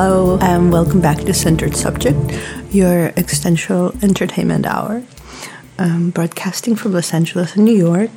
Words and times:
Hello, 0.00 0.38
and 0.40 0.70
welcome 0.70 1.00
back 1.00 1.18
to 1.18 1.34
Centered 1.34 1.74
Subject, 1.74 2.16
your 2.70 3.08
existential 3.16 3.92
entertainment 4.00 4.64
hour. 4.64 5.02
Um, 5.76 6.10
broadcasting 6.10 6.76
from 6.76 6.92
Los 6.92 7.12
Angeles 7.12 7.56
and 7.56 7.64
New 7.64 7.74
York. 7.74 8.12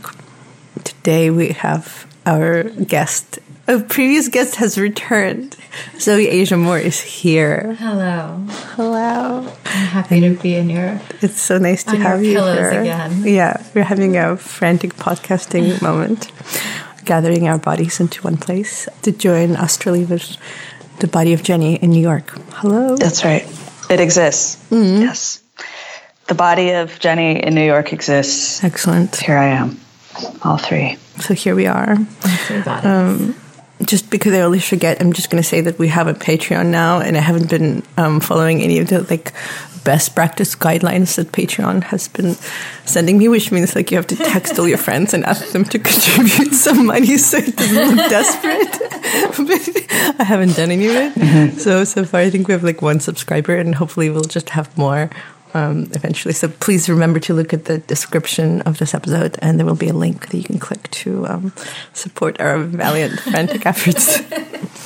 Today 0.83 1.31
we 1.31 1.53
have 1.53 2.05
our 2.23 2.65
guest. 2.65 3.39
A 3.67 3.79
previous 3.79 4.27
guest 4.27 4.57
has 4.57 4.77
returned. 4.77 5.57
Zoe 5.97 6.27
Asia 6.27 6.55
Moore 6.55 6.77
is 6.77 7.01
here. 7.01 7.75
Hello. 7.79 8.45
Hello. 8.75 9.39
I'm 9.65 9.87
happy 9.87 10.21
to 10.21 10.35
be 10.39 10.53
in 10.53 10.69
your. 10.69 11.01
It's 11.23 11.41
so 11.41 11.57
nice 11.57 11.83
to 11.85 11.95
have 11.95 12.23
you 12.23 12.43
here. 12.43 12.81
again. 12.81 13.23
Yeah, 13.25 13.57
we're 13.73 13.85
having 13.85 14.17
a 14.17 14.37
frantic 14.37 14.93
podcasting 14.97 15.81
moment, 15.89 16.31
gathering 17.05 17.47
our 17.47 17.57
bodies 17.57 17.99
into 17.99 18.21
one 18.21 18.37
place 18.37 18.87
to 19.01 19.11
join 19.11 19.55
Australia 19.55 20.05
with 20.05 20.37
the 21.01 21.07
body 21.07 21.33
of 21.33 21.43
Jenny 21.43 21.75
in 21.75 21.89
New 21.89 21.99
York. 21.99 22.29
Hello. 22.53 22.95
That's 22.95 23.25
right. 23.25 23.43
It 23.89 23.99
exists. 23.99 24.55
Mm-hmm. 24.69 25.01
Yes. 25.01 25.41
The 26.27 26.35
body 26.35 26.71
of 26.71 26.97
Jenny 26.99 27.43
in 27.43 27.55
New 27.55 27.65
York 27.65 27.91
exists. 27.91 28.63
Excellent. 28.63 29.15
Here 29.17 29.37
I 29.37 29.47
am. 29.47 29.79
All 30.43 30.57
three. 30.57 30.97
So 31.19 31.33
here 31.33 31.55
we 31.55 31.67
are. 31.67 31.97
Um, 32.83 33.35
just 33.83 34.09
because 34.09 34.33
I 34.33 34.41
always 34.41 34.67
forget, 34.67 35.01
I'm 35.01 35.11
just 35.11 35.29
going 35.29 35.41
to 35.41 35.47
say 35.47 35.61
that 35.61 35.79
we 35.79 35.87
have 35.87 36.07
a 36.07 36.13
Patreon 36.13 36.67
now, 36.67 36.99
and 36.99 37.17
I 37.17 37.21
haven't 37.21 37.49
been 37.49 37.83
um, 37.97 38.19
following 38.19 38.61
any 38.61 38.77
of 38.77 38.87
the 38.87 39.01
like 39.09 39.33
best 39.83 40.15
practice 40.15 40.55
guidelines 40.55 41.15
that 41.15 41.31
Patreon 41.31 41.83
has 41.83 42.07
been 42.07 42.35
sending 42.85 43.17
me, 43.17 43.27
which 43.27 43.51
means 43.51 43.75
like 43.75 43.91
you 43.91 43.97
have 43.97 44.07
to 44.07 44.15
text 44.15 44.59
all 44.59 44.67
your 44.67 44.77
friends 44.77 45.13
and 45.13 45.25
ask 45.25 45.49
them 45.49 45.65
to 45.65 45.79
contribute 45.79 46.53
some 46.53 46.85
money 46.85 47.17
so 47.17 47.37
it 47.37 47.55
doesn't 47.55 47.95
look 47.95 48.09
desperate. 48.09 48.79
but 49.47 50.19
I 50.19 50.23
haven't 50.23 50.55
done 50.55 50.71
any 50.71 50.87
of 50.87 50.95
it. 50.95 51.59
So 51.59 51.83
so 51.83 52.05
far, 52.05 52.21
I 52.21 52.29
think 52.29 52.47
we 52.47 52.53
have 52.53 52.63
like 52.63 52.81
one 52.81 52.99
subscriber, 52.99 53.55
and 53.55 53.75
hopefully 53.75 54.09
we'll 54.09 54.23
just 54.23 54.49
have 54.51 54.75
more. 54.77 55.09
Um, 55.53 55.89
eventually, 55.91 56.33
so 56.33 56.47
please 56.47 56.87
remember 56.87 57.19
to 57.19 57.33
look 57.33 57.53
at 57.53 57.65
the 57.65 57.79
description 57.79 58.61
of 58.61 58.77
this 58.77 58.93
episode, 58.93 59.37
and 59.41 59.59
there 59.59 59.65
will 59.65 59.75
be 59.75 59.89
a 59.89 59.93
link 59.93 60.29
that 60.29 60.37
you 60.37 60.43
can 60.45 60.59
click 60.59 60.89
to 60.91 61.27
um, 61.27 61.53
support 61.91 62.39
our 62.39 62.59
valiant, 62.59 63.19
frantic 63.19 63.65
efforts. 63.65 64.21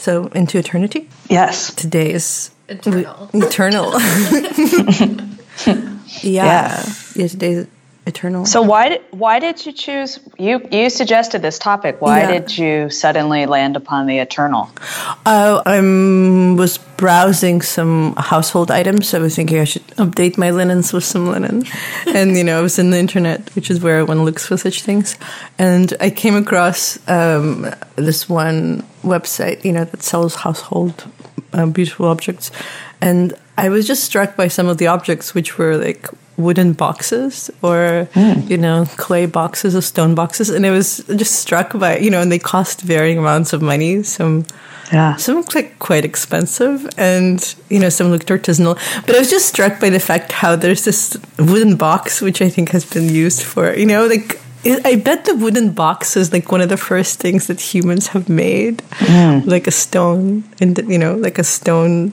Okay, 0.00 0.04
so 0.04 0.26
into 0.34 0.58
eternity. 0.58 1.08
Yes. 1.28 1.74
Today 1.74 2.12
is 2.12 2.50
Eternal. 2.68 3.28
eternal. 3.34 3.92
yeah. 6.22 6.44
Yeah. 6.44 6.84
yeah, 7.14 7.28
today's 7.28 7.66
eternal. 8.12 8.44
So 8.54 8.60
why 8.72 8.84
did 8.90 9.02
why 9.24 9.38
did 9.44 9.56
you 9.64 9.72
choose 9.84 10.10
you 10.46 10.54
you 10.70 10.90
suggested 10.90 11.40
this 11.48 11.58
topic. 11.70 11.94
Why 12.00 12.20
Yeah. 12.20 12.32
did 12.34 12.46
you 12.60 12.90
suddenly 13.02 13.42
land 13.56 13.74
upon 13.82 14.00
the 14.10 14.18
eternal? 14.26 14.62
Uh, 15.24 15.62
I 15.76 15.80
was 16.62 16.78
browsing 17.00 17.62
some 17.62 18.14
household 18.16 18.70
items. 18.70 19.14
I 19.14 19.18
was 19.18 19.34
thinking 19.34 19.58
I 19.58 19.64
should 19.64 19.86
update 19.96 20.36
my 20.36 20.50
linens 20.50 20.92
with 20.92 21.04
some 21.04 21.24
linen. 21.32 21.64
and, 22.18 22.36
you 22.36 22.44
know, 22.44 22.58
I 22.58 22.60
was 22.60 22.78
in 22.78 22.90
the 22.90 22.98
internet, 22.98 23.40
which 23.54 23.70
is 23.70 23.80
where 23.80 24.04
one 24.04 24.24
looks 24.26 24.46
for 24.46 24.56
such 24.56 24.82
things. 24.82 25.16
And 25.58 25.94
I 26.00 26.10
came 26.10 26.36
across 26.36 26.98
um, 27.08 27.66
this 27.96 28.28
one 28.28 28.84
website, 29.02 29.64
you 29.64 29.72
know, 29.72 29.84
that 29.84 30.02
sells 30.02 30.34
household 30.34 30.94
uh, 31.52 31.66
beautiful 31.66 32.06
objects. 32.06 32.50
And 33.00 33.32
I 33.56 33.68
was 33.70 33.86
just 33.86 34.04
struck 34.04 34.36
by 34.36 34.48
some 34.48 34.68
of 34.68 34.76
the 34.76 34.88
objects, 34.88 35.34
which 35.34 35.56
were 35.58 35.76
like 35.76 36.08
wooden 36.40 36.72
boxes 36.72 37.50
or 37.62 38.08
hmm. 38.14 38.40
you 38.48 38.58
know 38.58 38.86
clay 38.96 39.26
boxes 39.26 39.76
or 39.76 39.80
stone 39.82 40.14
boxes. 40.14 40.50
And 40.50 40.66
i 40.66 40.70
was 40.70 40.98
just 41.16 41.36
struck 41.36 41.78
by 41.78 41.98
you 41.98 42.10
know 42.10 42.20
and 42.20 42.30
they 42.32 42.38
cost 42.38 42.82
varying 42.82 43.18
amounts 43.18 43.52
of 43.52 43.62
money. 43.62 44.02
Some 44.02 44.44
Yeah. 44.92 45.16
some 45.16 45.36
looked 45.36 45.54
like 45.54 45.78
quite 45.78 46.04
expensive 46.04 46.88
and 46.96 47.38
you 47.68 47.78
know 47.78 47.90
some 47.90 48.10
looked 48.10 48.28
artisanal. 48.28 48.74
But 49.06 49.16
i 49.16 49.18
was 49.18 49.30
just 49.30 49.46
struck 49.46 49.80
by 49.80 49.90
the 49.90 50.00
fact 50.00 50.32
how 50.32 50.56
there's 50.56 50.84
this 50.84 51.16
wooden 51.38 51.76
box 51.76 52.20
which 52.20 52.42
i 52.42 52.48
think 52.48 52.70
has 52.70 52.84
been 52.84 53.08
used 53.08 53.42
for 53.42 53.72
you 53.74 53.86
know 53.86 54.06
like 54.06 54.40
I 54.64 54.80
I 54.84 54.96
bet 54.96 55.24
the 55.24 55.34
wooden 55.34 55.72
box 55.72 56.16
is 56.16 56.32
like 56.32 56.52
one 56.52 56.60
of 56.60 56.68
the 56.68 56.76
first 56.76 57.18
things 57.18 57.46
that 57.46 57.60
humans 57.60 58.08
have 58.08 58.28
made, 58.28 58.82
hmm. 58.92 59.48
like 59.48 59.66
a 59.66 59.70
stone, 59.70 60.44
and 60.60 60.76
you 60.88 60.98
know, 60.98 61.14
like 61.14 61.38
a 61.38 61.44
stone 61.44 62.12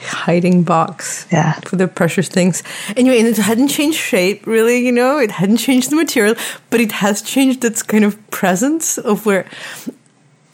hiding 0.00 0.62
box 0.62 1.26
Yeah. 1.32 1.54
for 1.64 1.76
the 1.76 1.88
precious 1.88 2.28
things. 2.28 2.62
Anyway, 2.96 3.18
and 3.18 3.26
it 3.28 3.36
hadn't 3.36 3.68
changed 3.68 3.98
shape 3.98 4.46
really, 4.46 4.78
you 4.86 4.92
know, 4.92 5.18
it 5.18 5.30
hadn't 5.30 5.58
changed 5.58 5.90
the 5.90 5.96
material, 5.96 6.34
but 6.70 6.80
it 6.80 6.92
has 6.92 7.22
changed 7.22 7.64
its 7.64 7.82
kind 7.82 8.04
of 8.04 8.16
presence 8.30 8.98
of 8.98 9.26
where. 9.26 9.44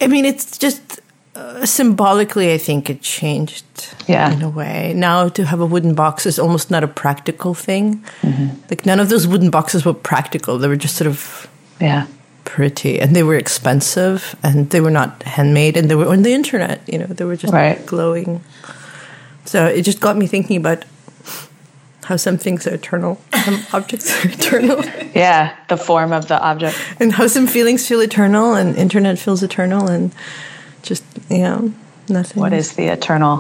I 0.01 0.07
mean, 0.07 0.25
it's 0.25 0.59
just 0.59 1.01
uh, 1.37 1.67
symbolically, 1.67 2.53
I 2.55 2.59
think 2.59 2.89
it 2.89 3.03
changed 3.03 3.65
Yeah. 4.07 4.31
in 4.33 4.43
a 4.43 4.49
way. 4.49 4.93
Now 4.95 5.29
to 5.31 5.45
have 5.45 5.61
a 5.61 5.67
wooden 5.67 5.95
box 5.95 6.27
is 6.27 6.39
almost 6.39 6.71
not 6.71 6.85
a 6.85 6.89
practical 6.89 7.55
thing. 7.55 8.05
Like 8.71 8.87
none 8.87 9.01
of 9.01 9.09
those 9.09 9.27
wooden 9.27 9.51
boxes 9.51 9.85
were 9.85 9.95
practical. 9.95 10.59
They 10.59 10.69
were 10.69 10.77
just 10.77 10.97
sort 10.97 11.09
of 11.09 11.49
Yeah. 11.81 12.05
pretty 12.45 13.01
and 13.01 13.17
they 13.17 13.23
were 13.25 13.35
expensive 13.37 14.37
and 14.45 14.71
they 14.71 14.81
were 14.81 14.91
not 14.93 15.23
handmade 15.25 15.77
and 15.77 15.89
they 15.91 15.95
were 15.97 16.07
on 16.13 16.23
the 16.23 16.33
internet 16.35 16.79
you 16.87 16.99
know 16.99 17.07
they 17.07 17.25
were 17.25 17.37
just 17.37 17.53
Right. 17.53 17.85
glowing 17.87 18.43
so 19.45 19.67
it 19.67 19.83
just 19.83 20.01
got 20.01 20.17
me 20.17 20.27
thinking 20.27 20.57
about 20.57 20.85
how 22.05 22.17
some 22.17 22.37
things 22.37 22.67
are 22.67 22.75
eternal 22.75 23.19
some 23.45 23.59
objects 23.73 24.11
are 24.25 24.29
eternal 24.29 24.85
Yeah. 25.15 25.55
The 25.69 25.77
form 25.77 26.13
of 26.13 26.27
the 26.29 26.39
object. 26.41 26.77
and 27.01 27.13
how 27.13 27.27
some 27.29 27.47
feelings 27.47 27.87
feel 27.89 28.01
eternal 28.01 28.55
and 28.55 28.77
internet 28.77 29.19
feels 29.19 29.43
eternal 29.43 29.89
and 29.89 30.13
just 30.83 31.03
you 31.31 31.39
know 31.39 31.73
nothing 32.09 32.41
What 32.41 32.53
is 32.53 32.75
the 32.77 32.89
eternal? 32.89 33.37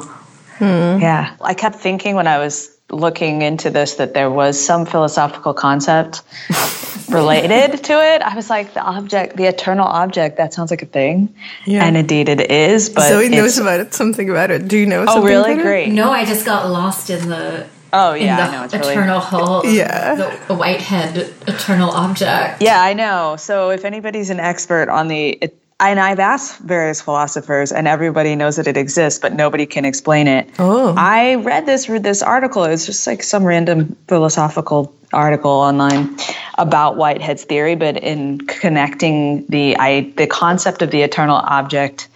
Hmm. 0.58 0.98
Yeah. 1.02 1.36
I 1.40 1.52
kept 1.54 1.76
thinking 1.76 2.14
when 2.16 2.26
I 2.26 2.38
was 2.38 2.70
looking 2.90 3.42
into 3.42 3.70
this 3.70 3.94
that 3.94 4.14
there 4.14 4.30
was 4.30 4.62
some 4.62 4.86
philosophical 4.86 5.54
concept 5.54 6.22
related 7.08 7.82
to 7.84 7.92
it. 7.94 8.22
I 8.22 8.34
was 8.34 8.48
like, 8.50 8.74
the 8.74 8.82
object, 8.82 9.36
the 9.36 9.44
eternal 9.46 9.86
object, 9.86 10.36
that 10.36 10.54
sounds 10.54 10.70
like 10.70 10.82
a 10.82 10.86
thing. 10.86 11.34
Yeah. 11.64 11.84
And 11.84 11.96
indeed 11.96 12.28
it 12.28 12.50
is. 12.50 12.90
But 12.90 13.08
Zoe 13.08 13.28
knows 13.28 13.58
about 13.58 13.80
it 13.80 13.94
something 13.94 14.28
about 14.30 14.50
it 14.50 14.68
do 14.68 14.76
you 14.78 14.86
know 14.86 15.02
Oh, 15.02 15.06
something 15.06 15.24
really? 15.24 15.52
about 15.52 15.60
it? 15.60 15.62
Great. 15.62 15.88
No, 15.92 16.10
I 16.10 16.24
just 16.24 16.44
got 16.44 16.70
lost 16.70 17.10
in 17.10 17.28
the. 17.28 17.66
Oh, 17.92 18.12
in 18.12 18.22
yeah, 18.24 18.36
the 18.36 18.42
I 18.42 18.50
know. 18.58 18.64
It's 18.64 18.74
really. 18.74 18.92
eternal 18.92 19.20
hole. 19.20 19.60
of 19.60 19.72
Yeah. 19.72 20.14
The, 20.16 20.40
the 20.48 20.54
whitehead 20.54 21.16
eternal 21.46 21.90
object. 21.90 22.60
Yeah, 22.60 22.82
I 22.82 22.92
know. 22.92 23.36
So 23.38 23.70
if 23.70 23.84
anybody's 23.84 24.30
an 24.30 24.40
expert 24.40 24.88
on 24.88 25.06
the, 25.08 25.28
it, 25.40 25.56
and 25.80 25.98
I've 25.98 26.20
asked 26.20 26.60
various 26.60 27.00
philosophers, 27.00 27.72
and 27.72 27.88
everybody 27.88 28.36
knows 28.36 28.56
that 28.56 28.66
it 28.66 28.76
exists, 28.76 29.18
but 29.18 29.32
nobody 29.32 29.66
can 29.66 29.84
explain 29.84 30.28
it. 30.28 30.48
Oh. 30.58 30.94
I 30.96 31.36
read 31.36 31.66
this 31.66 31.88
read 31.88 32.02
this 32.02 32.22
article. 32.22 32.64
It 32.64 32.70
was 32.70 32.86
just 32.86 33.06
like 33.06 33.22
some 33.22 33.44
random 33.44 33.96
philosophical 34.08 34.94
article 35.12 35.50
online 35.50 36.16
about 36.58 36.96
Whitehead's 36.96 37.44
theory, 37.44 37.74
but 37.74 37.96
in 37.96 38.38
connecting 38.38 39.46
the 39.46 39.76
I, 39.78 40.12
the 40.16 40.26
concept 40.26 40.82
of 40.82 40.90
the 40.90 41.02
eternal 41.02 41.36
object 41.36 42.08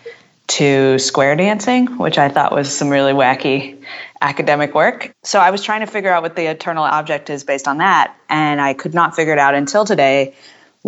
to 0.49 0.99
square 0.99 1.37
dancing, 1.37 1.99
which 1.99 2.17
I 2.17 2.29
thought 2.29 2.53
was 2.53 2.75
some 2.75 2.89
really 2.89 3.13
wacky 3.13 3.83
academic 4.21 4.75
work. 4.75 5.13
So 5.23 5.39
I 5.39 5.51
was 5.51 5.63
trying 5.63 5.81
to 5.81 5.87
figure 5.87 6.11
out 6.11 6.23
what 6.23 6.37
the 6.37 6.47
eternal 6.47 6.85
object 6.85 7.29
is 7.31 7.45
based 7.45 7.69
on 7.69 7.79
that, 7.79 8.15
and 8.29 8.61
I 8.61 8.75
could 8.75 8.95
not 8.95 9.15
figure 9.15 9.33
it 9.33 9.39
out 9.39 9.55
until 9.55 9.85
today 9.85 10.35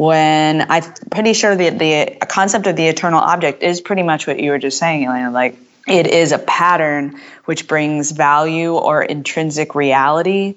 when 0.00 0.64
I'm 0.70 0.82
pretty 1.10 1.34
sure 1.34 1.54
that 1.54 1.78
the 1.78 2.16
concept 2.24 2.66
of 2.66 2.74
the 2.74 2.86
eternal 2.86 3.20
object 3.20 3.62
is 3.62 3.82
pretty 3.82 4.02
much 4.02 4.26
what 4.26 4.40
you 4.40 4.50
were 4.50 4.58
just 4.58 4.78
saying, 4.78 5.04
Elena. 5.04 5.30
Like 5.30 5.58
it 5.86 6.06
is 6.06 6.32
a 6.32 6.38
pattern 6.38 7.20
which 7.44 7.68
brings 7.68 8.10
value 8.10 8.72
or 8.72 9.02
intrinsic 9.02 9.74
reality 9.74 10.54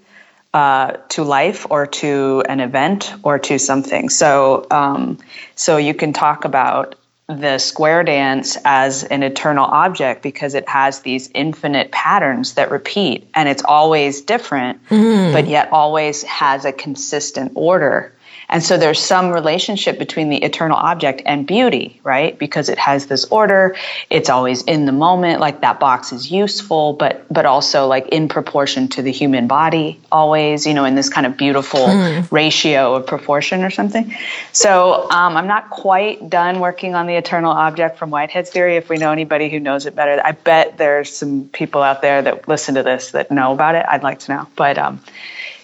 uh, 0.54 0.94
to 1.10 1.26
life 1.26 1.68
or 1.70 1.88
to 1.88 2.42
an 2.48 2.62
event 2.62 3.14
or 3.22 3.38
to 3.38 3.60
something. 3.60 4.08
So, 4.08 4.66
um, 4.72 5.18
so 5.56 5.76
you 5.76 5.94
can 5.94 6.14
talk 6.14 6.46
about 6.46 6.96
the 7.28 7.58
square 7.58 8.06
dance 8.06 8.58
as 8.64 9.04
an 9.04 9.24
eternal 9.24 9.66
object 9.66 10.24
because 10.24 10.56
it 10.56 10.70
has 10.70 11.02
these 11.02 11.30
infinite 11.36 11.92
patterns 11.92 12.54
that 12.54 12.72
repeat 12.72 13.28
and 13.36 13.50
it's 13.50 13.64
always 13.66 14.22
different, 14.22 14.80
but 14.88 15.50
yet 15.50 15.74
always 15.74 16.24
has 16.24 16.64
a 16.64 16.72
consistent 16.72 17.52
order. 17.56 18.14
And 18.54 18.64
so 18.64 18.78
there's 18.78 19.00
some 19.00 19.32
relationship 19.32 19.98
between 19.98 20.30
the 20.30 20.38
eternal 20.38 20.78
object 20.78 21.24
and 21.26 21.48
beauty, 21.48 22.00
right? 22.04 22.38
Because 22.38 22.70
it 22.70 22.78
has 22.78 23.08
this 23.08 23.26
order, 23.26 23.76
it's 24.12 24.30
always 24.30 24.62
in 24.62 24.86
the 24.86 24.92
moment, 24.92 25.40
like 25.40 25.62
that 25.62 25.80
box 25.80 26.12
is 26.14 26.30
useful, 26.30 26.94
but 26.94 27.26
but 27.34 27.48
also 27.48 27.88
like 27.88 28.10
in 28.10 28.28
proportion 28.28 28.90
to 28.90 29.02
the 29.02 29.12
human 29.12 29.48
body, 29.48 30.00
always, 30.12 30.68
you 30.68 30.76
know, 30.76 30.86
in 30.86 30.94
this 30.94 31.10
kind 31.10 31.26
of 31.26 31.36
beautiful 31.36 31.88
ratio 32.30 32.94
of 32.94 33.08
proportion 33.08 33.64
or 33.64 33.72
something. 33.72 34.16
So 34.52 35.10
um, 35.10 35.36
I'm 35.36 35.48
not 35.48 35.72
quite 35.72 36.30
done 36.30 36.60
working 36.60 36.94
on 36.94 37.08
the 37.08 37.16
eternal 37.16 37.52
object 37.52 37.98
from 37.98 38.12
Whitehead's 38.12 38.52
theory. 38.52 38.76
If 38.76 38.88
we 38.88 38.98
know 38.98 39.12
anybody 39.12 39.50
who 39.50 39.60
knows 39.60 39.88
it 39.88 39.96
better, 39.96 40.22
I 40.24 40.34
bet 40.34 40.78
there's 40.78 41.12
some 41.12 41.46
people 41.46 41.82
out 41.82 42.04
there 42.04 42.22
that 42.22 42.48
listen 42.48 42.76
to 42.76 42.84
this 42.84 43.12
that 43.12 43.32
know 43.32 43.52
about 43.52 43.74
it. 43.74 43.84
I'd 43.90 44.04
like 44.04 44.20
to 44.20 44.36
know, 44.36 44.48
but. 44.56 44.78
Um, 44.78 45.02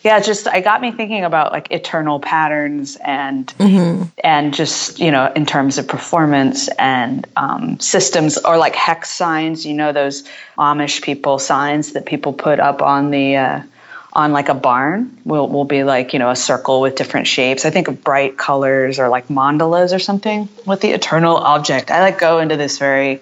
yeah, 0.04 0.20
just 0.20 0.48
I 0.48 0.62
got 0.62 0.82
me 0.82 0.92
thinking 0.92 1.24
about 1.26 1.52
like 1.52 1.72
eternal 1.72 2.20
patterns 2.20 2.98
and 3.04 3.48
Mm-hmm. 3.60 4.04
and 4.24 4.54
just 4.54 5.00
you 5.00 5.12
know 5.12 5.32
in 5.36 5.46
terms 5.46 5.78
of 5.78 5.88
performance 5.88 6.68
and 6.70 7.28
um, 7.36 7.80
systems 7.80 8.38
or 8.38 8.58
like 8.58 8.76
hex 8.76 9.10
signs. 9.10 9.66
You 9.66 9.74
know 9.74 9.92
those 9.92 10.24
Amish 10.58 11.02
people 11.02 11.40
signs 11.40 11.94
that 11.94 12.06
people 12.06 12.34
put 12.34 12.60
up 12.60 12.82
on 12.82 13.12
the 13.12 13.38
uh, 13.38 13.62
on 14.14 14.32
like 14.32 14.50
a 14.50 14.54
barn 14.54 15.18
will 15.26 15.48
will 15.48 15.66
be 15.66 15.84
like 15.84 16.14
you 16.14 16.20
know 16.20 16.30
a 16.30 16.36
circle 16.36 16.82
with 16.82 16.96
different 16.96 17.28
shapes. 17.28 17.66
I 17.66 17.70
think 17.70 17.88
of 17.88 18.04
bright 18.04 18.38
colors 18.38 19.00
or 19.00 19.10
like 19.10 19.28
mandalas 19.28 19.94
or 19.94 20.00
something 20.00 20.48
with 20.66 20.82
the 20.82 20.92
eternal 20.92 21.36
object. 21.36 21.92
I 21.92 22.02
like 22.02 22.20
go 22.20 22.40
into 22.40 22.56
this 22.56 22.78
very 22.80 23.22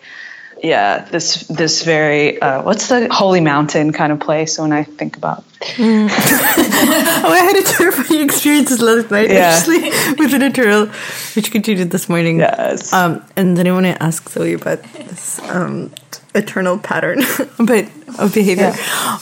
yeah 0.63 1.05
this 1.11 1.43
this 1.47 1.83
very 1.83 2.41
uh, 2.41 2.61
what's 2.63 2.87
the 2.89 3.07
holy 3.13 3.41
mountain 3.41 3.91
kind 3.93 4.11
of 4.11 4.19
place 4.19 4.57
when 4.59 4.71
I 4.71 4.83
think 4.83 5.17
about 5.17 5.43
Oh, 5.79 7.31
I 7.31 7.39
had 7.43 7.55
a 7.57 7.63
terrifying 7.63 8.21
experience 8.21 8.79
last 8.81 9.11
night 9.11 9.29
Yeah. 9.29 9.55
actually 9.57 9.81
with 10.19 10.33
an 10.33 10.41
eternal, 10.43 10.87
which 11.35 11.51
continued 11.51 11.91
this 11.91 12.07
morning. 12.07 12.39
Yes. 12.39 12.93
Um, 12.93 13.23
and 13.35 13.57
then 13.57 13.67
I 13.67 13.71
want 13.71 13.85
to 13.87 14.01
ask 14.01 14.29
Zoe 14.29 14.53
about 14.53 14.83
this 14.93 15.39
um, 15.49 15.91
eternal 16.35 16.77
pattern, 16.77 17.19
but 17.59 17.89
of 18.19 18.33
behavior. 18.33 18.73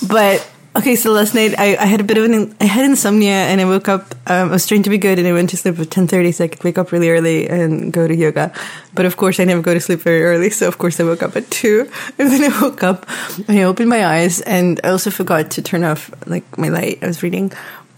But 0.08 0.46
okay, 0.76 0.96
so 0.96 1.12
last 1.12 1.34
night 1.34 1.58
I, 1.58 1.76
I 1.78 1.86
had 1.86 2.02
a 2.02 2.04
bit 2.04 2.18
of 2.18 2.26
an 2.26 2.56
I 2.60 2.66
had 2.66 2.86
insomnia 2.86 3.34
and 3.34 3.62
I 3.62 3.66
woke 3.66 3.88
up. 3.88 4.14
Um, 4.28 4.50
I 4.50 4.52
was 4.52 4.68
trying 4.68 4.84
to 4.84 4.90
be 4.90 4.98
good 4.98 5.20
and 5.20 5.28
I 5.28 5.34
went 5.34 5.50
to 5.52 5.58
sleep 5.58 5.80
at 5.80 5.92
ten 5.92 6.08
thirty 6.08 6.32
so 6.32 6.44
I 6.44 6.48
could 6.48 6.64
wake 6.64 6.78
up 6.78 6.92
really 6.92 7.10
early 7.10 7.48
and 7.48 7.92
go 7.92 8.08
to 8.08 8.16
yoga. 8.16 8.54
But 8.94 9.06
of 9.06 9.18
course, 9.18 9.40
I 9.40 9.46
never 9.46 9.62
go 9.62 9.74
to 9.74 9.80
sleep 9.80 10.00
very 10.00 10.24
early, 10.24 10.50
so 10.50 10.68
of 10.68 10.78
course 10.78 11.00
I 11.00 11.04
woke 11.04 11.24
up 11.24 11.36
at 11.36 11.50
two. 11.50 11.90
And 12.18 12.32
then 12.32 12.52
I 12.52 12.62
woke 12.62 12.84
up 12.84 13.08
and 13.48 13.60
I 13.60 13.64
opened 13.64 13.90
my 13.90 14.06
eyes 14.06 14.42
and 14.42 14.80
I 14.84 14.90
also 14.90 15.12
forgot 15.12 15.52
to 15.52 15.62
turn 15.62 15.84
off 15.84 16.12
like 16.26 16.58
my 16.58 16.70
light. 16.70 17.00
I 17.04 17.08
was 17.08 17.24
reading, 17.24 17.52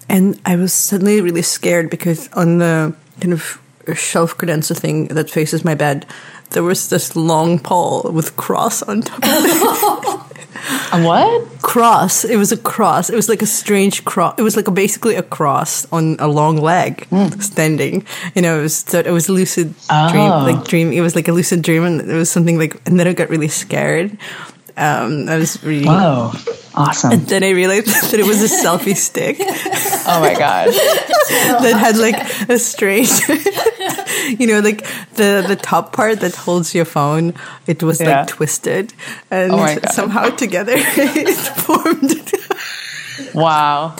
and 0.09 0.39
I 0.45 0.55
was 0.55 0.73
suddenly 0.73 1.21
really 1.21 1.43
scared 1.43 1.89
because 1.89 2.29
on 2.33 2.57
the 2.57 2.95
kind 3.19 3.33
of 3.33 3.61
shelf 3.95 4.37
credenza 4.37 4.75
thing 4.75 5.07
that 5.09 5.29
faces 5.29 5.63
my 5.63 5.75
bed, 5.75 6.05
there 6.51 6.63
was 6.63 6.89
this 6.89 7.15
long 7.15 7.59
pole 7.59 8.09
with 8.11 8.35
cross 8.35 8.81
on 8.83 9.01
top 9.01 9.23
of 9.23 9.29
it. 9.29 10.21
A 10.93 11.03
what? 11.03 11.61
cross. 11.61 12.23
It 12.25 12.37
was 12.37 12.51
a 12.51 12.57
cross. 12.57 13.09
It 13.09 13.15
was 13.15 13.29
like 13.29 13.41
a 13.41 13.45
strange 13.45 14.03
cross. 14.05 14.35
It 14.37 14.41
was 14.43 14.55
like 14.55 14.67
a, 14.67 14.71
basically 14.71 15.15
a 15.15 15.23
cross 15.23 15.85
on 15.91 16.15
a 16.19 16.27
long 16.27 16.57
leg 16.57 17.07
standing. 17.41 18.05
You 18.35 18.41
know, 18.41 18.59
it 18.59 18.63
was 18.63 18.77
so 18.77 18.99
it 18.99 19.11
was 19.11 19.27
a 19.29 19.33
lucid 19.33 19.73
dream, 20.09 20.31
Oh. 20.31 20.43
like 20.45 20.63
dream. 20.65 20.91
It 20.91 21.01
was 21.01 21.15
like 21.15 21.27
a 21.27 21.31
lucid 21.33 21.61
dream, 21.61 21.83
and 21.83 22.01
it 22.01 22.13
was 22.15 22.29
something 22.29 22.57
like. 22.57 22.75
And 22.85 22.99
then 22.99 23.07
I 23.07 23.13
got 23.13 23.29
really 23.29 23.47
scared. 23.49 24.17
Um, 24.77 25.27
I 25.27 25.37
was 25.37 25.61
really. 25.63 25.85
Whoa. 25.85 26.31
Awesome. 26.75 27.11
And 27.11 27.25
then 27.27 27.43
I 27.43 27.49
realized 27.51 27.87
that 28.11 28.19
it 28.19 28.25
was 28.27 28.43
a 28.43 28.47
selfie 28.47 28.95
stick 28.95 29.37
Oh 29.41 30.19
my 30.21 30.35
god. 30.37 30.67
that 31.63 31.75
had 31.75 31.97
like 31.97 32.15
a 32.49 32.59
strange, 32.59 33.09
you 34.39 34.47
know, 34.47 34.59
like 34.59 34.85
the 35.15 35.43
the 35.47 35.55
top 35.55 35.93
part 35.93 36.19
that 36.21 36.35
holds 36.35 36.73
your 36.75 36.85
phone. 36.85 37.33
It 37.67 37.83
was 37.83 37.99
Yeah. 37.99 38.19
like 38.21 38.27
twisted, 38.27 38.93
and 39.31 39.51
Oh 39.53 39.77
somehow 39.91 40.29
together 40.35 40.73
it 40.77 41.29
formed. 41.63 42.13
Wow. 43.33 43.95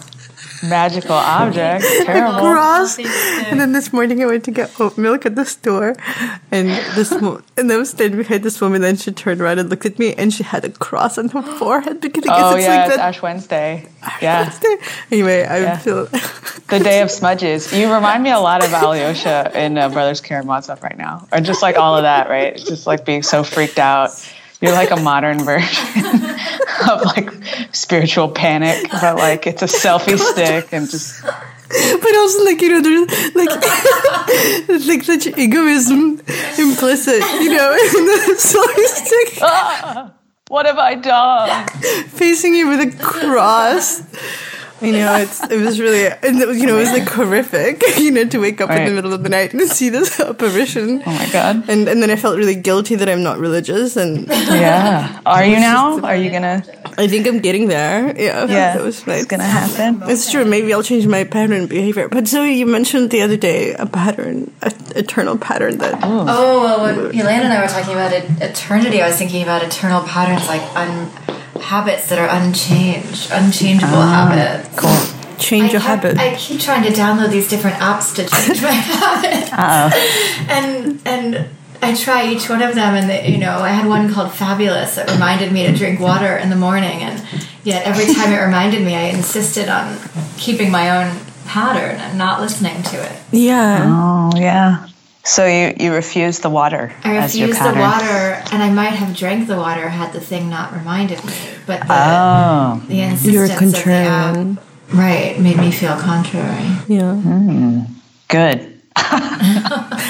Magical 0.63 1.13
object. 1.41 1.85
Terrible. 2.05 2.39
cross. 2.39 2.97
And 2.97 3.59
then 3.59 3.73
this 3.73 3.93
morning 3.93 4.21
I 4.23 4.25
went 4.25 4.43
to 4.45 4.51
get 4.51 4.71
oat 4.79 4.97
milk 4.97 5.25
at 5.25 5.35
the 5.35 5.45
store, 5.45 5.95
and 6.51 6.67
this 6.95 7.11
wo- 7.11 7.41
and 7.57 7.71
I 7.71 7.77
was 7.77 7.89
standing 7.91 8.17
behind 8.17 8.43
this 8.43 8.59
woman. 8.59 8.83
And 8.83 8.99
she 8.99 9.11
turned 9.11 9.41
around 9.41 9.59
and 9.59 9.69
looked 9.69 9.85
at 9.85 9.99
me, 9.99 10.13
and 10.15 10.33
she 10.33 10.43
had 10.43 10.65
a 10.65 10.69
cross 10.69 11.17
on 11.17 11.29
her 11.29 11.41
forehead 11.41 12.01
because 12.01 12.23
I 12.25 12.27
guess 12.27 12.39
Oh 12.43 12.55
it's 12.55 12.65
yeah, 12.65 12.75
like 12.75 12.87
it's 12.87 12.95
that. 12.97 13.07
Ash 13.09 13.21
Wednesday. 13.21 13.87
Yeah. 14.21 14.51
Anyway, 15.11 15.43
I 15.45 15.59
Yeah. 15.59 15.77
feel 15.77 16.05
The 16.05 16.79
day 16.79 17.01
of 17.01 17.09
smudges. 17.11 17.71
You 17.73 17.93
remind 17.93 18.23
me 18.23 18.31
a 18.31 18.39
lot 18.39 18.63
of 18.63 18.73
Alyosha 18.73 19.51
in 19.53 19.77
uh, 19.77 19.89
Brothers 19.89 20.21
Karamazov 20.21 20.81
right 20.83 20.97
now. 20.97 21.27
Or 21.31 21.39
just 21.39 21.61
like 21.61 21.77
all 21.77 21.95
of 21.97 22.03
that, 22.03 22.29
right? 22.29 22.55
Just 22.57 22.87
like 22.87 23.05
being 23.05 23.23
so 23.23 23.43
freaked 23.43 23.79
out. 23.79 24.09
You're 24.61 24.73
like 24.73 24.91
a 24.91 24.95
modern 24.95 25.39
version 25.43 26.05
of 26.89 27.03
like 27.03 27.29
spiritual 27.73 28.29
panic, 28.29 28.89
but 28.89 29.15
like 29.17 29.45
it's 29.45 29.61
a 29.61 29.65
selfie 29.65 30.17
stick 30.33 30.73
and 30.73 30.89
just 30.89 31.23
but 31.23 32.15
also 32.15 32.45
like 32.45 32.61
you 32.61 32.69
know 32.69 32.81
there's 32.81 33.35
like 33.35 33.49
like 34.87 35.03
such 35.03 35.27
egoism 35.37 36.19
implicit, 36.57 37.21
you 37.41 37.53
know, 37.53 37.71
in 37.73 38.05
the 38.05 38.35
selfie 38.37 38.87
stick 38.87 39.39
ah, 39.41 40.13
what 40.47 40.65
have 40.65 40.77
I 40.77 40.95
done? 40.95 41.67
facing 42.07 42.55
you 42.55 42.67
with 42.69 42.79
a 42.79 42.97
cross. 43.03 44.01
You 44.81 44.91
know, 44.93 45.15
it's 45.17 45.43
it 45.49 45.59
was 45.59 45.79
really, 45.79 46.05
and 46.05 46.39
it 46.39 46.47
was, 46.47 46.59
you 46.59 46.67
know, 46.67 46.77
it 46.77 46.81
was 46.81 46.91
like 46.91 47.07
horrific. 47.09 47.81
You 47.97 48.11
know, 48.11 48.25
to 48.25 48.39
wake 48.39 48.61
up 48.61 48.69
in 48.69 48.85
the 48.85 48.91
middle 48.91 49.11
of 49.13 49.23
the 49.23 49.29
night 49.29 49.53
and 49.53 49.61
see 49.67 49.89
this 49.89 50.19
apparition. 50.31 51.01
Oh 51.05 51.11
my 51.11 51.29
god. 51.31 51.67
And 51.67 51.87
and 51.89 52.01
then 52.01 52.09
I 52.11 52.15
felt 52.15 52.37
really 52.37 52.55
guilty 52.55 52.95
that 52.95 53.09
I'm 53.09 53.23
not 53.23 53.39
religious, 53.39 53.97
and 53.97 54.27
Yeah. 54.63 55.19
Are 55.25 55.43
you 55.43 55.57
now? 55.57 55.99
Are 56.01 56.15
you 56.15 56.29
gonna 56.29 56.63
I 56.97 57.07
think 57.07 57.27
I'm 57.27 57.39
getting 57.39 57.67
there. 57.67 58.13
Yeah, 58.15 58.45
Yeah. 58.45 58.77
that 58.77 58.83
was 58.83 59.05
right. 59.07 59.17
It's 59.17 59.25
gonna 59.27 59.43
happen. 59.43 60.01
It's 60.09 60.29
true. 60.31 60.45
Maybe 60.45 60.73
I'll 60.73 60.83
change 60.83 61.07
my 61.07 61.23
pattern 61.25 61.67
behavior. 61.67 62.07
But 62.09 62.27
Zoe, 62.27 62.53
you 62.53 62.65
mentioned 62.65 63.09
the 63.09 63.21
other 63.21 63.37
day 63.37 63.73
a 63.73 63.85
pattern, 63.85 64.51
a 64.61 64.71
eternal 64.95 65.37
pattern 65.37 65.77
that. 65.79 65.95
Oh, 66.03 66.25
oh 66.27 66.63
well, 66.63 66.77
when 66.85 66.95
Elaine 67.19 67.41
and 67.41 67.53
I 67.53 67.61
were 67.61 67.67
talking 67.67 67.93
about 67.93 68.13
it, 68.13 68.23
eternity, 68.41 69.01
I 69.01 69.07
was 69.07 69.17
thinking 69.17 69.41
about 69.43 69.63
eternal 69.63 70.01
patterns, 70.03 70.47
like 70.47 70.61
un- 70.75 71.09
habits 71.67 72.07
that 72.09 72.17
are 72.19 72.29
unchanged, 72.29 73.29
unchangeable 73.31 73.97
ah, 73.97 74.27
habits. 74.29 74.69
Cool. 74.79 75.35
Change 75.37 75.69
I 75.69 75.71
your 75.73 75.81
kept- 75.81 76.03
habit. 76.03 76.17
I 76.17 76.35
keep 76.35 76.59
trying 76.59 76.83
to 76.83 76.89
download 76.89 77.29
these 77.29 77.47
different 77.47 77.77
apps 77.77 78.15
to 78.15 78.25
change 78.25 78.61
my 78.61 78.71
habit. 78.71 79.53
And 80.49 81.01
and 81.05 81.47
I 81.81 81.93
try 81.93 82.27
each 82.27 82.49
one 82.49 82.61
of 82.63 82.73
them, 82.73 82.95
and 82.95 83.07
they, 83.09 83.27
you 83.27 83.37
know, 83.37 83.59
I 83.59 83.69
had 83.69 83.87
one 83.87 84.11
called 84.11 84.31
Fabulous 84.33 84.95
that 84.95 85.11
reminded 85.11 85.51
me 85.51 85.67
to 85.67 85.73
drink 85.77 85.99
water 85.99 86.35
in 86.37 86.49
the 86.49 86.55
morning, 86.55 87.03
and 87.03 87.23
yet 87.63 87.85
every 87.85 88.11
time 88.15 88.33
it 88.33 88.37
reminded 88.43 88.83
me, 88.83 88.95
I 88.95 89.03
insisted 89.13 89.69
on 89.69 89.97
keeping 90.37 90.71
my 90.71 90.89
own 90.89 91.19
pattern 91.45 91.95
and 91.99 92.17
not 92.17 92.41
listening 92.41 92.81
to 92.83 92.97
it. 93.05 93.15
yeah. 93.31 93.83
Oh 93.87 94.31
yeah. 94.37 94.87
So 95.27 95.45
you 95.45 95.73
you 95.77 95.93
refuse 95.93 96.39
the 96.39 96.49
water 96.49 96.93
I 97.03 97.17
as 97.17 97.35
your 97.37 97.49
refused 97.49 97.67
the 97.75 97.77
water, 97.79 98.41
and 98.53 98.63
I 98.63 98.69
might 98.71 98.93
have 99.01 99.11
drank 99.15 99.47
the 99.47 99.57
water 99.57 99.89
had 99.89 100.13
the 100.13 100.21
thing 100.21 100.49
not 100.49 100.71
reminded 100.73 101.19
me. 101.25 101.33
But 101.65 101.81
the, 101.81 101.87
Oh. 101.93 102.81
the 102.87 103.01
insistence 103.01 103.33
You're 103.33 103.43
of 103.43 103.85
the 103.85 103.91
app, 103.91 104.57
right, 104.93 105.37
made 105.37 105.57
me 105.57 105.69
feel 105.71 105.97
contrary. 105.97 106.63
Yeah. 106.87 107.13
Hmm. 107.15 107.79
Good. 108.29 108.73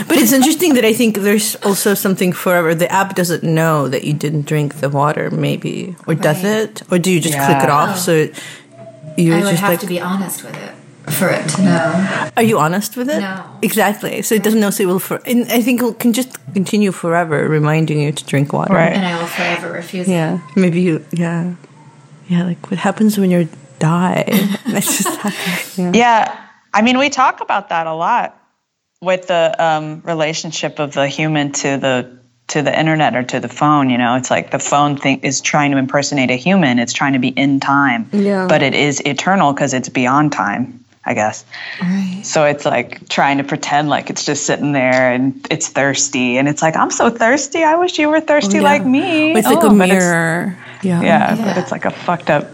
But 0.08 0.18
it's 0.22 0.32
interesting 0.32 0.76
that 0.76 0.86
I 0.86 0.94
think 0.94 1.18
there's 1.18 1.56
also 1.66 1.94
something 1.96 2.32
forever. 2.32 2.74
The 2.76 2.90
app 2.92 3.16
doesn't 3.16 3.44
know 3.44 3.88
that 3.90 4.04
you 4.06 4.14
didn't 4.14 4.46
drink 4.46 4.76
the 4.84 4.90
water, 4.90 5.30
maybe, 5.32 5.96
or 6.08 6.14
does 6.16 6.44
it? 6.44 6.84
Or 6.92 6.98
do 7.00 7.10
you 7.12 7.20
just 7.20 7.36
click 7.38 7.58
it 7.64 7.68
Yeah. 7.70 7.80
off? 7.80 7.98
So 8.00 8.12
it- 8.14 8.34
you're 9.18 9.36
I 9.36 9.42
would 9.42 9.50
just 9.50 9.62
have 9.62 9.72
like, 9.72 9.80
to 9.82 9.88
be 9.88 10.00
honest 10.00 10.44
with 10.46 10.56
it 10.56 10.72
for 11.12 11.30
it 11.30 11.48
to 11.50 11.62
know. 11.64 12.30
are 12.38 12.44
you 12.44 12.60
honest 12.60 12.98
with 12.98 13.10
it? 13.10 13.20
No. 13.20 13.44
Exactly. 13.62 14.22
So 14.22 14.36
it 14.36 14.44
doesn't 14.44 14.60
know. 14.60 14.70
So 14.70 14.84
it 14.84 14.88
will. 14.88 15.00
For, 15.00 15.22
and 15.26 15.44
I 15.52 15.62
think 15.62 15.82
it 15.82 16.00
can 16.00 16.14
just 16.14 16.38
continue 16.54 16.92
forever, 16.92 17.48
reminding 17.48 18.02
you 18.02 18.12
to 18.12 18.26
drink 18.26 18.54
water. 18.54 18.74
Right. 18.74 18.94
And 18.94 19.06
I 19.06 19.18
will 19.20 19.28
forever 19.28 19.72
refuse 19.72 20.08
it. 20.08 20.12
Yeah. 20.12 20.40
Maybe 20.56 20.82
you. 20.82 21.06
Yeah. 21.12 21.56
Yeah. 22.28 22.44
Like 22.46 22.70
what 22.70 22.80
happens 22.80 23.18
when 23.18 23.32
you 23.32 23.48
die? 23.80 24.26
That's 24.68 24.98
just 25.04 25.18
happens. 25.22 25.78
Yeah. 25.78 25.92
Yeah. 25.94 26.44
I 26.74 26.82
mean, 26.82 26.98
we 26.98 27.10
talk 27.10 27.42
about 27.42 27.70
that 27.70 27.88
a 27.88 27.94
lot 27.94 28.40
with 29.02 29.28
the 29.28 29.56
um, 29.58 30.02
relationship 30.02 30.80
of 30.80 30.94
the 30.94 31.08
human 31.08 31.52
to 31.54 31.78
the 31.78 32.18
to 32.50 32.62
the 32.62 32.78
internet 32.78 33.16
or 33.16 33.24
to 33.24 33.40
the 33.40 33.50
phone. 33.50 33.90
You 33.90 33.98
know, 33.98 34.16
it's 34.16 34.32
like 34.32 34.52
the 34.52 34.60
phone 34.60 34.96
thing 34.98 35.20
is 35.20 35.42
trying 35.42 35.72
to 35.72 35.78
impersonate 35.78 36.32
a 36.32 36.36
human. 36.36 36.80
It's 36.80 36.94
trying 36.94 37.14
to 37.14 37.20
be 37.20 37.28
in 37.30 37.60
time, 37.60 38.10
Yeah. 38.14 38.48
but 38.48 38.62
it 38.64 38.74
is 38.74 39.02
eternal 39.02 39.52
because 39.54 39.74
it's 39.74 39.90
beyond 39.90 40.32
time. 40.32 40.84
I 41.08 41.14
guess. 41.14 41.46
Right. 41.82 42.22
So 42.24 42.44
it's 42.44 42.66
like 42.66 43.08
trying 43.08 43.38
to 43.38 43.44
pretend 43.44 43.88
like 43.90 44.10
it's 44.10 44.26
just 44.26 44.46
sitting 44.46 44.74
there 44.74 45.12
and 45.14 45.46
it's 45.50 45.68
thirsty, 45.70 46.38
and 46.38 46.48
it's 46.48 46.62
like 46.62 46.76
I'm 46.76 46.92
so 46.92 47.10
thirsty. 47.10 47.64
I 47.64 47.76
wish 47.76 47.98
you 47.98 48.10
were 48.10 48.20
thirsty 48.22 48.58
oh, 48.58 48.62
Yeah. 48.62 48.68
like 48.74 48.86
me. 48.86 49.34
Oh, 49.34 49.38
it's 49.38 49.48
like 49.48 49.64
Oh, 49.64 49.70
a 49.70 49.74
mirror. 49.74 50.58
Yeah. 50.84 51.02
Yeah, 51.02 51.36
but 51.46 51.58
it's 51.58 51.72
like 51.72 51.86
a 51.86 51.92
fucked 51.92 52.30
up, 52.30 52.48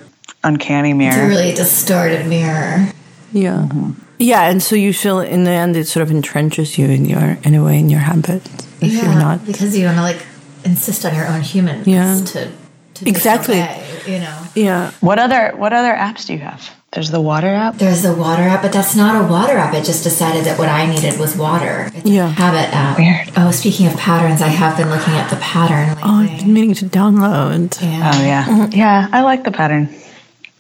uncanny 0.43 0.93
mirror. 0.93 1.12
It's 1.13 1.17
a 1.25 1.27
really 1.27 1.53
distorted 1.53 2.27
mirror. 2.27 2.88
Yeah. 3.33 3.67
Mm-hmm. 3.69 3.91
Yeah. 4.19 4.43
And 4.50 4.62
so 4.62 4.75
you 4.75 4.93
feel 4.93 5.19
in 5.19 5.43
the 5.43 5.51
end 5.51 5.75
it 5.75 5.86
sort 5.88 6.03
of 6.03 6.10
entrenches 6.15 6.77
you 6.77 6.86
in 6.88 7.05
your 7.05 7.38
in 7.43 7.55
a 7.55 7.63
way 7.63 7.79
in 7.79 7.89
your 7.89 8.00
habits 8.01 8.48
if 8.79 8.93
you're 8.93 9.05
not. 9.15 9.45
because 9.45 9.75
you 9.77 9.86
want 9.86 9.98
to 9.98 10.03
like 10.03 10.24
insist 10.63 11.03
on 11.05 11.15
your 11.15 11.27
own 11.27 11.41
humanness 11.41 11.88
Yeah. 11.88 12.22
to, 12.25 12.51
to 12.93 13.10
Exactly. 13.10 13.60
okay, 13.62 13.83
you 14.07 14.19
know. 14.19 14.38
Yeah. 14.55 14.91
What 15.01 15.17
other 15.19 15.51
what 15.57 15.74
other 15.74 15.93
apps 15.93 16.27
do 16.27 16.33
you 16.33 16.39
have? 16.39 16.69
There's 16.93 17.09
the 17.09 17.21
water 17.21 17.47
app. 17.47 17.75
There's 17.77 18.03
the 18.03 18.13
water 18.13 18.43
app, 18.43 18.62
but 18.62 18.71
that's 18.71 18.95
not 18.95 19.19
a 19.19 19.27
water 19.27 19.53
app. 19.57 19.73
It 19.73 19.83
just 19.83 20.03
decided 20.03 20.45
that 20.45 20.59
what 20.59 20.69
I 20.69 20.85
needed 20.85 21.19
was 21.19 21.35
water. 21.35 21.89
It's 21.95 22.05
Yeah. 22.07 22.27
habit 22.29 22.69
app. 22.73 22.97
Weird. 23.00 23.31
Oh, 23.35 23.50
speaking 23.51 23.88
of 23.88 23.97
patterns, 23.97 24.41
I 24.43 24.47
have 24.50 24.77
been 24.77 24.89
looking 24.91 25.15
at 25.15 25.29
the 25.31 25.38
pattern 25.38 25.97
Oh, 26.03 26.19
I've 26.21 26.38
been 26.39 26.53
meaning 26.53 26.75
to 26.75 26.85
download. 26.85 27.81
yeah. 27.81 28.12
Oh 28.13 28.23
yeah, 28.23 28.67
yeah. 28.71 29.07
I 29.12 29.21
like 29.21 29.43
the 29.43 29.51
pattern. 29.51 29.89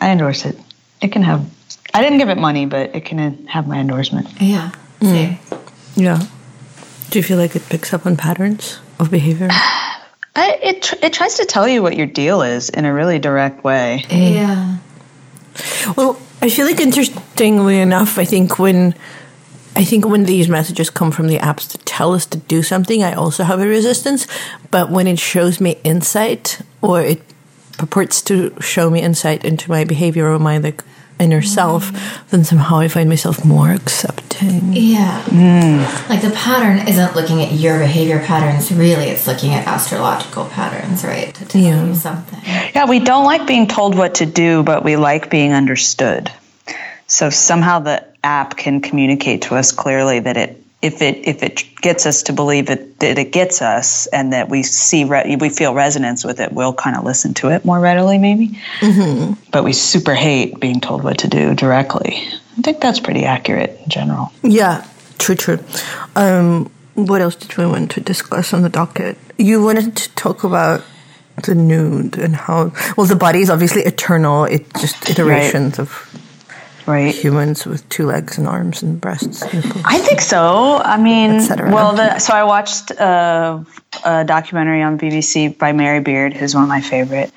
I 0.01 0.09
endorse 0.09 0.45
it. 0.45 0.57
It 1.01 1.11
can 1.11 1.21
have 1.21 1.45
I 1.93 2.01
didn't 2.01 2.17
give 2.17 2.29
it 2.29 2.39
money, 2.39 2.65
but 2.65 2.95
it 2.95 3.05
can 3.05 3.45
have 3.47 3.67
my 3.67 3.77
endorsement. 3.77 4.27
Yeah. 4.41 4.71
Mm. 5.01 5.37
Yeah. 5.95 6.19
Do 7.11 7.19
you 7.19 7.23
feel 7.23 7.37
like 7.37 7.55
it 7.55 7.69
picks 7.69 7.93
up 7.93 8.07
on 8.07 8.17
patterns 8.17 8.79
of 8.99 9.11
behavior? 9.11 9.49
I, 10.35 10.57
it 10.63 10.81
tr- 10.81 10.95
it 11.03 11.13
tries 11.13 11.35
to 11.37 11.45
tell 11.45 11.67
you 11.67 11.83
what 11.83 11.95
your 11.95 12.07
deal 12.07 12.41
is 12.41 12.69
in 12.71 12.85
a 12.85 12.93
really 12.93 13.19
direct 13.19 13.63
way. 13.63 14.03
Yeah. 14.09 14.77
Well, 15.95 16.19
I 16.41 16.49
feel 16.49 16.65
like 16.65 16.79
interestingly 16.79 17.79
enough, 17.79 18.17
I 18.17 18.25
think 18.25 18.59
when 18.59 18.95
I 19.75 19.83
think 19.83 20.05
when 20.05 20.25
these 20.25 20.47
messages 20.49 20.89
come 20.89 21.11
from 21.11 21.27
the 21.27 21.39
apps 21.39 21.69
to 21.71 21.77
tell 21.79 22.13
us 22.13 22.25
to 22.27 22.37
do 22.37 22.61
something, 22.61 23.03
I 23.03 23.13
also 23.13 23.43
have 23.43 23.59
a 23.59 23.67
resistance. 23.67 24.27
But 24.69 24.91
when 24.91 25.07
it 25.07 25.19
shows 25.19 25.59
me 25.59 25.77
insight 25.83 26.61
or 26.81 27.01
it 27.01 27.21
purports 27.77 28.21
to 28.23 28.53
show 28.59 28.89
me 28.89 29.01
insight 29.01 29.43
into 29.43 29.69
my 29.71 29.83
behavior 29.83 30.31
or 30.31 30.37
my 30.37 30.59
like 30.59 30.83
inner 31.19 31.41
self, 31.41 31.91
then 32.29 32.43
somehow 32.43 32.79
I 32.79 32.87
find 32.87 33.09
myself 33.09 33.45
more 33.45 33.71
accepting. 33.71 34.73
Yeah. 34.73 35.21
Mm. 35.25 36.09
Like 36.09 36.21
the 36.21 36.31
pattern 36.31 36.87
isn't 36.87 37.15
looking 37.15 37.41
at 37.41 37.51
your 37.53 37.79
behavior 37.79 38.19
patterns, 38.19 38.71
really, 38.71 39.05
it's 39.05 39.27
looking 39.27 39.53
at 39.53 39.67
astrological 39.67 40.45
patterns, 40.45 41.03
right? 41.03 41.33
To 41.35 41.45
tell 41.45 41.61
yeah. 41.61 41.85
you 41.85 41.95
something. 41.95 42.39
Yeah, 42.43 42.85
we 42.85 42.99
don't 42.99 43.25
like 43.25 43.47
being 43.47 43.67
told 43.67 43.95
what 43.95 44.15
to 44.15 44.25
do, 44.25 44.63
but 44.63 44.83
we 44.83 44.95
like 44.95 45.29
being 45.29 45.53
understood. 45.53 46.31
So 47.07 47.29
somehow 47.29 47.79
the 47.79 48.05
app 48.23 48.57
can 48.57 48.81
communicate 48.81 49.43
to 49.43 49.55
us 49.55 49.71
clearly 49.71 50.19
that 50.19 50.37
it 50.37 50.62
if 50.83 51.01
it 51.01 51.25
if 51.25 51.41
it 51.41 51.63
gets 51.81 52.05
us 52.05 52.23
to 52.23 52.33
believe 52.33 52.69
it, 52.69 52.99
that 52.99 53.17
it 53.17 53.31
gets 53.31 53.61
us 53.61 54.05
and 54.07 54.33
that 54.33 54.49
we 54.49 54.61
see 54.63 55.05
re- 55.05 55.37
we 55.39 55.49
feel 55.49 55.73
resonance 55.73 56.25
with 56.25 56.41
it, 56.41 56.51
we'll 56.51 56.73
kind 56.73 56.97
of 56.97 57.05
listen 57.05 57.33
to 57.35 57.49
it 57.49 57.63
more 57.63 57.79
readily, 57.79 58.17
maybe. 58.17 58.59
Mm-hmm. 58.81 59.33
But 59.49 59.63
we 59.63 59.71
super 59.71 60.13
hate 60.13 60.59
being 60.59 60.81
told 60.81 61.03
what 61.03 61.19
to 61.19 61.29
do 61.29 61.55
directly. 61.55 62.27
I 62.57 62.61
think 62.61 62.81
that's 62.81 62.99
pretty 62.99 63.23
accurate 63.23 63.79
in 63.81 63.89
general. 63.89 64.31
Yeah, 64.43 64.85
true, 65.19 65.35
true. 65.35 65.59
Um, 66.15 66.69
what 66.95 67.21
else 67.21 67.35
did 67.37 67.57
we 67.57 67.65
want 67.65 67.89
to 67.91 68.01
discuss 68.01 68.53
on 68.53 68.61
the 68.61 68.69
docket? 68.69 69.17
You 69.37 69.63
wanted 69.63 69.95
to 69.95 70.09
talk 70.15 70.43
about 70.43 70.83
the 71.45 71.55
nude 71.55 72.17
and 72.17 72.35
how 72.35 72.73
well 72.97 73.07
the 73.07 73.15
body 73.15 73.39
is 73.39 73.49
obviously 73.49 73.83
eternal. 73.83 74.43
It's 74.43 74.81
just 74.81 75.09
iterations 75.09 75.79
right. 75.79 75.87
of 75.87 76.22
right. 76.85 77.13
Humans 77.13 77.65
with 77.65 77.87
two 77.89 78.05
legs 78.05 78.37
and 78.37 78.47
arms 78.47 78.83
and 78.83 78.99
breasts. 78.99 79.43
I 79.43 79.97
think 79.99 80.21
so. 80.21 80.77
I 80.77 80.97
mean 80.97 81.47
well 81.71 81.93
the, 81.95 82.19
so 82.19 82.33
i 82.33 82.43
watched 82.43 82.91
a, 82.91 83.65
a, 84.05 84.23
documentary 84.25 84.81
on 84.81 84.97
bbc 84.97 85.57
by 85.57 85.71
mary 85.71 85.99
beard 85.99 86.33
who's 86.33 86.53
one 86.53 86.63
of 86.63 86.69
my 86.69 86.81
favorite 86.81 87.31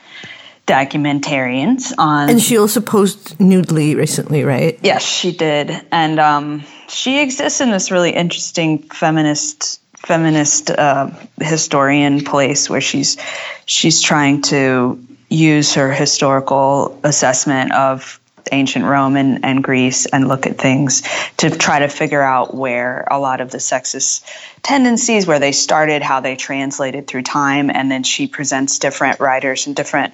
documentarians 0.66 1.92
on 1.98 2.28
and 2.28 2.42
she 2.42 2.58
also 2.58 2.80
posed 2.80 3.38
nudely 3.40 3.94
recently 3.94 4.44
right? 4.44 4.78
Yes 4.82 5.02
she 5.02 5.32
did. 5.32 5.70
And 5.92 6.18
um, 6.18 6.64
she 6.88 7.20
exists 7.20 7.60
in 7.60 7.70
this 7.70 7.90
really 7.90 8.10
interesting 8.10 8.78
feminist 8.78 9.80
feminist 9.96 10.70
uh, 10.70 11.10
historian 11.40 12.24
place 12.24 12.68
where 12.68 12.80
she's 12.80 13.16
she's 13.64 14.00
trying 14.02 14.42
to 14.42 15.04
use 15.28 15.74
her 15.74 15.92
historical 15.92 16.98
assessment 17.02 17.72
of 17.72 18.20
ancient 18.52 18.84
Rome 18.84 19.16
and, 19.16 19.44
and 19.44 19.62
Greece 19.62 20.06
and 20.06 20.28
look 20.28 20.46
at 20.46 20.58
things 20.58 21.02
to 21.38 21.50
try 21.50 21.80
to 21.80 21.88
figure 21.88 22.22
out 22.22 22.54
where 22.54 23.06
a 23.10 23.18
lot 23.18 23.40
of 23.40 23.50
the 23.50 23.58
sexist 23.58 24.24
tendencies, 24.62 25.26
where 25.26 25.38
they 25.38 25.52
started, 25.52 26.02
how 26.02 26.20
they 26.20 26.36
translated 26.36 27.06
through 27.06 27.22
time, 27.22 27.70
and 27.70 27.90
then 27.90 28.02
she 28.02 28.26
presents 28.26 28.78
different 28.78 29.20
writers 29.20 29.66
and 29.66 29.76
different 29.76 30.12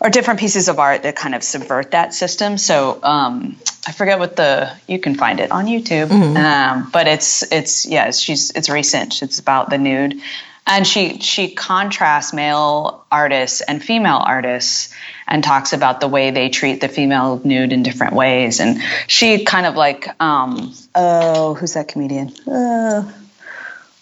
or 0.00 0.10
different 0.10 0.38
pieces 0.38 0.68
of 0.68 0.78
art 0.78 1.04
that 1.04 1.16
kind 1.16 1.34
of 1.34 1.42
subvert 1.42 1.92
that 1.92 2.12
system. 2.12 2.58
So 2.58 2.98
um, 3.02 3.56
I 3.86 3.92
forget 3.92 4.18
what 4.18 4.36
the 4.36 4.70
you 4.86 4.98
can 4.98 5.14
find 5.14 5.40
it 5.40 5.50
on 5.50 5.66
YouTube, 5.66 6.08
mm-hmm. 6.08 6.36
um, 6.36 6.90
but 6.92 7.06
it's 7.06 7.42
it's 7.50 7.86
yeah 7.86 8.10
she's 8.10 8.50
it's 8.50 8.68
recent. 8.68 9.22
It's 9.22 9.38
about 9.38 9.70
the 9.70 9.78
nude, 9.78 10.20
and 10.66 10.86
she 10.86 11.18
she 11.20 11.54
contrasts 11.54 12.32
male 12.32 13.04
artists 13.10 13.60
and 13.60 13.82
female 13.82 14.22
artists 14.24 14.93
and 15.26 15.42
talks 15.42 15.72
about 15.72 16.00
the 16.00 16.08
way 16.08 16.30
they 16.30 16.48
treat 16.48 16.80
the 16.80 16.88
female 16.88 17.40
nude 17.44 17.72
in 17.72 17.82
different 17.82 18.14
ways. 18.14 18.60
And 18.60 18.80
she 19.06 19.44
kind 19.44 19.66
of 19.66 19.74
like, 19.74 20.08
um, 20.20 20.74
oh, 20.94 21.54
who's 21.54 21.74
that 21.74 21.88
comedian? 21.88 22.32
Uh, 22.46 23.10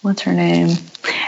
what's 0.02 0.22
her 0.22 0.32
name? 0.32 0.76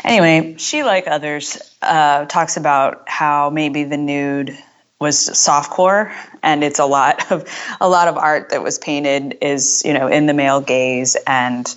Anyway, 0.02 0.56
she, 0.58 0.82
like 0.82 1.06
others, 1.06 1.58
uh, 1.82 2.26
talks 2.26 2.56
about 2.56 3.08
how 3.08 3.50
maybe 3.50 3.84
the 3.84 3.96
nude 3.96 4.56
was 5.00 5.16
softcore 5.16 6.14
and 6.42 6.62
it's 6.62 6.78
a 6.78 6.84
lot 6.86 7.30
of 7.32 7.46
a 7.80 7.88
lot 7.88 8.08
of 8.08 8.16
art 8.16 8.50
that 8.50 8.62
was 8.62 8.78
painted 8.78 9.36
is 9.42 9.82
you 9.84 9.92
know 9.92 10.06
in 10.06 10.26
the 10.26 10.32
male 10.32 10.60
gaze 10.60 11.16
and 11.26 11.74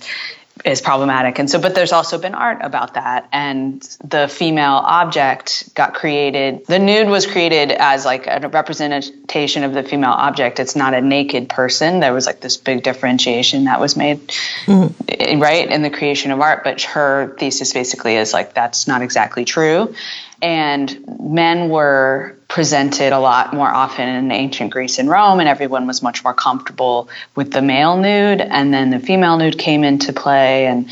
is 0.64 0.80
problematic. 0.80 1.38
And 1.38 1.50
so, 1.50 1.60
but 1.60 1.74
there's 1.74 1.92
also 1.92 2.18
been 2.18 2.34
art 2.34 2.58
about 2.62 2.94
that. 2.94 3.28
And 3.32 3.82
the 4.04 4.28
female 4.28 4.82
object 4.84 5.74
got 5.74 5.94
created. 5.94 6.66
The 6.66 6.78
nude 6.78 7.08
was 7.08 7.26
created 7.26 7.70
as 7.72 8.04
like 8.04 8.26
a 8.26 8.48
representation 8.48 9.64
of 9.64 9.72
the 9.72 9.82
female 9.82 10.10
object. 10.10 10.60
It's 10.60 10.76
not 10.76 10.94
a 10.94 11.00
naked 11.00 11.48
person. 11.48 12.00
There 12.00 12.12
was 12.12 12.26
like 12.26 12.40
this 12.40 12.56
big 12.56 12.82
differentiation 12.82 13.64
that 13.64 13.80
was 13.80 13.96
made, 13.96 14.28
mm-hmm. 14.66 15.40
right, 15.40 15.70
in 15.70 15.82
the 15.82 15.90
creation 15.90 16.30
of 16.30 16.40
art. 16.40 16.64
But 16.64 16.82
her 16.82 17.34
thesis 17.38 17.72
basically 17.72 18.16
is 18.16 18.32
like, 18.32 18.54
that's 18.54 18.86
not 18.86 19.02
exactly 19.02 19.44
true. 19.44 19.94
And 20.40 21.20
men 21.20 21.68
were 21.68 22.36
presented 22.48 23.12
a 23.12 23.18
lot 23.18 23.52
more 23.52 23.68
often 23.68 24.08
in 24.08 24.30
ancient 24.30 24.72
Greece 24.72 24.98
and 24.98 25.08
Rome, 25.08 25.40
and 25.40 25.48
everyone 25.48 25.86
was 25.86 26.02
much 26.02 26.24
more 26.24 26.34
comfortable 26.34 27.08
with 27.34 27.52
the 27.52 27.62
male 27.62 27.96
nude. 27.96 28.40
And 28.40 28.72
then 28.72 28.90
the 28.90 29.00
female 29.00 29.36
nude 29.36 29.58
came 29.58 29.84
into 29.84 30.12
play, 30.12 30.66
and 30.66 30.88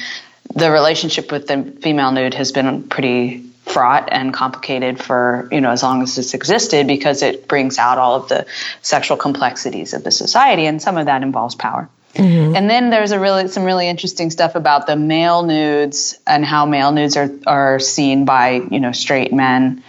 the 0.54 0.70
relationship 0.70 1.30
with 1.32 1.46
the 1.46 1.62
female 1.80 2.12
nude 2.12 2.34
has 2.34 2.52
been 2.52 2.84
pretty 2.84 3.46
fraught 3.66 4.08
and 4.12 4.32
complicated 4.32 5.02
for 5.02 5.48
you 5.50 5.60
know 5.60 5.70
as 5.70 5.82
long 5.82 6.00
as 6.00 6.16
it's 6.18 6.34
existed 6.34 6.86
because 6.86 7.22
it 7.22 7.48
brings 7.48 7.78
out 7.78 7.98
all 7.98 8.14
of 8.14 8.28
the 8.28 8.46
sexual 8.80 9.16
complexities 9.16 9.92
of 9.92 10.04
the 10.04 10.10
society 10.12 10.66
and 10.66 10.80
some 10.80 10.96
of 10.96 11.06
that 11.06 11.22
involves 11.22 11.56
power 11.56 11.88
mm-hmm. 12.16 12.56
and 12.56 12.68
then 12.68 12.90
there's 12.90 13.12
a 13.12 13.18
really 13.18 13.48
some 13.48 13.64
really 13.64 13.88
interesting 13.88 14.30
stuff 14.30 14.54
about 14.54 14.86
the 14.86 14.96
male 14.96 15.42
nudes 15.42 16.18
and 16.26 16.44
how 16.44 16.66
male 16.66 16.92
nudes 16.92 17.16
are 17.16 17.30
are 17.46 17.78
seen 17.78 18.24
by 18.24 18.62
you 18.70 18.80
know 18.80 18.92
straight 18.92 19.32
men 19.32 19.82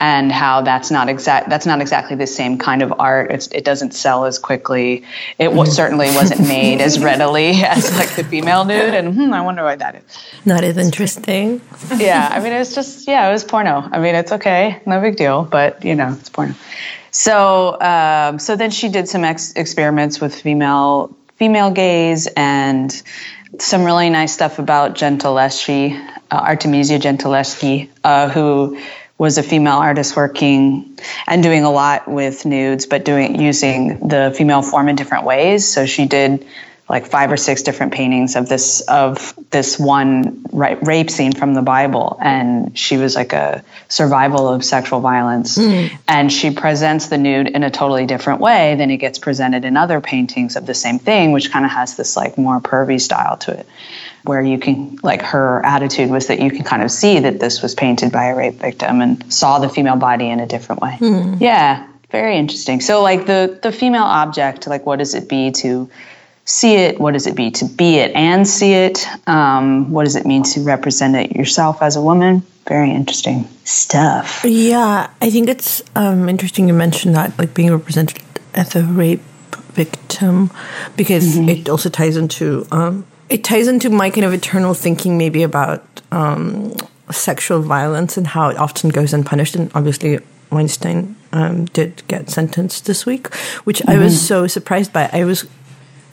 and 0.00 0.32
how 0.32 0.60
that's 0.60 0.90
not 0.90 1.08
exact 1.08 1.48
that's 1.48 1.66
not 1.66 1.80
exactly 1.80 2.16
the 2.16 2.26
same 2.26 2.58
kind 2.58 2.82
of 2.82 2.92
art. 2.98 3.30
It's, 3.30 3.46
it 3.48 3.64
doesn't 3.64 3.92
sell 3.94 4.24
as 4.24 4.38
quickly. 4.38 5.04
It 5.38 5.52
was, 5.52 5.70
mm. 5.70 5.72
certainly 5.72 6.06
wasn't 6.08 6.40
made 6.48 6.80
as 6.80 6.98
readily 6.98 7.52
as 7.64 7.96
like 7.96 8.14
the 8.14 8.24
female 8.24 8.64
nude 8.64 8.94
and 8.94 9.14
hmm, 9.14 9.32
i 9.32 9.40
wonder 9.40 9.62
why 9.62 9.76
that 9.76 9.94
is. 9.94 10.02
Not 10.44 10.64
as 10.64 10.76
interesting. 10.76 11.60
Yeah 11.96 12.28
i 12.32 12.40
mean 12.40 12.52
it's 12.52 12.74
just 12.74 13.06
yeah 13.06 13.28
it 13.28 13.32
was 13.32 13.44
porno. 13.44 13.88
I 13.92 13.98
mean 13.98 14.14
it's 14.14 14.32
okay 14.32 14.82
no 14.84 15.00
big 15.00 15.16
deal 15.16 15.44
but 15.44 15.84
you 15.84 15.94
know 15.94 16.16
it's 16.18 16.28
porno. 16.28 16.54
So 17.10 17.80
um, 17.80 18.38
so 18.38 18.56
then 18.56 18.70
she 18.70 18.88
did 18.88 19.08
some 19.08 19.24
ex- 19.24 19.52
experiments 19.52 20.20
with 20.20 20.34
female 20.34 21.16
female 21.36 21.70
gaze 21.70 22.28
and 22.36 23.02
some 23.58 23.84
really 23.84 24.10
nice 24.10 24.32
stuff 24.32 24.58
about 24.58 24.94
Gentileschi, 24.94 25.94
uh, 26.30 26.36
Artemisia 26.36 26.98
Gentileschi, 26.98 27.88
uh, 28.02 28.28
who 28.28 28.78
was 29.16 29.38
a 29.38 29.42
female 29.42 29.78
artist 29.78 30.16
working 30.16 30.98
and 31.26 31.42
doing 31.42 31.62
a 31.64 31.70
lot 31.70 32.08
with 32.08 32.44
nudes, 32.44 32.86
but 32.86 33.04
doing 33.04 33.40
using 33.40 34.08
the 34.08 34.34
female 34.36 34.62
form 34.62 34.88
in 34.88 34.96
different 34.96 35.24
ways. 35.24 35.66
So 35.66 35.86
she 35.86 36.06
did 36.06 36.46
like 36.88 37.06
five 37.06 37.32
or 37.32 37.36
six 37.36 37.62
different 37.62 37.94
paintings 37.94 38.36
of 38.36 38.48
this 38.48 38.82
of 38.82 39.34
this 39.50 39.78
one 39.78 40.44
rape 40.52 41.10
scene 41.10 41.32
from 41.32 41.54
the 41.54 41.62
Bible, 41.62 42.18
and 42.20 42.78
she 42.78 42.98
was 42.98 43.16
like 43.16 43.32
a 43.32 43.64
survival 43.88 44.48
of 44.48 44.64
sexual 44.64 45.00
violence, 45.00 45.56
mm. 45.56 45.90
and 46.06 46.30
she 46.32 46.50
presents 46.50 47.08
the 47.08 47.16
nude 47.16 47.48
in 47.48 47.62
a 47.62 47.70
totally 47.70 48.04
different 48.04 48.40
way 48.40 48.74
than 48.76 48.90
it 48.90 48.98
gets 48.98 49.18
presented 49.18 49.64
in 49.64 49.76
other 49.76 50.00
paintings 50.00 50.56
of 50.56 50.66
the 50.66 50.74
same 50.74 50.98
thing, 50.98 51.32
which 51.32 51.50
kind 51.50 51.64
of 51.64 51.70
has 51.70 51.96
this 51.96 52.16
like 52.16 52.36
more 52.36 52.60
pervy 52.60 53.00
style 53.00 53.38
to 53.38 53.58
it 53.58 53.66
where 54.24 54.42
you 54.42 54.58
can 54.58 54.98
like 55.02 55.20
her 55.20 55.64
attitude 55.64 56.10
was 56.10 56.28
that 56.28 56.40
you 56.40 56.50
can 56.50 56.64
kind 56.64 56.82
of 56.82 56.90
see 56.90 57.20
that 57.20 57.38
this 57.38 57.62
was 57.62 57.74
painted 57.74 58.10
by 58.10 58.26
a 58.26 58.34
rape 58.34 58.54
victim 58.54 59.02
and 59.02 59.32
saw 59.32 59.58
the 59.58 59.68
female 59.68 59.96
body 59.96 60.28
in 60.30 60.40
a 60.40 60.46
different 60.46 60.80
way. 60.80 60.96
Mm. 60.98 61.40
Yeah, 61.40 61.86
very 62.10 62.38
interesting. 62.38 62.80
So 62.80 63.02
like 63.02 63.26
the 63.26 63.58
the 63.62 63.70
female 63.70 64.02
object, 64.02 64.66
like 64.66 64.86
what 64.86 64.98
does 64.98 65.14
it 65.14 65.28
be 65.28 65.50
to 65.52 65.90
see 66.44 66.74
it? 66.74 67.00
What 67.00 67.12
does 67.12 67.26
it 67.26 67.34
be 67.34 67.50
to 67.52 67.64
be 67.64 67.96
it 67.96 68.12
and 68.14 68.46
see 68.46 68.72
it? 68.72 69.06
Um, 69.26 69.90
what 69.90 70.04
does 70.04 70.16
it 70.16 70.26
mean 70.26 70.42
to 70.44 70.62
represent 70.62 71.16
it 71.16 71.36
yourself 71.36 71.82
as 71.82 71.96
a 71.96 72.02
woman? 72.02 72.42
Very 72.68 72.90
interesting 72.90 73.48
stuff. 73.64 74.42
Yeah, 74.44 75.10
I 75.20 75.30
think 75.30 75.48
it's 75.48 75.82
um, 75.94 76.28
interesting 76.28 76.68
you 76.68 76.74
mentioned 76.74 77.14
that, 77.14 77.38
like 77.38 77.54
being 77.54 77.70
represented 77.70 78.22
as 78.54 78.74
a 78.74 78.82
rape 78.82 79.22
victim, 79.72 80.50
because 80.96 81.36
mm-hmm. 81.36 81.48
it 81.48 81.68
also 81.68 81.90
ties 81.90 82.16
into 82.16 82.66
um, 82.70 83.06
it 83.28 83.44
ties 83.44 83.68
into 83.68 83.90
my 83.90 84.10
kind 84.10 84.24
of 84.24 84.32
eternal 84.32 84.74
thinking 84.74 85.18
maybe 85.18 85.42
about 85.42 85.84
um, 86.10 86.74
sexual 87.10 87.60
violence 87.60 88.16
and 88.16 88.26
how 88.28 88.48
it 88.48 88.56
often 88.56 88.90
goes 88.90 89.12
unpunished. 89.12 89.56
And 89.56 89.70
obviously, 89.74 90.20
Weinstein 90.50 91.16
um, 91.32 91.66
did 91.66 92.02
get 92.08 92.30
sentenced 92.30 92.86
this 92.86 93.04
week, 93.04 93.34
which 93.64 93.80
mm-hmm. 93.80 93.90
I 93.90 93.98
was 93.98 94.14
mm-hmm. 94.14 94.26
so 94.26 94.46
surprised 94.46 94.92
by. 94.92 95.10
I 95.12 95.24
was 95.24 95.46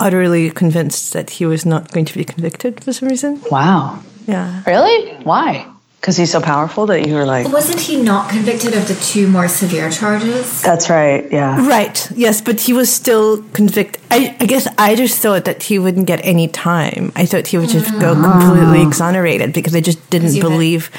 utterly 0.01 0.49
convinced 0.49 1.13
that 1.13 1.29
he 1.29 1.45
was 1.45 1.65
not 1.65 1.91
going 1.91 2.05
to 2.05 2.17
be 2.17 2.25
convicted 2.25 2.83
for 2.83 2.91
some 2.91 3.07
reason. 3.07 3.41
Wow. 3.49 4.01
Yeah. 4.27 4.63
Really? 4.65 5.13
Why? 5.23 5.67
Because 5.99 6.17
he's 6.17 6.31
so 6.31 6.41
powerful 6.41 6.87
that 6.87 7.07
you 7.07 7.13
were 7.13 7.25
like. 7.25 7.47
Wasn't 7.53 7.79
he 7.79 8.01
not 8.01 8.27
convicted 8.27 8.73
of 8.73 8.87
the 8.87 8.95
two 8.95 9.27
more 9.27 9.47
severe 9.47 9.91
charges? 9.91 10.61
That's 10.63 10.89
right, 10.89 11.31
yeah. 11.31 11.67
Right, 11.67 12.09
yes, 12.15 12.41
but 12.41 12.59
he 12.59 12.73
was 12.73 12.91
still 12.91 13.43
convicted. 13.53 14.01
I, 14.09 14.35
I 14.39 14.47
guess 14.47 14.67
I 14.79 14.95
just 14.95 15.21
thought 15.21 15.45
that 15.45 15.61
he 15.61 15.77
wouldn't 15.77 16.07
get 16.07 16.19
any 16.25 16.47
time. 16.47 17.11
I 17.15 17.27
thought 17.27 17.45
he 17.45 17.59
would 17.59 17.69
just 17.69 17.93
mm. 17.93 18.01
go 18.01 18.15
completely 18.15 18.81
exonerated 18.81 19.53
because 19.53 19.75
I 19.75 19.81
just 19.81 20.01
didn't 20.09 20.39
believe. 20.39 20.89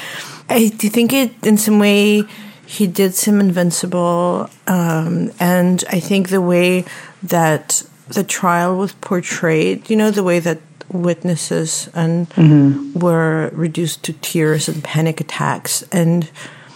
I 0.47 0.69
do 0.69 0.87
think 0.87 1.11
it, 1.11 1.31
in 1.43 1.57
some 1.57 1.79
way, 1.79 2.23
he 2.65 2.87
did 2.87 3.13
seem 3.13 3.41
invincible. 3.41 4.49
Um, 4.67 5.31
and 5.37 5.83
I 5.89 5.99
think 5.99 6.29
the 6.29 6.41
way 6.41 6.85
that 7.23 7.83
the 8.13 8.23
trial 8.23 8.77
was 8.77 8.93
portrayed, 8.93 9.89
you 9.89 9.95
know, 9.95 10.11
the 10.11 10.23
way 10.23 10.39
that 10.39 10.59
witnesses 10.91 11.89
and 11.93 12.29
mm-hmm. 12.31 12.97
were 12.97 13.49
reduced 13.53 14.03
to 14.03 14.13
tears 14.13 14.69
and 14.69 14.83
panic 14.83 15.19
attacks. 15.21 15.83
And 15.91 16.29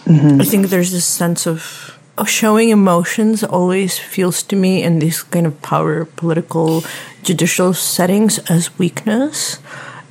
mm-hmm. 0.04 0.40
I 0.40 0.44
think 0.44 0.66
there's 0.68 0.92
this 0.92 1.06
sense 1.06 1.46
of, 1.46 1.94
showing 2.26 2.70
emotions 2.70 3.44
always 3.44 3.96
feels 3.96 4.42
to 4.42 4.56
me 4.56 4.82
in 4.82 4.98
these 4.98 5.22
kind 5.22 5.46
of 5.46 5.62
power 5.62 6.04
political 6.04 6.82
judicial 7.22 7.72
settings 7.72 8.40
as 8.50 8.76
weakness. 8.76 9.60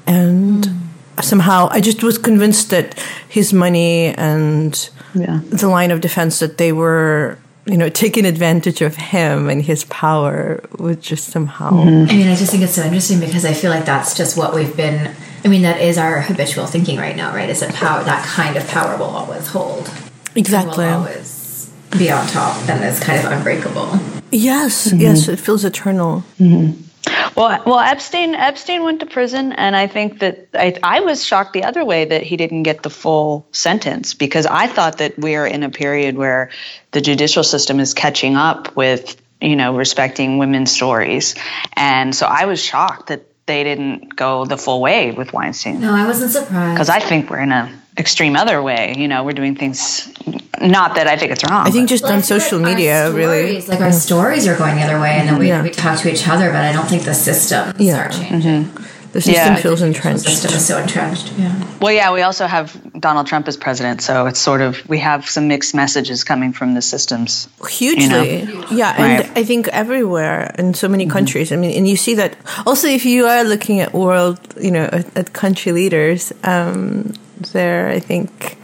And 0.06 0.64
mm. 0.64 1.24
somehow 1.24 1.68
I 1.70 1.82
just 1.82 2.04
was 2.04 2.18
convinced 2.18 2.70
that 2.70 2.98
his 3.28 3.52
money 3.52 4.16
and 4.16 4.90
yeah. 5.14 5.42
the 5.50 5.68
line 5.68 5.92
of 5.92 6.00
defense 6.00 6.40
that 6.40 6.58
they 6.58 6.72
were 6.72 7.40
you 7.68 7.78
know, 7.78 7.90
taking 7.90 8.26
advantage 8.26 8.82
of 8.82 8.96
him 8.96 9.50
and 9.50 9.62
his 9.62 9.84
power 9.86 10.64
would 10.80 11.02
just 11.02 11.30
somehow. 11.30 11.72
Mm-hmm. 11.72 12.10
I 12.10 12.14
mean, 12.14 12.28
I 12.28 12.36
just 12.36 12.52
think 12.52 12.64
it's 12.64 12.74
so 12.74 12.84
interesting 12.84 13.20
because 13.20 13.46
I 13.46 13.54
feel 13.54 13.72
like 13.72 13.86
that's 13.86 14.16
just 14.16 14.38
what 14.38 14.56
we've 14.56 14.76
been. 14.76 15.14
I 15.44 15.50
mean, 15.50 15.62
that 15.64 15.82
is 15.82 15.98
our 15.98 16.22
habitual 16.22 16.66
thinking 16.66 16.98
right 16.98 17.16
now, 17.16 17.34
right? 17.34 17.50
Is 17.50 17.60
that 17.60 17.74
power, 17.74 18.04
that 18.04 18.26
kind 18.26 18.56
of 18.58 18.68
power 18.68 18.98
will 18.98 19.06
always 19.06 19.48
hold. 19.48 19.92
Exactly. 20.36 20.86
Will 20.86 20.94
always 20.94 21.72
be 21.98 22.10
on 22.10 22.26
top 22.28 22.68
and 22.70 22.84
is 22.84 23.00
kind 23.00 23.20
of 23.26 23.32
unbreakable. 23.32 24.00
Yes, 24.32 24.88
mm-hmm. 24.88 25.00
yes, 25.00 25.28
it 25.28 25.40
feels 25.40 25.64
eternal. 25.64 26.24
Mm-hmm. 26.40 26.87
Well, 27.38 27.62
well, 27.68 27.80
Epstein 27.80 28.34
Epstein 28.34 28.84
went 28.84 29.02
to 29.02 29.06
prison, 29.06 29.54
and 29.54 29.76
I 29.76 29.86
think 29.86 30.20
that 30.20 30.48
I, 30.56 30.76
I 30.82 31.02
was 31.02 31.24
shocked 31.24 31.54
the 31.54 31.66
other 31.66 31.86
way 31.86 32.06
that 32.06 32.24
he 32.24 32.36
didn't 32.36 32.64
get 32.64 32.82
the 32.82 32.90
full 32.90 33.48
sentence 33.52 34.16
because 34.16 34.48
I 34.48 34.66
thought 34.66 34.98
that 34.98 35.20
we're 35.20 35.46
in 35.46 35.62
a 35.62 35.70
period 35.70 36.18
where 36.18 36.50
the 36.90 37.00
judicial 37.00 37.44
system 37.44 37.80
is 37.80 37.94
catching 37.94 38.36
up 38.36 38.76
with 38.76 39.22
you 39.40 39.56
know 39.56 39.76
respecting 39.76 40.40
women's 40.40 40.72
stories, 40.72 41.36
and 41.74 42.16
so 42.16 42.26
I 42.26 42.46
was 42.46 42.60
shocked 42.60 43.10
that 43.10 43.22
they 43.46 43.64
didn't 43.64 44.16
go 44.16 44.46
the 44.46 44.58
full 44.58 44.82
way 44.82 45.12
with 45.12 45.32
Weinstein. 45.32 45.80
No, 45.80 45.94
I 45.94 46.08
wasn't 46.08 46.32
surprised 46.32 46.74
because 46.74 46.90
I 46.90 47.00
think 47.00 47.30
we're 47.30 47.42
in 47.42 47.52
a 47.52 47.72
extreme 48.00 48.36
other 48.36 48.64
way. 48.64 48.96
You 48.98 49.08
know, 49.08 49.24
we're 49.24 49.34
doing 49.34 49.56
things. 49.56 50.12
Not 50.62 50.96
that 50.96 51.08
I 51.08 51.18
think 51.18 51.32
it's 51.32 51.44
wrong. 51.50 51.68
I 51.68 51.72
think 51.72 51.90
just 51.90 52.04
on 52.04 52.24
social 52.24 52.60
media, 52.60 53.08
stories, 53.08 53.26
really, 53.26 53.62
like 53.62 53.80
our 53.80 53.92
stories 53.92 54.48
are 54.48 54.58
going 54.58 54.76
the 54.76 54.82
other 54.82 55.00
way, 55.00 55.12
and 55.12 55.30
then 55.30 55.38
we, 55.38 55.50
yeah. 55.50 55.62
we 55.62 55.70
talk 55.70 56.00
to 56.00 56.12
each 56.12 56.28
other. 56.28 56.50
But 56.50 56.64
I 56.64 56.74
don't 56.74 56.88
think 56.88 57.04
the 57.04 57.14
system 57.14 57.74
yeah. 57.78 58.06
are 58.06 58.10
changing. 58.10 58.66
Mm-hmm. 58.66 58.84
The 59.14 59.22
system 59.22 59.54
yeah. 59.54 59.56
feels 59.56 59.82
entrenched. 59.82 60.26
The 60.26 60.32
system 60.32 60.54
is 60.54 60.66
so 60.68 60.78
entrenched. 60.80 61.34
Yeah. 61.38 61.78
Well, 61.80 61.92
yeah, 61.92 62.14
we 62.14 62.22
also 62.22 62.46
have 62.46 62.76
Donald 63.00 63.28
Trump 63.28 63.48
as 63.48 63.56
president, 63.56 64.02
so 64.02 64.26
it's 64.26 64.40
sort 64.40 64.62
of 64.62 64.88
we 64.90 65.00
have 65.00 65.30
some 65.30 65.48
mixed 65.48 65.74
messages 65.74 66.24
coming 66.24 66.54
from 66.54 66.74
the 66.74 66.82
systems. 66.82 67.48
Hugely, 67.68 68.42
you 68.42 68.46
know? 68.46 68.68
yeah, 68.72 68.96
and. 68.98 69.38
I 69.38 69.44
think 69.44 69.68
everywhere 69.70 70.54
in 70.58 70.74
so 70.74 70.88
many 70.88 71.06
mm-hmm. 71.06 71.14
countries. 71.14 71.52
I 71.52 71.56
mean, 71.56 71.78
and 71.78 71.88
you 71.88 71.96
see 71.96 72.16
that 72.16 72.36
also 72.66 72.88
if 72.88 73.06
you 73.06 73.26
are 73.28 73.44
looking 73.44 73.80
at 73.80 73.94
world, 73.94 74.40
you 74.60 74.72
know, 74.72 74.86
at, 74.86 75.18
at 75.18 75.34
country 75.34 75.72
leaders, 75.72 76.34
um, 76.44 77.14
there 77.54 77.90
I 77.90 78.00
think 78.00 78.58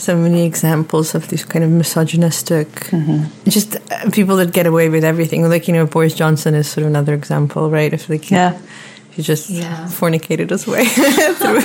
so 0.00 0.16
many 0.16 0.46
examples 0.46 1.14
of 1.14 1.28
these 1.28 1.44
kind 1.44 1.64
of 1.64 1.70
misogynistic, 1.70 2.68
mm-hmm. 2.90 3.26
just 3.48 3.76
uh, 3.76 4.10
people 4.10 4.36
that 4.36 4.52
get 4.52 4.66
away 4.66 4.88
with 4.88 5.04
everything. 5.04 5.48
Like 5.48 5.68
you 5.68 5.74
know, 5.74 5.86
Boris 5.86 6.14
Johnson 6.14 6.54
is 6.54 6.68
sort 6.68 6.84
of 6.84 6.88
another 6.88 7.14
example, 7.14 7.70
right? 7.70 7.92
If 7.92 8.08
like 8.08 8.30
yeah 8.30 8.58
he 9.10 9.22
just 9.22 9.50
yeah. 9.50 9.86
fornicated 9.86 10.50
his 10.50 10.66
way 10.66 10.84
through 11.40 11.60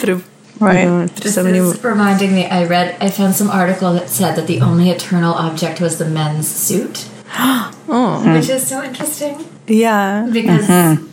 through 0.00 0.22
right. 0.60 0.82
You 0.82 0.90
know, 0.90 1.06
this 1.06 1.34
so 1.34 1.42
many... 1.42 1.58
is 1.58 1.82
reminding 1.82 2.34
me. 2.34 2.46
I 2.46 2.64
read. 2.66 2.96
I 3.00 3.10
found 3.10 3.34
some 3.34 3.50
article 3.50 3.94
that 3.94 4.08
said 4.08 4.36
that 4.36 4.46
the 4.46 4.60
only 4.60 4.90
eternal 4.90 5.34
object 5.34 5.80
was 5.80 5.98
the 5.98 6.08
men's 6.08 6.48
suit. 6.48 7.08
oh, 7.34 8.22
which 8.34 8.48
is 8.48 8.66
so 8.66 8.82
interesting. 8.82 9.44
Yeah, 9.66 10.28
because. 10.30 10.66
Mm-hmm 10.66 11.11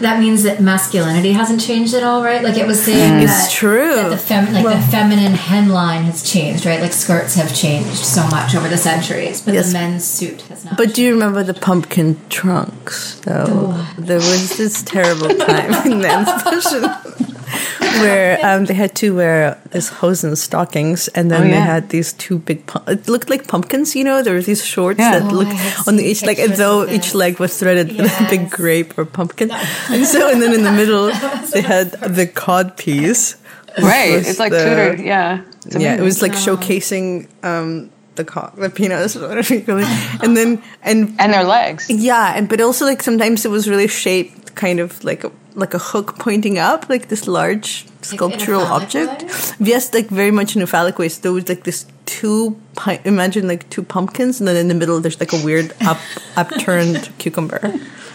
that 0.00 0.20
means 0.20 0.42
that 0.42 0.60
masculinity 0.60 1.32
hasn't 1.32 1.60
changed 1.60 1.94
at 1.94 2.02
all, 2.02 2.22
right? 2.22 2.42
Like 2.42 2.56
it 2.56 2.66
was 2.66 2.82
saying 2.82 3.14
hmm. 3.14 3.20
it's 3.20 3.46
that, 3.46 3.50
true. 3.50 3.94
That 3.94 4.10
the 4.10 4.18
fem- 4.18 4.52
like 4.52 4.64
well, 4.64 4.76
the 4.76 4.86
feminine 4.88 5.32
hemline 5.32 6.02
has 6.02 6.28
changed, 6.28 6.66
right? 6.66 6.80
Like 6.80 6.92
skirts 6.92 7.34
have 7.36 7.54
changed 7.54 7.98
so 7.98 8.26
much 8.28 8.54
over 8.54 8.68
the 8.68 8.78
centuries, 8.78 9.40
but 9.40 9.54
yes. 9.54 9.68
the 9.68 9.72
men's 9.74 10.04
suit 10.04 10.42
has 10.42 10.64
not. 10.64 10.76
But 10.76 10.84
changed. 10.84 10.96
do 10.96 11.02
you 11.02 11.12
remember 11.12 11.42
the 11.42 11.54
pumpkin 11.54 12.20
trunks? 12.28 13.20
Though 13.20 13.44
oh. 13.48 13.94
there 13.98 14.18
was 14.18 14.56
this 14.56 14.82
terrible 14.82 15.28
time 15.28 15.86
in 15.86 16.00
men's 16.00 16.42
fashion 16.42 17.36
where 18.00 18.38
um, 18.44 18.64
they 18.64 18.74
had 18.74 18.94
to 18.96 19.14
wear 19.14 19.60
this 19.70 19.88
hosen 19.88 20.36
stockings, 20.36 21.08
and 21.08 21.30
then 21.30 21.42
oh, 21.42 21.44
yeah. 21.44 21.50
they 21.50 21.60
had 21.60 21.88
these 21.90 22.12
two 22.14 22.38
big. 22.38 22.66
Pum- 22.66 22.84
it 22.86 23.08
looked 23.08 23.30
like 23.30 23.48
pumpkins, 23.48 23.94
you 23.94 24.04
know. 24.04 24.22
There 24.22 24.34
were 24.34 24.42
these 24.42 24.64
shorts 24.64 25.00
yeah. 25.00 25.18
that 25.18 25.32
oh, 25.32 25.34
looked 25.34 25.88
on 25.88 26.00
each 26.00 26.22
like 26.22 26.38
as 26.38 26.58
though 26.58 26.86
each 26.88 27.14
leg 27.14 27.38
was 27.38 27.58
threaded 27.58 27.92
yes. 27.92 28.20
with 28.20 28.28
a 28.28 28.30
big 28.30 28.50
grape 28.50 28.96
or 28.98 29.04
pumpkin, 29.04 29.50
and 29.50 30.06
so 30.06 30.30
and 30.30 30.40
then 30.42 30.54
in 30.54 30.62
the 30.62 30.72
middle 30.72 31.06
they 31.52 31.62
had 31.62 31.92
the 31.92 32.26
cod 32.26 32.76
piece. 32.76 33.36
Right, 33.80 34.10
it's 34.10 34.40
like 34.40 34.50
the, 34.50 34.64
Tudor, 34.64 35.02
yeah. 35.02 35.44
yeah, 35.70 35.96
it 35.96 36.00
was 36.00 36.22
like 36.22 36.32
showcasing. 36.32 37.28
Um, 37.44 37.90
the 38.20 38.24
cock, 38.24 38.56
the 38.56 38.70
penis, 38.70 39.16
whatever 39.16 39.54
you 39.54 39.62
call 39.62 39.78
it, 39.78 39.86
and 40.22 40.36
then 40.36 40.62
and 40.82 41.14
and 41.18 41.32
their 41.32 41.44
legs. 41.44 41.88
Yeah, 41.88 42.34
and 42.36 42.48
but 42.48 42.60
also 42.60 42.84
like 42.84 43.02
sometimes 43.02 43.44
it 43.44 43.50
was 43.50 43.68
really 43.68 43.88
shaped, 43.88 44.39
kind 44.60 44.78
of 44.78 45.02
like 45.02 45.24
a 45.24 45.32
like 45.54 45.74
a 45.74 45.78
hook 45.78 46.18
pointing 46.18 46.58
up, 46.58 46.88
like 46.88 47.08
this 47.08 47.26
large 47.26 47.86
sculptural 48.02 48.60
like 48.60 48.82
object. 48.82 49.22
Way? 49.22 49.70
Yes, 49.72 49.92
like 49.94 50.08
very 50.08 50.30
much 50.30 50.54
in 50.54 50.62
a 50.62 50.66
phallic 50.66 50.98
way. 50.98 51.08
So 51.08 51.20
there 51.22 51.32
was 51.32 51.48
like 51.48 51.64
this 51.64 51.86
two. 52.06 52.60
Imagine 53.04 53.48
like 53.48 53.68
two 53.70 53.82
pumpkins, 53.82 54.40
and 54.40 54.46
then 54.46 54.56
in 54.56 54.68
the 54.68 54.74
middle 54.74 55.00
there's 55.00 55.18
like 55.18 55.32
a 55.32 55.42
weird 55.42 55.72
up 55.80 55.98
upturned 56.36 57.10
cucumber. 57.18 57.60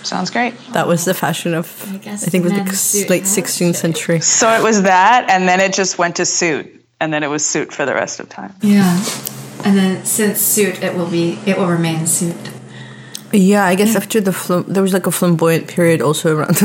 Sounds 0.03 0.29
great. 0.29 0.53
That 0.73 0.87
was 0.87 1.03
the 1.05 1.15
fashion 1.15 1.55
of 1.55 1.67
I, 1.91 1.97
guess. 1.97 2.27
I 2.27 2.29
think 2.29 2.45
it 2.45 2.53
was 2.53 2.91
the 2.93 3.07
late 3.07 3.23
16th 3.23 3.75
century. 3.75 4.19
So 4.19 4.47
it 4.49 4.61
was 4.61 4.83
that, 4.83 5.29
and 5.31 5.49
then 5.49 5.59
it 5.59 5.73
just 5.73 5.97
went 5.97 6.17
to 6.17 6.25
suit, 6.25 6.67
and 6.99 7.11
then 7.11 7.23
it 7.23 7.29
was 7.29 7.43
suit 7.43 7.73
for 7.73 7.85
the 7.87 7.95
rest 7.95 8.19
of 8.19 8.29
time. 8.29 8.53
Yeah, 8.61 8.93
and 9.65 9.75
then 9.75 10.05
since 10.05 10.39
suit, 10.39 10.83
it 10.83 10.93
will 10.95 11.09
be 11.09 11.39
it 11.47 11.57
will 11.57 11.67
remain 11.67 12.05
suit. 12.05 12.54
Yeah, 13.37 13.65
I 13.65 13.75
guess 13.75 13.91
yeah. 13.91 13.97
after 13.97 14.21
the 14.21 14.33
fl- 14.33 14.61
there 14.61 14.83
was 14.83 14.93
like 14.93 15.07
a 15.07 15.11
flamboyant 15.11 15.67
period 15.67 16.01
also 16.01 16.37
around 16.37 16.57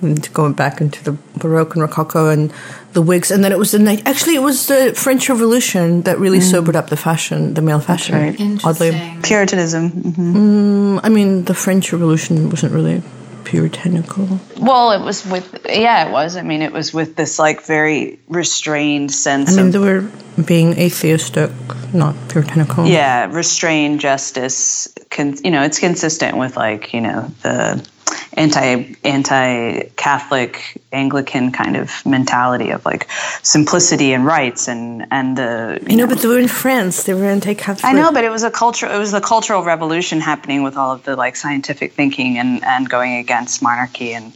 going 0.32 0.52
back 0.52 0.80
into 0.80 1.02
the 1.04 1.12
Baroque 1.38 1.74
and 1.74 1.82
Rococo 1.82 2.28
and 2.28 2.52
the 2.92 3.02
wigs, 3.02 3.30
and 3.30 3.44
then 3.44 3.52
it 3.52 3.58
was 3.58 3.72
the 3.72 3.78
night. 3.78 4.02
Actually, 4.06 4.36
it 4.36 4.42
was 4.42 4.66
the 4.66 4.94
French 4.94 5.28
Revolution 5.28 6.02
that 6.02 6.18
really 6.18 6.38
mm. 6.38 6.50
sobered 6.50 6.76
up 6.76 6.88
the 6.88 6.96
fashion, 6.96 7.54
the 7.54 7.62
male 7.62 7.80
fashion. 7.80 8.14
Right. 8.14 8.64
Oddly, 8.64 9.18
Puritanism. 9.22 9.90
Mm-hmm. 9.90 10.36
Mm, 10.36 11.00
I 11.02 11.08
mean, 11.08 11.44
the 11.44 11.54
French 11.54 11.92
Revolution 11.92 12.50
wasn't 12.50 12.72
really 12.72 13.02
puritanical. 13.46 14.40
Well, 14.58 14.90
it 14.90 15.02
was 15.02 15.24
with 15.24 15.66
yeah, 15.68 16.08
it 16.08 16.12
was. 16.12 16.36
I 16.36 16.42
mean, 16.42 16.62
it 16.62 16.72
was 16.72 16.92
with 16.92 17.16
this 17.16 17.38
like 17.38 17.62
very 17.62 18.18
restrained 18.28 19.12
sense. 19.12 19.52
I 19.52 19.56
mean, 19.56 19.66
of, 19.68 19.72
they 19.72 19.78
were 19.78 20.10
being 20.44 20.76
atheistic, 20.76 21.50
not 21.94 22.14
puritanical. 22.28 22.86
Yeah, 22.86 23.32
restrained 23.32 24.00
justice. 24.00 24.92
Con, 25.10 25.36
you 25.44 25.52
know, 25.52 25.62
it's 25.62 25.78
consistent 25.78 26.36
with 26.36 26.56
like 26.56 26.92
you 26.92 27.00
know 27.00 27.30
the 27.42 27.88
anti 28.36 28.94
anti 29.02 29.82
Catholic 29.96 30.80
Anglican 30.92 31.52
kind 31.52 31.76
of 31.76 32.04
mentality 32.04 32.70
of 32.70 32.84
like 32.84 33.10
simplicity 33.42 34.12
and 34.12 34.24
rights 34.24 34.68
and 34.68 35.06
and 35.10 35.36
the 35.36 35.78
you, 35.82 35.88
you 35.88 35.96
know, 35.96 36.04
know, 36.04 36.14
but 36.14 36.22
they 36.22 36.28
were 36.28 36.38
in 36.38 36.48
France. 36.48 37.04
They 37.04 37.14
were 37.14 37.24
anti 37.24 37.54
Catholic. 37.54 37.84
I 37.84 37.92
know, 37.92 38.12
but 38.12 38.24
it 38.24 38.30
was 38.30 38.42
a 38.42 38.50
culture. 38.50 38.86
It 38.86 38.98
was 38.98 39.12
the 39.12 39.20
cultural 39.20 39.62
revolution 39.64 40.20
happening 40.20 40.62
with 40.62 40.76
all 40.76 40.92
of 40.92 41.02
the 41.04 41.16
like 41.16 41.36
scientific 41.36 41.92
thinking 41.92 42.38
and 42.38 42.62
and 42.64 42.88
going 42.88 43.16
against 43.16 43.62
monarchy 43.62 44.12
and. 44.12 44.32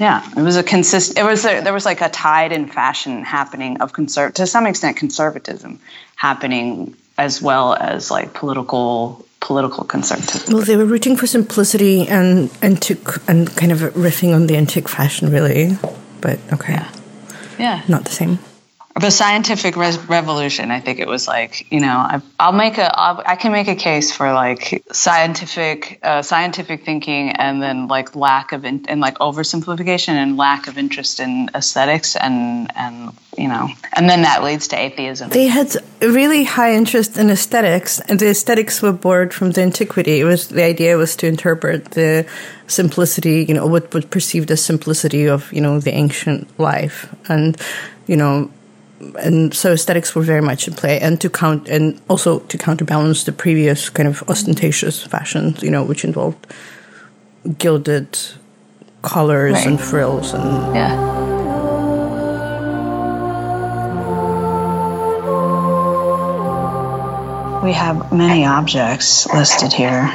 Yeah, 0.00 0.26
it 0.34 0.40
was 0.40 0.56
a 0.56 0.62
consist. 0.62 1.18
It 1.18 1.22
was 1.22 1.44
a, 1.44 1.60
there 1.60 1.74
was 1.74 1.84
like 1.84 2.00
a 2.00 2.08
tide 2.08 2.50
in 2.50 2.66
fashion 2.66 3.22
happening 3.24 3.82
of 3.82 3.92
conserv 3.92 4.32
to 4.34 4.46
some 4.46 4.66
extent 4.66 4.96
conservatism 4.96 5.80
happening 6.16 6.96
as 7.18 7.42
well 7.42 7.74
as 7.74 8.10
like 8.10 8.32
political 8.32 9.26
political 9.42 9.84
conservatism. 9.84 10.54
Well, 10.54 10.64
they 10.64 10.76
were 10.76 10.86
rooting 10.86 11.16
for 11.16 11.26
simplicity 11.26 12.08
and 12.08 12.48
antique 12.62 13.06
and 13.28 13.54
kind 13.56 13.72
of 13.72 13.80
riffing 13.94 14.34
on 14.34 14.46
the 14.46 14.56
antique 14.56 14.88
fashion, 14.88 15.30
really. 15.30 15.76
But 16.20 16.38
okay, 16.52 16.74
yeah, 16.74 16.92
yeah. 17.58 17.82
not 17.88 18.04
the 18.04 18.12
same. 18.12 18.38
The 19.00 19.10
scientific 19.10 19.76
res- 19.76 19.98
revolution 20.08 20.70
i 20.70 20.80
think 20.80 20.98
it 20.98 21.08
was 21.08 21.26
like 21.26 21.70
you 21.72 21.80
know 21.80 21.96
I, 21.96 22.20
i'll 22.38 22.52
make 22.52 22.78
a 22.78 22.98
I'll, 22.98 23.22
i 23.24 23.36
can 23.36 23.52
make 23.52 23.68
a 23.68 23.74
case 23.74 24.14
for 24.14 24.32
like 24.32 24.84
scientific 24.92 25.98
uh, 26.02 26.22
scientific 26.22 26.84
thinking 26.84 27.30
and 27.30 27.62
then 27.62 27.88
like 27.88 28.14
lack 28.14 28.52
of 28.52 28.64
in, 28.64 28.84
and 28.88 29.00
like 29.00 29.18
oversimplification 29.18 30.14
and 30.14 30.36
lack 30.36 30.68
of 30.68 30.78
interest 30.78 31.20
in 31.20 31.50
aesthetics 31.54 32.16
and 32.16 32.70
and 32.76 33.12
you 33.36 33.48
know 33.48 33.68
and 33.94 34.08
then 34.08 34.22
that 34.22 34.42
leads 34.42 34.68
to 34.68 34.76
atheism. 34.76 35.28
They 35.30 35.48
had 35.48 35.76
really 36.00 36.44
high 36.44 36.74
interest 36.74 37.16
in 37.16 37.30
aesthetics. 37.30 38.00
And 38.00 38.18
the 38.18 38.28
aesthetics 38.28 38.80
were 38.82 38.92
borrowed 38.92 39.32
from 39.32 39.50
the 39.52 39.62
antiquity. 39.62 40.20
It 40.20 40.24
was 40.24 40.48
the 40.48 40.64
idea 40.64 40.96
was 40.96 41.14
to 41.16 41.26
interpret 41.26 41.92
the 41.92 42.26
simplicity 42.66 43.44
you 43.46 43.54
know 43.54 43.66
what 43.66 43.92
was 43.92 44.06
perceived 44.06 44.50
as 44.50 44.64
simplicity 44.64 45.28
of 45.28 45.52
you 45.52 45.60
know 45.60 45.78
the 45.80 45.92
ancient 45.92 46.48
life. 46.58 47.14
And 47.28 47.56
you 48.06 48.16
know 48.16 48.50
and 49.18 49.54
so 49.54 49.72
aesthetics 49.72 50.14
were 50.14 50.22
very 50.22 50.42
much 50.42 50.68
in 50.68 50.74
play 50.74 51.00
and 51.00 51.20
to 51.20 51.28
count 51.28 51.68
and 51.68 52.00
also 52.08 52.40
to 52.40 52.58
counterbalance 52.58 53.24
the 53.24 53.32
previous 53.32 53.90
kind 53.90 54.08
of 54.08 54.22
ostentatious 54.28 55.02
fashions 55.02 55.62
you 55.62 55.70
know 55.70 55.82
which 55.82 56.04
involved 56.04 56.46
gilded 57.58 58.18
colors 59.02 59.54
right. 59.54 59.66
and 59.66 59.80
frills 59.80 60.32
and 60.32 60.74
yeah 60.74 61.12
we 67.62 67.72
have 67.72 68.12
many 68.12 68.44
objects 68.44 69.26
listed 69.32 69.72
here 69.72 70.12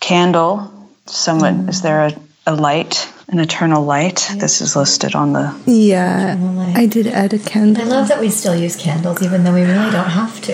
candle 0.00 0.70
somewhat 1.06 1.54
mm. 1.54 1.68
is 1.68 1.82
there 1.82 2.06
a, 2.06 2.12
a 2.46 2.54
light 2.54 3.08
an 3.28 3.38
eternal 3.38 3.84
light. 3.84 4.30
This 4.38 4.60
is 4.60 4.76
listed 4.76 5.14
on 5.14 5.32
the. 5.32 5.54
Yeah, 5.66 6.36
I 6.74 6.86
did 6.86 7.06
add 7.06 7.32
a 7.32 7.38
candle. 7.38 7.82
I 7.82 7.86
love 7.86 8.08
that 8.08 8.20
we 8.20 8.30
still 8.30 8.54
use 8.56 8.76
candles, 8.76 9.22
even 9.22 9.44
though 9.44 9.54
we 9.54 9.62
really 9.62 9.90
don't 9.90 10.10
have 10.10 10.40
to. 10.42 10.52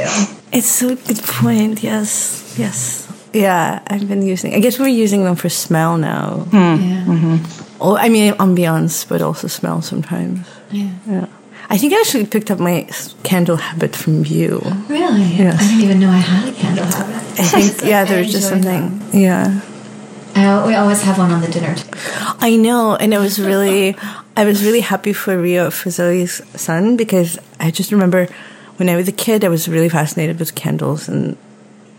It's 0.52 0.68
so 0.68 0.94
good 0.96 1.22
point. 1.22 1.82
Yes, 1.82 2.54
yes, 2.58 3.08
yeah. 3.32 3.80
I've 3.86 4.08
been 4.08 4.22
using. 4.22 4.54
I 4.54 4.60
guess 4.60 4.78
we're 4.78 4.88
using 4.88 5.24
them 5.24 5.36
for 5.36 5.48
smell 5.48 5.96
now. 5.98 6.46
Hmm. 6.50 6.56
Yeah. 6.56 7.04
Mm-hmm. 7.06 7.66
Oh, 7.80 7.96
I 7.96 8.08
mean 8.08 8.34
ambiance, 8.34 9.08
but 9.08 9.22
also 9.22 9.48
smell 9.48 9.82
sometimes. 9.82 10.46
Yeah. 10.70 10.90
Yeah. 11.06 11.26
I 11.72 11.78
think 11.78 11.92
I 11.92 12.00
actually 12.00 12.26
picked 12.26 12.50
up 12.50 12.58
my 12.58 12.88
candle 13.22 13.56
habit 13.56 13.94
from 13.94 14.24
you. 14.24 14.60
Really? 14.88 15.22
Yes. 15.22 15.54
I 15.62 15.68
didn't 15.68 15.84
even 15.84 16.00
know 16.00 16.10
I 16.10 16.16
had 16.16 16.48
a 16.48 16.52
candle 16.52 16.84
habit. 16.84 17.14
I 17.38 17.44
think 17.44 17.84
yeah, 17.84 18.04
there's 18.04 18.32
just 18.32 18.48
something. 18.48 18.98
That. 18.98 19.14
Yeah. 19.14 19.60
I, 20.34 20.66
we 20.66 20.74
always 20.74 21.02
have 21.02 21.18
one 21.18 21.30
on 21.30 21.40
the 21.40 21.48
dinner 21.48 21.74
table. 21.74 21.98
I 22.40 22.56
know, 22.56 22.96
and 22.96 23.12
it 23.12 23.18
was 23.18 23.38
really, 23.38 23.96
I 24.36 24.44
was 24.44 24.64
really 24.64 24.80
happy 24.80 25.12
for 25.12 25.40
Rio 25.40 25.70
for 25.70 25.90
Zoe's 25.90 26.42
son 26.60 26.96
because 26.96 27.38
I 27.58 27.70
just 27.70 27.92
remember 27.92 28.28
when 28.76 28.88
I 28.88 28.96
was 28.96 29.08
a 29.08 29.12
kid, 29.12 29.44
I 29.44 29.48
was 29.48 29.68
really 29.68 29.90
fascinated 29.90 30.38
with 30.38 30.54
candles 30.54 31.06
and 31.06 31.36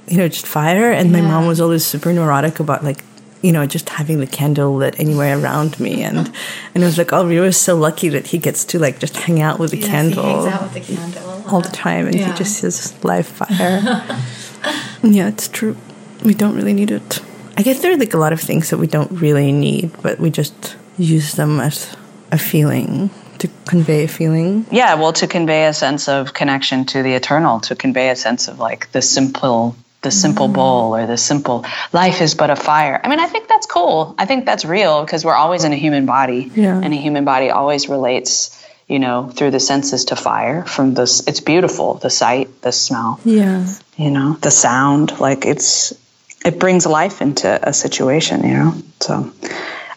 you 0.07 0.17
know 0.17 0.27
just 0.27 0.47
fire, 0.47 0.91
and 0.91 1.11
yeah. 1.11 1.21
my 1.21 1.27
mom 1.27 1.47
was 1.47 1.61
always 1.61 1.85
super 1.85 2.11
neurotic 2.11 2.59
about 2.59 2.83
like 2.83 3.03
you 3.41 3.51
know 3.51 3.65
just 3.65 3.87
having 3.89 4.19
the 4.19 4.27
candle 4.27 4.75
lit 4.75 4.99
anywhere 4.99 5.37
around 5.39 5.79
me, 5.79 6.01
and 6.01 6.17
and 6.17 6.83
it 6.83 6.85
was 6.85 6.97
like, 6.97 7.13
oh, 7.13 7.25
Rio 7.25 7.43
is 7.43 7.57
so 7.57 7.75
lucky 7.75 8.09
that 8.09 8.27
he 8.27 8.39
gets 8.39 8.65
to 8.65 8.79
like 8.79 8.99
just 8.99 9.15
hang 9.15 9.41
out 9.41 9.59
with 9.59 9.71
the 9.71 9.77
yes, 9.77 9.87
candle, 9.87 10.23
he 10.23 10.29
hangs 10.29 10.45
out 10.47 10.63
with 10.63 10.73
the 10.73 10.95
candle 10.95 11.43
all 11.47 11.61
the 11.61 11.69
time, 11.69 12.07
and 12.07 12.15
yeah. 12.15 12.31
he 12.31 12.37
just 12.37 12.55
sees 12.57 13.03
live 13.03 13.27
fire. 13.27 13.47
yeah, 15.03 15.27
it's 15.27 15.47
true. 15.47 15.77
We 16.25 16.33
don't 16.33 16.55
really 16.55 16.73
need 16.73 16.91
it. 16.91 17.21
I 17.57 17.63
guess 17.63 17.81
there 17.81 17.91
are 17.91 17.97
like 17.97 18.13
a 18.13 18.17
lot 18.17 18.33
of 18.33 18.41
things 18.41 18.69
that 18.69 18.77
we 18.77 18.87
don't 18.87 19.11
really 19.11 19.51
need, 19.51 19.91
but 20.01 20.19
we 20.19 20.29
just 20.29 20.75
use 20.97 21.33
them 21.33 21.59
as 21.59 21.95
a 22.31 22.37
feeling 22.37 23.09
to 23.39 23.49
convey 23.65 24.03
a 24.03 24.07
feeling. 24.07 24.65
Yeah, 24.71 24.95
well, 24.95 25.13
to 25.13 25.27
convey 25.27 25.65
a 25.65 25.73
sense 25.73 26.07
of 26.07 26.33
connection 26.33 26.85
to 26.85 27.03
the 27.03 27.13
eternal, 27.13 27.59
to 27.61 27.75
convey 27.75 28.09
a 28.09 28.15
sense 28.15 28.47
of 28.47 28.59
like 28.59 28.91
the 28.91 29.01
simple, 29.01 29.75
the 30.01 30.11
simple 30.11 30.47
mm. 30.47 30.53
bowl 30.53 30.95
or 30.95 31.07
the 31.07 31.17
simple 31.17 31.65
life 31.91 32.21
is 32.21 32.35
but 32.35 32.49
a 32.49 32.55
fire. 32.55 33.01
I 33.03 33.09
mean, 33.09 33.19
I 33.19 33.27
think 33.27 33.47
that's 33.47 33.65
cool. 33.65 34.15
I 34.17 34.25
think 34.25 34.45
that's 34.45 34.63
real 34.63 35.03
because 35.03 35.25
we're 35.25 35.35
always 35.35 35.63
in 35.63 35.73
a 35.73 35.75
human 35.75 36.05
body, 36.05 36.51
yeah. 36.55 36.79
and 36.79 36.93
a 36.93 36.97
human 36.97 37.25
body 37.25 37.49
always 37.49 37.89
relates. 37.89 38.57
You 38.87 38.99
know, 38.99 39.29
through 39.29 39.51
the 39.51 39.59
senses 39.61 40.05
to 40.05 40.17
fire. 40.17 40.65
From 40.65 40.93
this, 40.93 41.25
it's 41.25 41.39
beautiful. 41.39 41.93
The 41.93 42.09
sight, 42.09 42.61
the 42.61 42.73
smell. 42.73 43.21
Yeah. 43.23 43.65
You 43.95 44.11
know, 44.11 44.33
the 44.33 44.51
sound. 44.51 45.17
Like 45.17 45.45
it's 45.45 45.93
it 46.43 46.59
brings 46.59 46.85
life 46.85 47.21
into 47.21 47.67
a 47.67 47.73
situation, 47.73 48.43
you 48.43 48.53
know. 48.53 48.75
So 48.99 49.31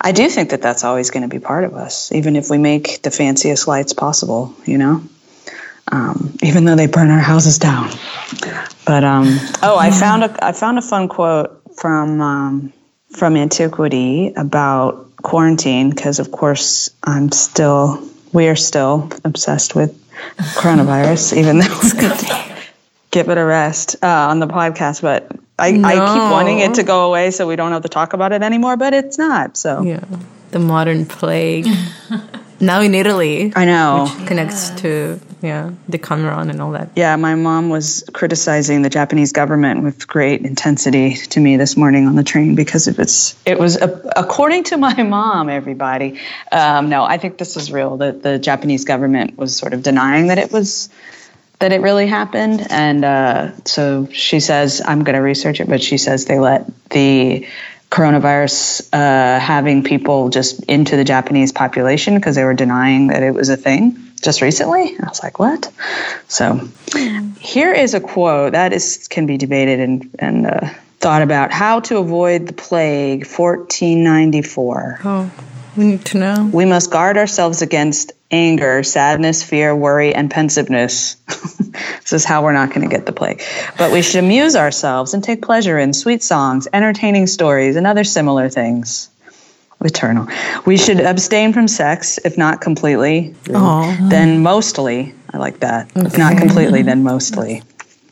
I 0.01 0.13
do 0.13 0.29
think 0.29 0.51
that 0.51 0.63
that's 0.63 0.85
always 0.85 1.11
going 1.11 1.23
to 1.23 1.29
be 1.29 1.39
part 1.39 1.65
of 1.65 1.75
us, 1.75 2.13
even 2.13 2.37
if 2.37 2.51
we 2.51 2.59
make 2.59 3.03
the 3.03 3.11
fanciest 3.11 3.67
lights 3.67 3.93
possible, 3.93 4.55
you 4.65 4.79
know. 4.79 5.03
Um, 5.91 6.37
even 6.43 6.65
though 6.65 6.77
they 6.77 6.87
burn 6.87 7.11
our 7.11 7.19
houses 7.19 7.59
down. 7.59 7.91
But 8.87 9.05
um, 9.05 9.27
oh, 9.63 9.77
I 9.79 9.91
found 9.91 10.25
a 10.25 10.45
I 10.45 10.53
found 10.53 10.79
a 10.79 10.83
fun 10.83 11.09
quote 11.09 11.61
from 11.77 12.21
um, 12.21 12.73
from 13.11 13.37
antiquity 13.37 14.33
about 14.35 15.17
quarantine 15.23 15.91
because, 15.91 16.21
of 16.21 16.31
course, 16.31 16.91
I'm 17.03 17.31
still 17.33 18.03
we 18.33 18.49
are 18.49 18.57
still 18.57 19.11
obsessed 19.25 19.75
with 19.75 19.99
coronavirus, 20.37 21.37
even 21.37 21.59
though 21.59 22.55
give 23.11 23.29
it 23.29 23.39
a 23.39 23.45
rest 23.45 23.97
uh, 24.03 24.29
on 24.29 24.41
the 24.41 24.47
podcast. 24.47 25.03
But 25.03 25.31
I, 25.59 25.71
no. 25.73 25.89
I 25.89 25.93
keep 25.95 26.33
wanting 26.33 26.59
it 26.59 26.75
to 26.75 26.83
go 26.83 27.07
away 27.07 27.31
so 27.31 27.47
we 27.47 27.57
don't 27.57 27.73
have 27.73 27.83
to 27.83 27.89
talk 27.89 28.13
about 28.13 28.33
it 28.33 28.43
anymore, 28.43 28.77
but 28.77 28.93
it's 28.93 29.19
not. 29.19 29.57
So 29.57 29.83
yeah, 29.83 30.05
the 30.51 30.59
modern 30.59 31.07
plague. 31.07 31.67
now 32.61 32.81
in 32.81 32.95
Italy, 32.95 33.53
I 33.55 33.65
know, 33.65 34.09
which 34.09 34.27
connects 34.27 34.71
yeah. 34.71 34.77
to 34.77 35.21
yeah 35.43 35.71
the 35.89 35.99
Decameron 35.99 36.51
and 36.51 36.61
all 36.61 36.73
that. 36.73 36.91
Yeah, 36.97 37.15
my 37.15 37.37
mom 37.37 37.69
was 37.69 38.03
criticizing 38.13 38.83
the 38.83 38.91
Japanese 38.91 39.31
government 39.31 39.85
with 39.85 40.09
great 40.09 40.41
intensity 40.41 41.15
to 41.15 41.39
me 41.39 41.57
this 41.57 41.77
morning 41.77 42.09
on 42.09 42.17
the 42.17 42.25
train 42.25 42.57
because 42.57 42.89
of 42.89 42.99
its. 42.99 43.37
It 43.47 43.59
was 43.59 43.77
according 43.81 44.65
to 44.65 44.77
my 44.77 45.03
mom. 45.05 45.49
Everybody, 45.49 46.19
um, 46.51 46.89
no, 46.89 47.05
I 47.05 47.19
think 47.19 47.39
this 47.39 47.57
is 47.57 47.71
real. 47.71 47.99
That 47.99 48.25
the 48.25 48.41
Japanese 48.41 48.85
government 48.85 49.39
was 49.39 49.57
sort 49.57 49.73
of 49.73 49.85
denying 49.85 50.27
that 50.29 50.39
it 50.39 50.51
was 50.51 50.89
that 51.59 51.73
it 51.73 51.81
really 51.81 52.07
happened. 52.07 52.67
And 52.71 53.05
uh, 53.05 53.53
so 53.65 54.09
she 54.13 54.41
says, 54.41 54.83
I'm 54.85 55.05
going 55.05 55.15
to 55.15 55.23
research 55.23 55.61
it, 55.61 55.69
but 55.69 55.83
she 55.83 55.99
says 55.99 56.25
they 56.25 56.39
let 56.39 56.67
the 56.91 57.47
coronavirus 57.91 58.89
uh, 58.93 59.39
having 59.39 59.85
people 59.85 60.29
just 60.29 60.65
into 60.65 60.97
the 60.97 61.05
Japanese 61.05 61.53
population 61.53 62.17
because 62.17 62.35
they 62.35 62.45
were 62.45 62.55
denying 62.55 63.09
that 63.09 63.23
it 63.23 63.33
was 63.33 63.49
a 63.49 63.57
thing 63.57 63.97
just 64.21 64.43
recently. 64.43 64.97
I 64.99 65.09
was 65.09 65.23
like, 65.23 65.39
what? 65.39 65.71
So 66.27 66.69
here 67.39 67.73
is 67.73 67.95
a 67.95 68.01
quote 68.01 68.53
that 68.53 68.73
is 68.73 69.07
can 69.09 69.27
be 69.27 69.37
debated 69.37 69.81
and, 69.81 70.11
and 70.19 70.47
uh, 70.47 70.69
thought 70.99 71.23
about 71.23 71.53
how 71.53 71.81
to 71.81 71.99
avoid 71.99 72.49
the 72.49 72.53
plague 72.53 73.27
1494. 73.27 75.01
Oh. 75.05 75.33
We 75.77 75.87
need 75.87 76.05
to 76.07 76.19
know. 76.19 76.51
We 76.53 76.65
must 76.67 76.91
guard 76.91 77.17
ourselves 77.17 77.61
against 77.61 78.13
anger, 78.35 78.83
sadness, 78.83 79.43
fear, 79.43 79.75
worry, 79.75 80.15
and 80.15 80.31
pensiveness. 80.31 81.15
this 81.27 82.13
is 82.13 82.25
how 82.25 82.43
we're 82.43 82.53
not 82.53 82.71
going 82.71 82.83
to 82.83 82.95
get 82.95 83.07
the 83.07 83.13
plague. 83.13 83.43
But 83.79 83.93
we 83.93 84.03
should 84.03 84.23
amuse 84.25 84.57
ourselves 84.57 85.15
and 85.15 85.23
take 85.23 85.41
pleasure 85.41 85.79
in 85.79 85.93
sweet 85.93 86.23
songs, 86.23 86.67
entertaining 86.73 87.29
stories, 87.29 87.77
and 87.77 87.87
other 87.87 88.05
similar 88.05 88.49
things. 88.49 89.09
Eternal. 89.81 90.29
We 90.65 90.79
should 90.79 90.99
abstain 90.99 91.53
from 91.53 91.69
sex, 91.69 92.19
if 92.25 92.39
not 92.39 92.63
completely, 92.63 93.35
Aww. 93.45 94.09
then 94.09 94.43
mostly. 94.43 95.15
I 95.31 95.37
like 95.37 95.61
that. 95.61 95.91
Okay. 95.95 96.07
If 96.07 96.17
not 96.17 96.39
completely, 96.39 96.81
then 96.81 97.03
mostly 97.03 97.63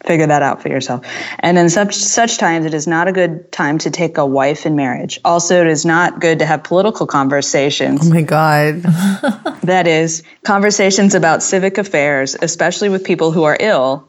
figure 0.04 0.26
that 0.26 0.42
out 0.42 0.62
for 0.62 0.68
yourself. 0.68 1.06
And 1.38 1.58
in 1.58 1.70
such 1.70 1.94
such 1.94 2.38
times, 2.38 2.66
it 2.66 2.74
is 2.74 2.86
not 2.86 3.08
a 3.08 3.12
good 3.12 3.50
time 3.52 3.78
to 3.78 3.90
take 3.90 4.18
a 4.18 4.26
wife 4.26 4.66
in 4.66 4.76
marriage. 4.76 5.20
Also, 5.24 5.60
it 5.60 5.66
is 5.66 5.84
not 5.84 6.20
good 6.20 6.40
to 6.40 6.46
have 6.46 6.64
political 6.64 7.06
conversations. 7.06 8.00
Oh 8.04 8.10
my 8.10 8.22
God. 8.22 8.82
that 9.62 9.86
is, 9.86 10.22
conversations 10.44 11.14
about 11.14 11.42
civic 11.42 11.78
affairs, 11.78 12.36
especially 12.40 12.88
with 12.88 13.04
people 13.04 13.30
who 13.30 13.44
are 13.44 13.56
ill 13.58 14.08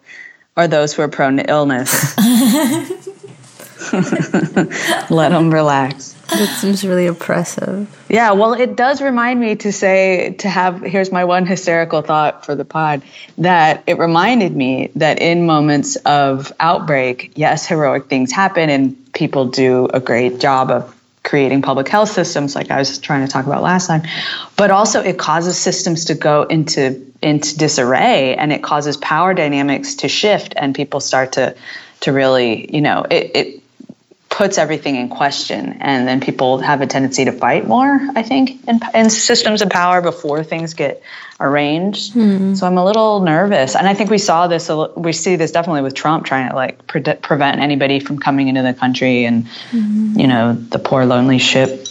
or 0.55 0.67
those 0.67 0.93
who 0.93 1.01
are 1.01 1.07
prone 1.07 1.37
to 1.37 1.49
illness. 1.49 2.15
Let 5.09 5.29
them 5.29 5.53
relax. 5.53 6.12
That 6.37 6.57
seems 6.59 6.85
really 6.85 7.07
oppressive. 7.07 8.05
Yeah, 8.09 8.31
well, 8.31 8.53
it 8.53 8.75
does 8.75 9.01
remind 9.01 9.39
me 9.39 9.55
to 9.57 9.71
say, 9.71 10.35
to 10.39 10.49
have, 10.49 10.81
here's 10.81 11.11
my 11.11 11.25
one 11.25 11.45
hysterical 11.45 12.01
thought 12.01 12.45
for 12.45 12.55
the 12.55 12.65
pod, 12.65 13.03
that 13.37 13.83
it 13.87 13.99
reminded 13.99 14.55
me 14.55 14.91
that 14.95 15.21
in 15.21 15.45
moments 15.45 15.95
of 15.97 16.51
outbreak, 16.59 17.33
yes, 17.35 17.67
heroic 17.67 18.07
things 18.07 18.31
happen 18.31 18.69
and 18.69 19.13
people 19.13 19.45
do 19.45 19.87
a 19.93 19.99
great 19.99 20.39
job 20.39 20.71
of 20.71 20.95
creating 21.23 21.61
public 21.61 21.87
health 21.87 22.09
systems, 22.09 22.55
like 22.55 22.69
I 22.69 22.77
was 22.77 22.99
trying 22.99 23.25
to 23.25 23.31
talk 23.31 23.45
about 23.45 23.63
last 23.63 23.87
time, 23.87 24.03
but 24.57 24.71
also 24.71 25.01
it 25.01 25.17
causes 25.17 25.57
systems 25.57 26.05
to 26.05 26.15
go 26.15 26.43
into 26.43 27.11
into 27.21 27.57
disarray 27.57 28.35
and 28.35 28.51
it 28.51 28.61
causes 28.61 28.97
power 28.97 29.33
dynamics 29.33 29.95
to 29.95 30.09
shift 30.09 30.53
and 30.57 30.75
people 30.75 30.99
start 30.99 31.33
to 31.33 31.55
to 32.01 32.11
really, 32.11 32.75
you 32.75 32.81
know, 32.81 33.05
it, 33.09 33.31
it 33.33 33.62
puts 34.33 34.57
everything 34.57 34.95
in 34.95 35.09
question 35.09 35.77
and 35.79 36.07
then 36.07 36.19
people 36.19 36.57
have 36.57 36.81
a 36.81 36.87
tendency 36.87 37.23
to 37.23 37.31
fight 37.31 37.67
more 37.67 37.99
i 38.15 38.23
think 38.23 38.67
in, 38.67 38.79
in 38.95 39.07
systems 39.11 39.61
of 39.61 39.69
power 39.69 40.01
before 40.01 40.43
things 40.43 40.73
get 40.73 41.03
arranged 41.39 42.15
mm-hmm. 42.15 42.55
so 42.55 42.65
i'm 42.65 42.79
a 42.79 42.83
little 42.83 43.19
nervous 43.19 43.75
and 43.75 43.87
i 43.87 43.93
think 43.93 44.09
we 44.09 44.17
saw 44.17 44.47
this 44.47 44.71
we 44.95 45.13
see 45.13 45.35
this 45.35 45.51
definitely 45.51 45.83
with 45.83 45.93
trump 45.93 46.25
trying 46.25 46.49
to 46.49 46.55
like 46.55 46.87
pre- 46.87 47.03
prevent 47.03 47.61
anybody 47.61 47.99
from 47.99 48.17
coming 48.17 48.47
into 48.47 48.63
the 48.63 48.73
country 48.73 49.25
and 49.25 49.45
mm-hmm. 49.69 50.19
you 50.19 50.25
know 50.25 50.53
the 50.53 50.79
poor 50.79 51.05
lonely 51.05 51.37
ship 51.37 51.85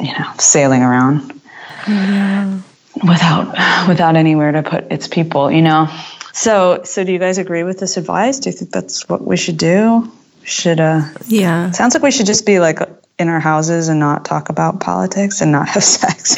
you 0.00 0.12
know 0.18 0.32
sailing 0.36 0.82
around 0.82 1.40
yeah. 1.86 2.60
without 3.06 3.86
without 3.86 4.16
anywhere 4.16 4.50
to 4.50 4.64
put 4.64 4.90
its 4.90 5.06
people 5.06 5.48
you 5.48 5.62
know 5.62 5.88
so 6.32 6.82
so 6.82 7.04
do 7.04 7.12
you 7.12 7.20
guys 7.20 7.38
agree 7.38 7.62
with 7.62 7.78
this 7.78 7.96
advice 7.96 8.40
do 8.40 8.50
you 8.50 8.56
think 8.56 8.72
that's 8.72 9.08
what 9.08 9.24
we 9.24 9.36
should 9.36 9.58
do 9.58 10.10
should 10.48 10.80
uh 10.80 11.02
yeah 11.26 11.70
sounds 11.70 11.94
like 11.94 12.02
we 12.02 12.10
should 12.10 12.26
just 12.26 12.46
be 12.46 12.58
like 12.58 12.78
in 13.18 13.28
our 13.28 13.40
houses 13.40 13.88
and 13.88 14.00
not 14.00 14.24
talk 14.24 14.48
about 14.48 14.80
politics 14.80 15.40
and 15.40 15.52
not 15.52 15.68
have 15.68 15.84
sex 15.98 16.36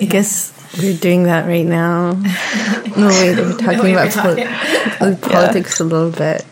i 0.00 0.04
guess 0.04 0.52
we're 0.78 0.96
doing 0.96 1.24
that 1.24 1.46
right 1.46 1.66
now 1.66 2.12
no 2.12 3.08
wait 3.08 3.36
we're 3.36 3.56
talking 3.58 3.92
about 3.92 4.10
talking. 4.10 4.46
Pol- 4.46 5.16
politics 5.30 5.78
yeah. 5.78 5.84
a 5.84 5.88
little 5.88 6.10
bit 6.10 6.46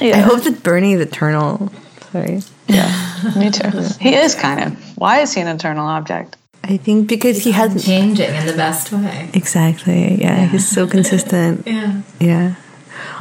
yeah. 0.00 0.16
i 0.16 0.20
hope 0.20 0.42
that 0.44 0.62
bernie 0.62 0.94
the 0.94 1.02
eternal 1.02 1.70
sorry 2.12 2.40
yeah 2.66 3.32
me 3.36 3.50
too 3.50 3.70
he 4.00 4.14
is 4.14 4.34
kind 4.34 4.64
of 4.64 4.98
why 4.98 5.20
is 5.20 5.34
he 5.34 5.40
an 5.40 5.48
eternal 5.48 5.86
object 5.86 6.36
I 6.64 6.76
think 6.76 7.08
because 7.08 7.42
he 7.42 7.52
hasn't 7.52 7.82
changing 7.82 8.34
in 8.34 8.44
the 8.44 8.52
best 8.52 8.92
way. 8.92 9.30
Exactly. 9.32 10.20
Yeah, 10.20 10.36
yeah. 10.36 10.46
he's 10.48 10.68
so 10.68 10.86
consistent. 10.86 11.66
yeah. 11.66 12.02
Yeah. 12.20 12.56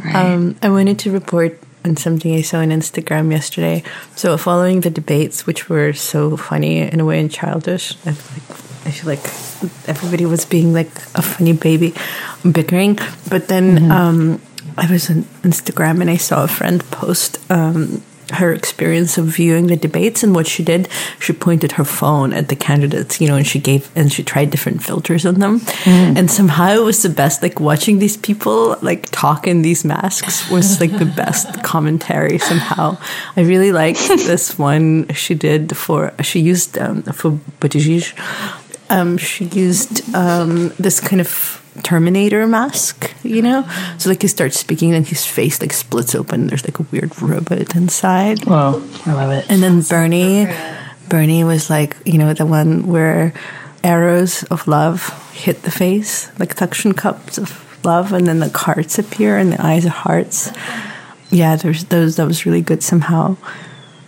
Right. 0.04 0.16
Um, 0.16 0.58
I 0.62 0.70
wanted 0.70 1.00
to 1.00 1.12
report 1.12 1.58
on 1.86 1.98
something 1.98 2.34
I 2.34 2.42
saw 2.42 2.60
on 2.60 2.70
Instagram 2.70 3.32
yesterday. 3.32 3.84
So 4.16 4.38
following 4.38 4.82
the 4.82 4.90
debates, 4.90 5.46
which 5.46 5.70
were 5.70 5.94
so 5.94 6.38
funny 6.38 6.80
in 6.80 7.00
a 7.00 7.06
way 7.06 7.20
and 7.20 7.32
childish, 7.32 7.96
I 8.06 8.12
feel 8.12 8.44
like, 8.44 8.86
I 8.86 8.92
feel 8.92 9.10
like 9.10 9.88
everybody 9.88 10.26
was 10.26 10.46
being 10.46 10.74
like 10.74 10.94
a 11.16 11.22
funny 11.22 11.54
baby, 11.54 11.94
bickering. 12.50 13.00
But 13.30 13.48
then 13.48 13.78
mm-hmm. 13.78 13.92
um, 13.92 14.42
I 14.78 14.92
was 14.92 15.10
on 15.10 15.24
Instagram 15.44 16.02
and 16.02 16.10
I 16.10 16.18
saw 16.18 16.44
a 16.44 16.48
friend 16.48 16.84
post. 16.92 17.40
Um, 17.50 18.04
her 18.34 18.54
experience 18.54 19.18
of 19.18 19.26
viewing 19.26 19.68
the 19.68 19.76
debates 19.76 20.24
and 20.24 20.36
what 20.36 20.48
she 20.48 20.64
did 20.64 20.88
she 21.20 21.34
pointed 21.34 21.74
her 21.74 21.86
phone 21.86 22.34
at 22.34 22.50
the 22.50 22.56
candidates 22.56 23.22
you 23.22 23.28
know 23.28 23.36
and 23.36 23.48
she 23.48 23.60
gave 23.60 23.90
and 23.96 24.12
she 24.12 24.24
tried 24.24 24.50
different 24.50 24.84
filters 24.84 25.26
on 25.26 25.36
them. 25.36 25.60
Mm. 25.60 26.18
and 26.18 26.32
somehow 26.32 26.70
it 26.74 26.84
was 26.84 27.02
the 27.02 27.10
best 27.10 27.42
like 27.42 27.60
watching 27.60 28.00
these 28.00 28.18
people 28.18 28.78
like 28.82 29.10
talk 29.12 29.48
in 29.48 29.62
these 29.62 29.86
masks 29.86 30.50
was 30.50 30.80
like 30.80 30.92
the 30.98 31.06
best 31.06 31.64
commentary 31.72 32.38
somehow. 32.38 32.98
I 33.36 33.42
really 33.42 33.72
liked 33.72 34.08
this 34.08 34.58
one 34.58 35.08
she 35.14 35.36
did 35.36 35.76
for 35.76 36.14
she 36.22 36.40
used 36.40 36.78
um, 36.78 37.04
for 37.04 37.32
Buttigieg. 37.60 38.14
Um, 38.90 39.18
she 39.18 39.46
used 39.46 40.14
um, 40.16 40.70
this 40.80 41.00
kind 41.00 41.20
of 41.20 41.62
Terminator 41.84 42.48
mask, 42.48 43.14
you 43.24 43.42
know? 43.42 43.68
So 43.98 44.10
like 44.10 44.22
he 44.22 44.28
starts 44.28 44.60
speaking 44.60 44.94
and 44.94 45.08
his 45.08 45.26
face 45.26 45.62
like 45.62 45.74
splits 45.74 46.16
open. 46.16 46.48
There's 46.48 46.66
like 46.66 46.80
a 46.80 46.84
weird 46.92 47.20
robot 47.22 47.76
inside. 47.76 48.46
Wow, 48.46 48.82
I 49.06 49.14
love 49.14 49.32
it. 49.32 49.46
And 49.50 49.62
then 49.62 49.82
Bernie, 49.82 50.48
Bernie 51.10 51.44
was 51.44 51.70
like, 51.70 51.96
you 52.06 52.18
know, 52.18 52.34
the 52.34 52.46
one 52.46 52.88
where 52.88 53.34
arrows 53.84 54.44
of 54.46 54.68
love 54.68 55.10
hit 55.34 55.64
the 55.64 55.72
face, 55.72 56.32
like 56.40 56.58
suction 56.58 56.94
cups 56.94 57.38
of 57.38 57.86
love, 57.86 58.12
and 58.12 58.28
then 58.28 58.40
the 58.40 58.50
hearts 58.50 59.00
appear 59.00 59.38
and 59.38 59.54
the 59.54 59.66
eyes 59.66 59.86
are 59.86 59.90
hearts. 59.90 60.52
Yeah, 61.30 61.56
there's 61.56 61.86
those. 61.86 62.16
That 62.16 62.28
was 62.28 62.46
really 62.46 62.62
good. 62.62 62.84
Somehow, 62.84 63.38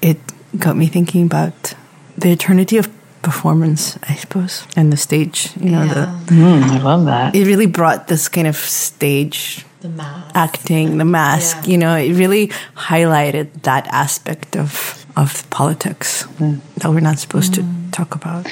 it 0.02 0.18
got 0.58 0.76
me 0.76 0.88
thinking 0.88 1.26
about 1.26 1.74
the 2.18 2.32
eternity 2.32 2.78
of 2.78 2.90
performance, 3.22 3.98
I 4.08 4.16
suppose, 4.16 4.66
and 4.76 4.92
the 4.92 4.98
stage. 4.98 5.52
You 5.60 5.72
know, 5.72 5.84
yeah. 5.84 5.94
the 6.26 6.34
mm, 6.34 6.64
I 6.64 6.80
love 6.80 7.06
that. 7.06 7.36
It 7.36 7.46
really 7.46 7.68
brought 7.68 8.08
this 8.08 8.28
kind 8.30 8.48
of 8.48 8.56
stage 8.56 9.66
the 9.82 9.90
mask. 9.90 10.36
acting, 10.36 10.98
the 10.98 11.06
mask. 11.06 11.58
Yeah. 11.64 11.72
You 11.72 11.78
know, 11.78 11.96
it 11.96 12.14
really 12.14 12.48
highlighted 12.76 13.62
that 13.64 13.88
aspect 13.88 14.56
of 14.56 15.06
of 15.16 15.50
politics 15.50 16.24
mm. 16.38 16.60
that 16.78 16.90
we're 16.90 17.00
not 17.00 17.20
supposed 17.20 17.54
mm. 17.54 17.86
to 17.86 17.92
talk 17.92 18.16
about. 18.16 18.48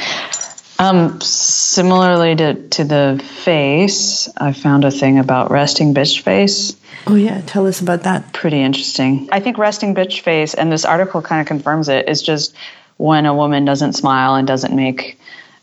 Um, 0.80 1.20
similarly 1.22 2.36
to, 2.36 2.68
to 2.70 2.84
the 2.84 3.26
face, 3.44 4.30
I 4.38 4.54
found 4.54 4.86
a 4.86 4.92
thing 4.92 5.18
about 5.18 5.50
resting 5.50 5.96
bitch 5.96 6.22
face. 6.22 6.78
Oh 7.08 7.16
yeah, 7.16 7.42
tell 7.48 7.66
us 7.66 7.82
about 7.82 8.04
that. 8.04 8.32
Pretty 8.32 8.62
interesting. 8.62 9.30
I 9.32 9.40
think 9.40 9.58
resting 9.58 9.96
bitch 9.96 10.22
face, 10.22 10.54
and 10.54 10.72
this 10.72 10.86
article 10.86 11.22
kind 11.22 11.42
of 11.42 11.48
confirms 11.48 11.90
it, 11.90 12.08
is 12.08 12.22
just 12.22 12.54
when 12.98 13.26
a 13.26 13.34
woman 13.34 13.66
doesn't 13.66 13.94
smile 13.94 14.36
and 14.36 14.48
doesn't 14.48 14.76
make 14.76 15.20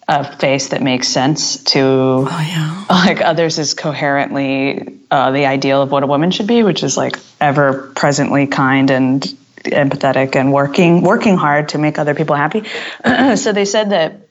a 0.07 0.37
face 0.39 0.69
that 0.69 0.83
makes 0.83 1.09
sense 1.09 1.63
to 1.65 1.81
oh, 1.81 2.27
yeah. 2.29 2.85
like 2.89 3.23
others 3.23 3.59
is 3.59 3.75
coherently 3.75 4.99
uh, 5.11 5.31
the 5.31 5.47
ideal 5.47 5.83
of 5.83 5.91
what 5.91 6.03
a 6.03 6.07
woman 6.07 6.31
should 6.31 6.47
be, 6.47 6.63
which 6.63 6.83
is 6.83 6.97
like 6.97 7.19
ever 7.41 7.91
presently 7.95 8.47
kind 8.47 8.91
and 8.91 9.23
empathetic 9.65 10.37
and 10.37 10.53
working 10.53 11.01
working 11.01 11.39
hard 11.39 11.71
to 11.71 11.79
make 11.79 11.99
other 11.99 12.15
people 12.15 12.37
happy. 12.37 12.65
so 13.37 13.53
they 13.53 13.65
said 13.65 13.91
that 13.91 14.24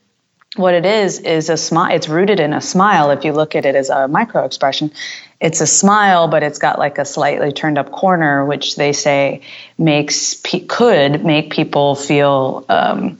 what 0.55 0.73
it 0.73 0.85
is 0.85 1.19
is 1.19 1.49
a 1.49 1.57
smile. 1.57 1.95
It's 1.95 2.07
rooted 2.07 2.39
in 2.39 2.53
a 2.53 2.61
smile. 2.61 3.11
If 3.11 3.25
you 3.25 3.33
look 3.33 3.55
at 3.55 3.65
it 3.65 3.75
as 3.75 3.89
a 3.89 4.07
micro 4.07 4.45
expression, 4.45 4.91
it's 5.39 5.61
a 5.61 5.67
smile, 5.67 6.27
but 6.27 6.43
it's 6.43 6.59
got 6.59 6.79
like 6.79 6.99
a 6.99 7.05
slightly 7.05 7.51
turned 7.51 7.77
up 7.77 7.91
corner, 7.91 8.45
which 8.45 8.75
they 8.75 8.93
say 8.93 9.41
makes 9.77 10.39
could 10.67 11.25
make 11.25 11.51
people 11.51 11.95
feel 11.95 12.65
um, 12.69 13.19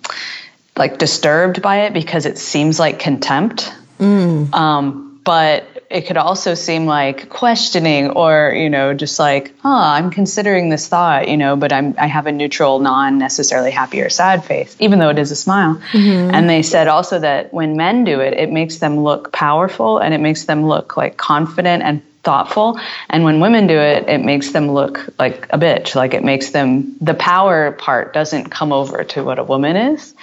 like 0.77 0.97
disturbed 0.99 1.61
by 1.61 1.81
it 1.81 1.93
because 1.93 2.25
it 2.25 2.37
seems 2.37 2.79
like 2.79 2.99
contempt. 2.99 3.73
Mm. 3.99 4.53
Um, 4.53 5.21
but 5.23 5.67
it 5.93 6.07
could 6.07 6.17
also 6.17 6.55
seem 6.55 6.87
like 6.87 7.29
questioning 7.29 8.09
or 8.09 8.51
you 8.55 8.69
know 8.69 8.93
just 8.93 9.19
like 9.19 9.53
oh 9.63 9.69
i'm 9.69 10.09
considering 10.09 10.69
this 10.69 10.87
thought 10.87 11.27
you 11.29 11.37
know 11.37 11.55
but 11.55 11.71
i'm 11.71 11.93
i 11.99 12.07
have 12.07 12.25
a 12.25 12.31
neutral 12.31 12.79
non 12.79 13.19
necessarily 13.19 13.71
happy 13.71 14.01
or 14.01 14.09
sad 14.09 14.43
face 14.43 14.75
even 14.79 14.99
though 14.99 15.09
it 15.09 15.19
is 15.19 15.31
a 15.31 15.35
smile 15.35 15.75
mm-hmm. 15.91 16.33
and 16.33 16.49
they 16.49 16.63
said 16.63 16.87
also 16.87 17.19
that 17.19 17.53
when 17.53 17.77
men 17.77 18.03
do 18.03 18.19
it 18.19 18.33
it 18.33 18.51
makes 18.51 18.79
them 18.79 18.99
look 18.99 19.31
powerful 19.31 19.99
and 19.99 20.13
it 20.13 20.19
makes 20.19 20.45
them 20.45 20.65
look 20.65 20.97
like 20.97 21.15
confident 21.15 21.83
and 21.83 22.01
thoughtful. 22.23 22.79
And 23.09 23.25
when 23.25 23.41
women 23.41 23.67
do 23.67 23.77
it, 23.77 24.07
it 24.07 24.23
makes 24.23 24.51
them 24.51 24.71
look 24.71 25.09
like 25.19 25.45
a 25.49 25.57
bitch. 25.57 25.93
Like 25.93 26.13
it 26.13 26.23
makes 26.23 26.51
them, 26.51 26.95
the 27.01 27.13
power 27.13 27.73
part 27.73 28.13
doesn't 28.13 28.49
come 28.49 28.71
over 28.71 29.03
to 29.03 29.23
what 29.25 29.39
a 29.39 29.43
woman 29.43 29.75
is. 29.75 30.15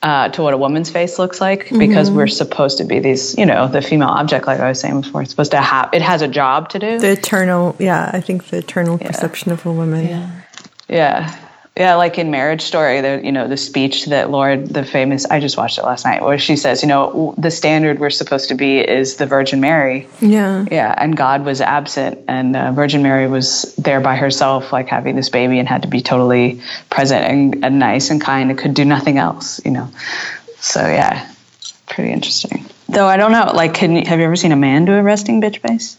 Uh, 0.00 0.28
to 0.28 0.44
what 0.44 0.54
a 0.54 0.56
woman's 0.56 0.90
face 0.90 1.18
looks 1.18 1.40
like 1.40 1.64
mm-hmm. 1.64 1.78
because 1.80 2.08
we're 2.08 2.28
supposed 2.28 2.78
to 2.78 2.84
be 2.84 3.00
these, 3.00 3.36
you 3.36 3.44
know, 3.44 3.66
the 3.66 3.82
female 3.82 4.10
object, 4.10 4.46
like 4.46 4.60
I 4.60 4.68
was 4.68 4.78
saying 4.78 5.00
before, 5.00 5.22
it's 5.22 5.30
supposed 5.30 5.50
to 5.50 5.60
have, 5.60 5.90
it 5.92 6.02
has 6.02 6.22
a 6.22 6.28
job 6.28 6.68
to 6.68 6.78
do. 6.78 7.00
The 7.00 7.10
eternal, 7.10 7.74
yeah, 7.80 8.08
I 8.12 8.20
think 8.20 8.44
the 8.46 8.58
eternal 8.58 8.96
yeah. 9.00 9.08
perception 9.08 9.50
of 9.50 9.66
a 9.66 9.72
woman. 9.72 10.06
Yeah. 10.06 10.30
Yeah. 10.88 11.47
Yeah, 11.78 11.94
like 11.94 12.18
in 12.18 12.32
Marriage 12.32 12.62
Story, 12.62 13.00
the 13.00 13.20
you 13.22 13.30
know 13.30 13.46
the 13.46 13.56
speech 13.56 14.06
that 14.06 14.30
Laura 14.30 14.56
Dern, 14.56 14.66
the 14.66 14.84
famous, 14.84 15.26
I 15.26 15.38
just 15.38 15.56
watched 15.56 15.78
it 15.78 15.84
last 15.84 16.04
night, 16.04 16.22
where 16.22 16.38
she 16.38 16.56
says, 16.56 16.82
you 16.82 16.88
know, 16.88 17.34
the 17.38 17.50
standard 17.50 17.98
we're 18.00 18.10
supposed 18.10 18.48
to 18.48 18.54
be 18.54 18.78
is 18.80 19.16
the 19.16 19.26
Virgin 19.26 19.60
Mary. 19.60 20.08
Yeah, 20.20 20.64
yeah, 20.70 20.92
and 20.96 21.16
God 21.16 21.44
was 21.44 21.60
absent, 21.60 22.24
and 22.26 22.56
uh, 22.56 22.72
Virgin 22.72 23.02
Mary 23.02 23.28
was 23.28 23.74
there 23.76 24.00
by 24.00 24.16
herself, 24.16 24.72
like 24.72 24.88
having 24.88 25.14
this 25.14 25.28
baby, 25.28 25.58
and 25.58 25.68
had 25.68 25.82
to 25.82 25.88
be 25.88 26.00
totally 26.00 26.60
present 26.90 27.24
and, 27.24 27.64
and 27.64 27.78
nice 27.78 28.10
and 28.10 28.20
kind, 28.20 28.50
and 28.50 28.58
could 28.58 28.74
do 28.74 28.84
nothing 28.84 29.18
else, 29.18 29.64
you 29.64 29.70
know. 29.70 29.88
So 30.60 30.80
yeah, 30.80 31.30
pretty 31.86 32.10
interesting. 32.10 32.66
Though 32.88 33.06
I 33.06 33.16
don't 33.16 33.32
know, 33.32 33.52
like, 33.54 33.74
can 33.74 33.94
you, 33.94 34.04
have 34.04 34.18
you 34.18 34.24
ever 34.24 34.36
seen 34.36 34.52
a 34.52 34.56
man 34.56 34.84
do 34.84 34.94
a 34.94 35.02
resting 35.02 35.40
bitch 35.40 35.58
face? 35.58 35.96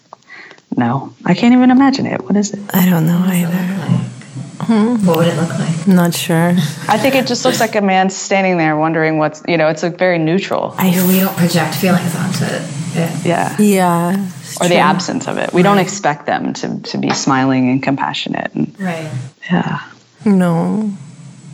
No, 0.76 1.14
I 1.26 1.34
can't 1.36 1.54
even 1.54 1.72
imagine 1.72 2.06
it. 2.06 2.22
What 2.22 2.36
is 2.36 2.54
it? 2.54 2.60
I 2.74 2.90
don't 2.90 3.08
know 3.08 3.24
either. 3.26 4.19
Hmm. 4.62 5.06
What 5.06 5.18
would 5.18 5.28
it 5.28 5.36
look 5.38 5.50
like? 5.50 5.88
I'm 5.88 5.96
Not 5.96 6.14
sure. 6.14 6.50
I 6.88 6.98
think 6.98 7.16
it 7.16 7.28
just 7.28 7.46
looks 7.46 7.60
like 7.60 7.76
a 7.76 7.82
man 7.82 8.10
standing 8.10 8.58
there 8.58 8.76
wondering 8.76 9.18
what's, 9.18 9.42
you 9.48 9.58
know, 9.58 9.68
it's 9.70 9.84
like 9.84 9.98
very 9.98 10.20
neutral. 10.20 10.76
I, 10.78 10.90
we 11.08 11.20
don't 11.20 11.36
project 11.36 11.76
feelings 11.76 12.16
onto 12.16 12.44
it. 12.46 12.80
Yeah. 13.26 13.56
Yeah. 13.60 14.30
Or 14.60 14.68
the 14.68 14.78
absence 14.78 15.28
of 15.28 15.38
it. 15.38 15.54
We 15.54 15.62
right. 15.62 15.70
don't 15.70 15.78
expect 15.78 16.26
them 16.26 16.54
to, 16.54 16.82
to 16.82 16.98
be 16.98 17.12
smiling 17.12 17.70
and 17.70 17.82
compassionate. 17.82 18.54
And, 18.54 18.78
right. 18.80 19.10
Yeah. 19.50 19.82
No. 20.26 20.92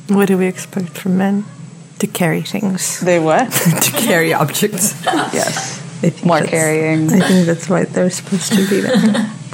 What 0.08 0.28
do 0.28 0.38
we 0.38 0.48
expect 0.48 0.98
from 0.98 1.18
men? 1.18 1.46
To 2.00 2.08
carry 2.08 2.42
things. 2.42 3.00
They 3.00 3.20
what? 3.20 3.52
to 3.82 3.92
carry 3.92 4.34
objects. 4.34 5.02
yes. 5.06 5.82
More 6.24 6.42
carrying. 6.42 7.12
I 7.12 7.20
think 7.20 7.46
that's 7.46 7.70
why 7.70 7.86
they're 7.86 8.10
supposed 8.10 8.52
to 8.54 8.68
be 8.70 8.82
there. 8.82 9.32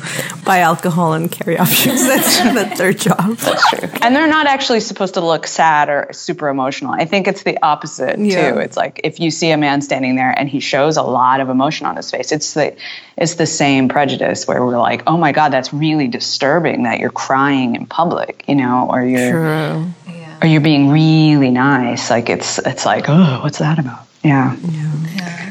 buy 0.43 0.59
alcohol 0.59 1.13
and 1.13 1.31
carry 1.31 1.57
objects. 1.57 2.07
That's, 2.11 2.37
that's 2.39 2.77
their 2.77 2.93
job. 2.93 3.37
That's 3.37 3.69
true. 3.69 3.89
And 4.01 4.15
they're 4.15 4.27
not 4.27 4.47
actually 4.47 4.79
supposed 4.79 5.13
to 5.13 5.21
look 5.21 5.47
sad 5.47 5.89
or 5.89 6.09
super 6.11 6.49
emotional. 6.49 6.91
I 6.91 7.05
think 7.05 7.27
it's 7.27 7.43
the 7.43 7.61
opposite 7.63 8.19
yeah. 8.19 8.51
too. 8.51 8.59
It's 8.59 8.75
like 8.75 9.01
if 9.03 9.19
you 9.19 9.31
see 9.31 9.51
a 9.51 9.57
man 9.57 9.81
standing 9.81 10.15
there 10.15 10.31
and 10.37 10.49
he 10.49 10.59
shows 10.59 10.97
a 10.97 11.03
lot 11.03 11.39
of 11.39 11.49
emotion 11.49 11.87
on 11.87 11.95
his 11.95 12.09
face, 12.11 12.31
it's 12.31 12.53
the 12.53 12.75
it's 13.17 13.35
the 13.35 13.45
same 13.45 13.87
prejudice 13.89 14.47
where 14.47 14.63
we're 14.63 14.79
like, 14.79 15.03
oh 15.07 15.17
my 15.17 15.31
god, 15.31 15.53
that's 15.53 15.73
really 15.73 16.07
disturbing 16.07 16.83
that 16.83 16.99
you're 16.99 17.11
crying 17.11 17.75
in 17.75 17.85
public, 17.85 18.43
you 18.47 18.55
know, 18.55 18.87
or 18.91 19.03
you're. 19.03 19.31
True. 19.31 19.85
Yeah. 20.07 20.37
or 20.41 20.47
you're 20.47 20.61
being 20.61 20.89
really 20.89 21.51
nice. 21.51 22.09
Like 22.09 22.29
it's 22.29 22.57
it's 22.59 22.85
like, 22.85 23.05
oh, 23.07 23.39
what's 23.43 23.59
that 23.59 23.79
about? 23.79 24.07
Yeah. 24.23 24.55
Yeah. 24.55 25.50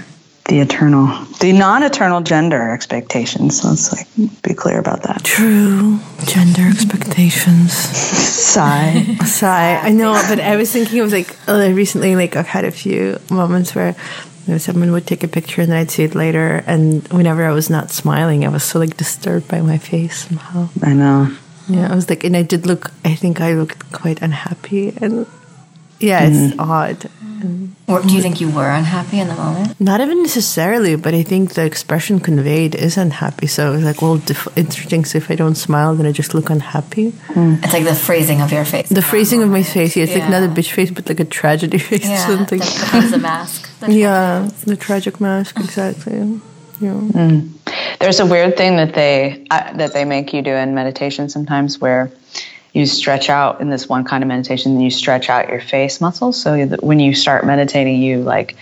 The 0.51 0.59
eternal, 0.59 1.07
the 1.39 1.53
non-eternal 1.53 2.23
gender 2.23 2.73
expectations. 2.73 3.63
Let's 3.65 3.93
like 3.93 4.09
be 4.43 4.53
clear 4.53 4.81
about 4.81 5.05
that. 5.05 5.23
True 5.23 6.01
gender 6.27 6.67
expectations. 6.67 7.73
Sigh. 7.73 9.05
Sigh. 9.25 9.77
I 9.77 9.91
know, 9.91 10.13
but 10.29 10.41
I 10.41 10.57
was 10.57 10.73
thinking 10.73 10.99
of 10.99 11.13
like 11.13 11.37
uh, 11.49 11.71
recently, 11.73 12.17
like 12.17 12.35
I've 12.35 12.49
had 12.49 12.65
a 12.65 12.73
few 12.73 13.21
moments 13.31 13.77
where 13.77 13.95
you 14.49 14.55
know, 14.55 14.59
someone 14.59 14.91
would 14.91 15.07
take 15.07 15.23
a 15.23 15.29
picture 15.29 15.63
and 15.63 15.71
then 15.71 15.79
I'd 15.79 15.91
see 15.93 16.03
it 16.03 16.17
later, 16.17 16.65
and 16.67 17.07
whenever 17.13 17.47
I 17.47 17.53
was 17.53 17.71
not 17.71 17.93
smiling, 17.93 18.45
I 18.45 18.49
was 18.49 18.65
so 18.65 18.81
like 18.81 18.97
disturbed 18.97 19.47
by 19.47 19.61
my 19.61 19.79
face 19.79 20.27
somehow. 20.27 20.69
I 20.83 20.95
know. 20.95 21.31
Yeah, 21.69 21.93
I 21.93 21.95
was 21.95 22.11
like, 22.11 22.25
and 22.25 22.37
I 22.37 22.43
did 22.43 22.67
look. 22.67 22.91
I 23.05 23.15
think 23.15 23.41
I 23.41 23.55
looked 23.55 23.93
quite 23.93 24.21
unhappy, 24.21 24.95
and 25.01 25.29
yeah, 26.01 26.29
it's 26.29 26.59
odd. 26.59 27.09
And 27.43 27.75
Or 27.89 28.03
do 28.03 28.13
you 28.15 28.21
think 28.23 28.41
you 28.41 28.51
were 28.51 28.69
unhappy 28.69 29.19
in 29.19 29.29
the 29.29 29.35
moment? 29.35 29.81
not 29.81 30.01
even 30.01 30.23
necessarily, 30.23 30.95
but 30.97 31.15
I 31.15 31.23
think 31.23 31.55
the 31.55 31.65
expression 31.65 32.21
conveyed 32.21 32.75
is 32.75 32.97
unhappy. 32.99 33.47
So 33.47 33.67
I 33.69 33.71
was 33.71 33.83
like, 33.83 34.03
well, 34.03 34.19
dif- 34.19 34.49
interesting. 34.57 35.05
So 35.07 35.17
if 35.19 35.31
I 35.31 35.37
don't 35.37 35.55
smile, 35.57 35.95
then 35.97 36.07
I 36.07 36.13
just 36.13 36.35
look 36.35 36.51
unhappy. 36.51 37.13
It's 37.65 37.73
like 37.73 37.85
the 37.85 37.95
phrasing 37.95 38.41
of 38.43 38.53
your 38.53 38.65
face. 38.67 38.89
The 38.91 39.01
phrasing 39.03 39.43
of 39.43 39.49
my 39.49 39.63
face, 39.63 39.97
yeah, 39.97 40.05
it's 40.05 40.15
like 40.15 40.29
not 40.29 40.43
a 40.43 40.49
bitch 40.49 40.73
face, 40.73 40.91
but 40.91 41.09
like 41.09 41.21
a 41.21 41.25
tragedy 41.25 41.79
face 41.91 42.05
Yeah, 42.07 42.25
or 42.25 42.37
something. 42.37 42.59
that 42.59 42.81
becomes 42.85 43.13
a 43.13 43.19
mask. 43.19 43.69
The 43.81 43.93
Yeah, 43.95 44.51
the 44.67 44.77
tragic 44.77 45.19
mask, 45.21 45.59
exactly. 45.59 46.41
Yeah. 46.81 47.01
There's 48.01 48.21
a 48.21 48.27
weird 48.27 48.57
thing 48.57 48.77
that 48.77 48.93
they 48.95 49.47
uh, 49.51 49.73
that 49.77 49.93
they 49.95 50.05
make 50.05 50.33
you 50.35 50.43
do 50.43 50.51
in 50.53 50.75
meditation 50.75 51.29
sometimes, 51.31 51.79
where 51.81 52.11
you 52.73 52.87
stretch 52.87 53.29
out 53.29 53.61
in 53.61 53.71
this 53.71 53.89
one 53.89 54.05
kind 54.05 54.23
of 54.23 54.29
meditation, 54.29 54.73
and 54.73 54.83
you 54.83 54.91
stretch 54.91 55.29
out 55.29 55.49
your 55.49 55.61
face 55.61 56.01
muscles. 56.01 56.41
So 56.41 56.67
that 56.67 56.83
when 56.83 57.01
you 57.01 57.15
start 57.15 57.45
meditating, 57.45 58.03
you 58.03 58.23
like 58.23 58.57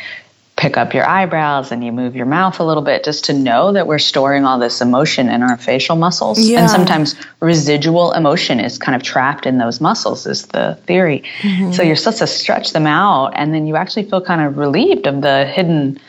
pick 0.57 0.77
up 0.77 0.92
your 0.92 1.07
eyebrows 1.07 1.71
and 1.71 1.85
you 1.85 1.92
move 1.92 2.16
your 2.16 2.27
mouth 2.27 2.59
a 2.59 2.64
little 2.64 2.83
bit, 2.83 3.05
just 3.05 3.27
to 3.27 3.33
know 3.33 3.73
that 3.73 3.87
we're 3.87 3.99
storing 4.01 4.44
all 4.44 4.59
this 4.59 4.81
emotion 4.81 5.29
in 5.29 5.42
our 5.42 5.57
facial 5.57 5.94
muscles. 5.94 6.40
Yeah. 6.40 6.62
And 6.62 6.68
sometimes 6.68 7.14
residual 7.38 8.11
emotion 8.11 8.59
is 8.59 8.77
kind 8.77 8.97
of 8.97 9.05
trapped 9.05 9.47
in 9.47 9.59
those 9.59 9.81
muscles, 9.81 10.27
is 10.27 10.47
the 10.47 10.77
theory. 10.87 11.23
Mm-hmm. 11.42 11.73
So 11.73 11.85
you're 11.85 11.94
supposed 11.94 12.18
to 12.18 12.27
stretch 12.27 12.73
them 12.73 12.88
out, 12.88 13.35
and 13.37 13.55
then 13.55 13.68
you 13.68 13.77
actually 13.77 14.11
feel 14.11 14.21
kind 14.21 14.40
of 14.40 14.59
relieved 14.59 15.07
of 15.07 15.21
the 15.21 15.47
hidden 15.47 16.01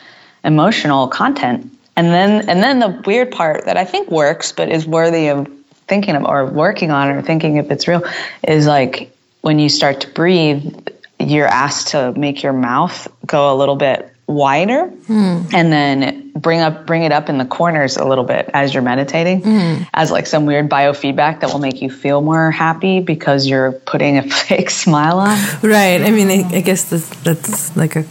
emotional 0.42 1.06
content. 1.06 1.72
And 1.96 2.08
then 2.08 2.48
and 2.48 2.62
then 2.62 2.78
the 2.78 3.02
weird 3.04 3.30
part 3.30 3.66
that 3.66 3.76
I 3.76 3.84
think 3.84 4.10
works 4.10 4.52
but 4.52 4.68
is 4.70 4.86
worthy 4.86 5.28
of 5.28 5.46
thinking 5.90 6.16
of 6.16 6.24
or 6.24 6.46
working 6.46 6.90
on 6.90 7.10
or 7.10 7.20
thinking 7.20 7.56
if 7.56 7.70
it's 7.70 7.86
real 7.86 8.02
is 8.46 8.66
like 8.66 9.14
when 9.42 9.58
you 9.58 9.68
start 9.68 10.00
to 10.02 10.08
breathe, 10.08 10.88
you're 11.18 11.48
asked 11.48 11.88
to 11.88 12.12
make 12.12 12.42
your 12.42 12.54
mouth 12.54 13.08
go 13.26 13.52
a 13.52 13.56
little 13.56 13.76
bit 13.76 14.06
wider 14.26 14.86
hmm. 14.86 15.42
and 15.52 15.72
then 15.72 16.30
bring 16.36 16.60
up 16.60 16.86
bring 16.86 17.02
it 17.02 17.10
up 17.10 17.28
in 17.28 17.36
the 17.38 17.44
corners 17.44 17.96
a 17.96 18.04
little 18.04 18.22
bit 18.22 18.48
as 18.54 18.72
you're 18.72 18.82
meditating 18.82 19.40
hmm. 19.42 19.82
as 19.92 20.12
like 20.12 20.24
some 20.24 20.46
weird 20.46 20.68
biofeedback 20.68 21.40
that 21.40 21.52
will 21.52 21.58
make 21.58 21.82
you 21.82 21.90
feel 21.90 22.20
more 22.20 22.52
happy 22.52 23.00
because 23.00 23.48
you're 23.48 23.72
putting 23.72 24.18
a 24.18 24.22
fake 24.46 24.70
smile 24.70 25.18
on. 25.18 25.36
Right. 25.62 26.00
I 26.00 26.10
mean, 26.10 26.30
I, 26.30 26.58
I 26.58 26.60
guess 26.60 26.88
that's, 26.88 27.08
that's 27.22 27.76
like 27.76 27.96
a, 27.96 28.04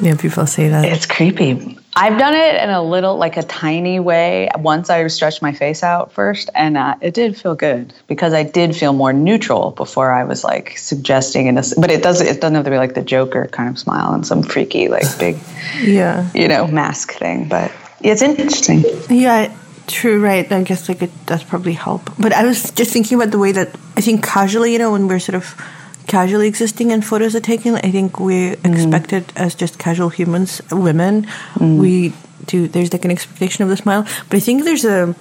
yeah, 0.00 0.14
people 0.16 0.46
say 0.46 0.68
that. 0.68 0.84
It's 0.84 1.06
creepy. 1.06 1.76
I've 1.98 2.18
done 2.18 2.34
it 2.34 2.62
in 2.62 2.68
a 2.68 2.82
little, 2.82 3.16
like 3.16 3.38
a 3.38 3.42
tiny 3.42 4.00
way. 4.00 4.50
Once 4.58 4.90
I 4.90 5.06
stretched 5.06 5.40
my 5.40 5.52
face 5.52 5.82
out 5.82 6.12
first, 6.12 6.50
and 6.54 6.76
uh, 6.76 6.96
it 7.00 7.14
did 7.14 7.38
feel 7.38 7.54
good 7.54 7.94
because 8.06 8.34
I 8.34 8.42
did 8.42 8.76
feel 8.76 8.92
more 8.92 9.14
neutral 9.14 9.70
before 9.70 10.12
I 10.12 10.24
was 10.24 10.44
like 10.44 10.76
suggesting 10.76 11.46
it. 11.46 11.72
But 11.78 11.90
it 11.90 12.02
doesn't. 12.02 12.26
It 12.26 12.38
doesn't 12.42 12.54
have 12.54 12.66
to 12.66 12.70
be 12.70 12.76
like 12.76 12.92
the 12.92 13.02
Joker 13.02 13.46
kind 13.46 13.70
of 13.70 13.78
smile 13.78 14.12
and 14.12 14.26
some 14.26 14.42
freaky, 14.42 14.88
like 14.88 15.18
big, 15.18 15.38
yeah. 15.80 16.30
you 16.34 16.48
know, 16.48 16.66
mask 16.66 17.12
thing. 17.12 17.48
But 17.48 17.72
it's 18.02 18.20
interesting. 18.20 18.84
Yeah, 19.08 19.56
true, 19.86 20.22
right. 20.22 20.50
I 20.52 20.64
guess 20.64 20.90
like 20.90 21.00
it 21.00 21.10
does 21.24 21.44
probably 21.44 21.72
help. 21.72 22.10
But 22.18 22.34
I 22.34 22.44
was 22.44 22.72
just 22.72 22.92
thinking 22.92 23.16
about 23.16 23.30
the 23.30 23.38
way 23.38 23.52
that 23.52 23.74
I 23.96 24.02
think 24.02 24.22
casually, 24.22 24.74
you 24.74 24.78
know, 24.78 24.92
when 24.92 25.08
we're 25.08 25.18
sort 25.18 25.36
of 25.36 25.56
casually 26.06 26.48
existing 26.48 26.92
and 26.92 27.04
photos 27.04 27.34
are 27.34 27.40
taken, 27.40 27.76
I 27.76 27.90
think 27.90 28.20
we 28.20 28.52
expect 28.64 29.12
it 29.12 29.32
as 29.36 29.54
just 29.54 29.78
casual 29.78 30.08
humans, 30.08 30.62
women. 30.70 31.26
We 31.78 32.12
do, 32.46 32.68
there's 32.68 32.92
like 32.92 33.04
an 33.04 33.10
expectation 33.10 33.64
of 33.64 33.68
the 33.70 33.76
smile. 33.76 34.06
But 34.28 34.36
I 34.36 34.40
think 34.40 34.64
there's 34.64 34.84
a, 34.84 35.14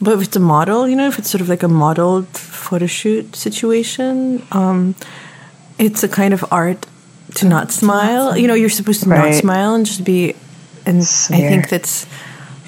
but 0.00 0.14
if 0.14 0.28
it's 0.28 0.36
a 0.36 0.40
model, 0.40 0.88
you 0.88 0.96
know, 0.96 1.08
if 1.08 1.18
it's 1.18 1.30
sort 1.30 1.40
of 1.40 1.48
like 1.48 1.62
a 1.62 1.68
modeled 1.68 2.28
photo 2.28 2.86
shoot 2.86 3.34
situation, 3.34 4.46
um, 4.52 4.94
it's 5.78 6.02
a 6.02 6.08
kind 6.08 6.32
of 6.34 6.44
art 6.50 6.86
to 7.34 7.46
not 7.46 7.72
smile. 7.72 8.36
You 8.36 8.46
know, 8.48 8.54
you're 8.54 8.70
supposed 8.70 9.02
to 9.02 9.08
not 9.08 9.34
smile 9.34 9.74
and 9.74 9.86
just 9.86 10.04
be. 10.04 10.34
And 10.86 10.98
I 10.98 11.40
think 11.48 11.68
that's 11.68 12.06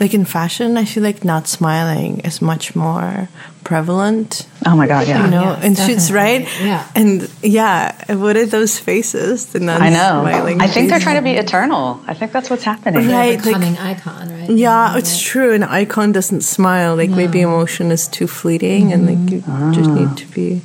like 0.00 0.14
in 0.14 0.24
fashion. 0.24 0.76
I 0.76 0.84
feel 0.84 1.02
like 1.02 1.24
not 1.24 1.46
smiling 1.46 2.20
is 2.20 2.40
much 2.40 2.74
more 2.74 3.28
prevalent. 3.64 4.48
Oh 4.66 4.74
my 4.74 4.86
god, 4.86 5.06
yeah. 5.06 5.24
You 5.24 5.30
know, 5.30 5.42
yeah, 5.42 5.64
in 5.66 5.74
shoots, 5.76 6.10
right? 6.10 6.48
Yeah. 6.60 6.88
And 6.94 7.30
yeah, 7.42 7.94
and 8.08 8.22
what 8.22 8.36
are 8.36 8.46
those 8.46 8.78
faces? 8.78 9.46
The 9.52 9.58
I 9.60 9.90
know. 9.90 10.22
non-smiling 10.24 10.60
I 10.60 10.66
think 10.66 10.88
they're 10.90 11.00
trying 11.00 11.16
to 11.16 11.22
be 11.22 11.32
eternal. 11.32 12.00
I 12.06 12.14
think 12.14 12.32
that's 12.32 12.48
what's 12.50 12.64
happening. 12.64 13.08
Right. 13.08 13.36
like- 13.36 13.44
becoming 13.44 13.76
icon, 13.78 14.28
right? 14.30 14.50
Yeah, 14.50 14.96
it's 14.96 15.20
true. 15.20 15.52
An 15.52 15.62
icon 15.62 16.12
doesn't 16.12 16.40
smile. 16.42 16.96
Like 16.96 17.10
maybe 17.10 17.40
emotion 17.42 17.92
is 17.92 18.08
too 18.08 18.26
fleeting, 18.26 18.92
and 18.92 19.06
like 19.06 19.30
you 19.30 19.40
just 19.74 19.90
need 19.90 20.16
to 20.16 20.26
be 20.34 20.62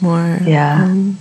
more. 0.00 0.38
Yeah. 0.46 0.84
um, 0.84 1.18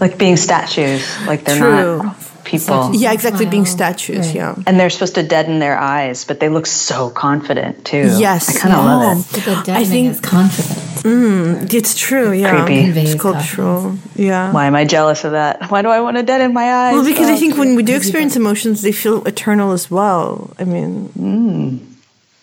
Like 0.00 0.18
being 0.18 0.36
statues. 0.36 1.02
Like 1.26 1.44
they're 1.44 1.58
True. 1.58 1.98
not 2.02 2.16
people. 2.48 2.94
yeah, 2.94 3.12
exactly. 3.12 3.46
Being 3.46 3.66
statues. 3.66 4.26
Right. 4.26 4.34
Yeah. 4.40 4.54
And 4.66 4.80
they're 4.80 4.90
supposed 4.90 5.14
to 5.20 5.22
deaden 5.22 5.58
their 5.60 5.76
eyes, 5.78 6.24
but 6.24 6.40
they 6.40 6.48
look 6.48 6.66
so 6.66 7.10
confident 7.10 7.84
too. 7.84 8.04
Yes, 8.18 8.48
I 8.56 8.60
kind 8.60 8.74
of 8.74 8.80
yeah. 8.84 8.96
love 8.96 9.18
it. 9.36 9.44
The 9.44 9.50
I 9.52 9.62
deadening 9.62 9.88
think- 9.88 10.10
is 10.14 10.20
confidence. 10.20 10.84
Mm, 11.04 11.72
it's 11.72 11.94
true. 11.94 12.32
Yeah. 12.32 12.50
Creepy. 12.64 13.00
It's 13.00 13.12
sculptural. 13.12 13.94
Yeah. 14.16 14.50
Why 14.52 14.66
am 14.66 14.74
I 14.74 14.84
jealous 14.84 15.22
of 15.24 15.32
that? 15.32 15.70
Why 15.70 15.80
do 15.82 15.88
I 15.88 16.00
want 16.00 16.16
to 16.16 16.24
deaden 16.24 16.52
my 16.52 16.66
eyes? 16.72 16.94
Well, 16.94 17.04
because 17.04 17.28
I 17.28 17.34
Oh. 17.34 17.38
think 17.38 17.56
when 17.56 17.76
we 17.76 17.82
do 17.84 17.94
experience 17.94 18.34
emotions, 18.34 18.82
they 18.82 18.90
feel 18.92 19.22
eternal 19.24 19.70
as 19.72 19.86
well. 19.90 20.50
I 20.58 20.64
mean, 20.64 20.90
hmm. 21.14 21.76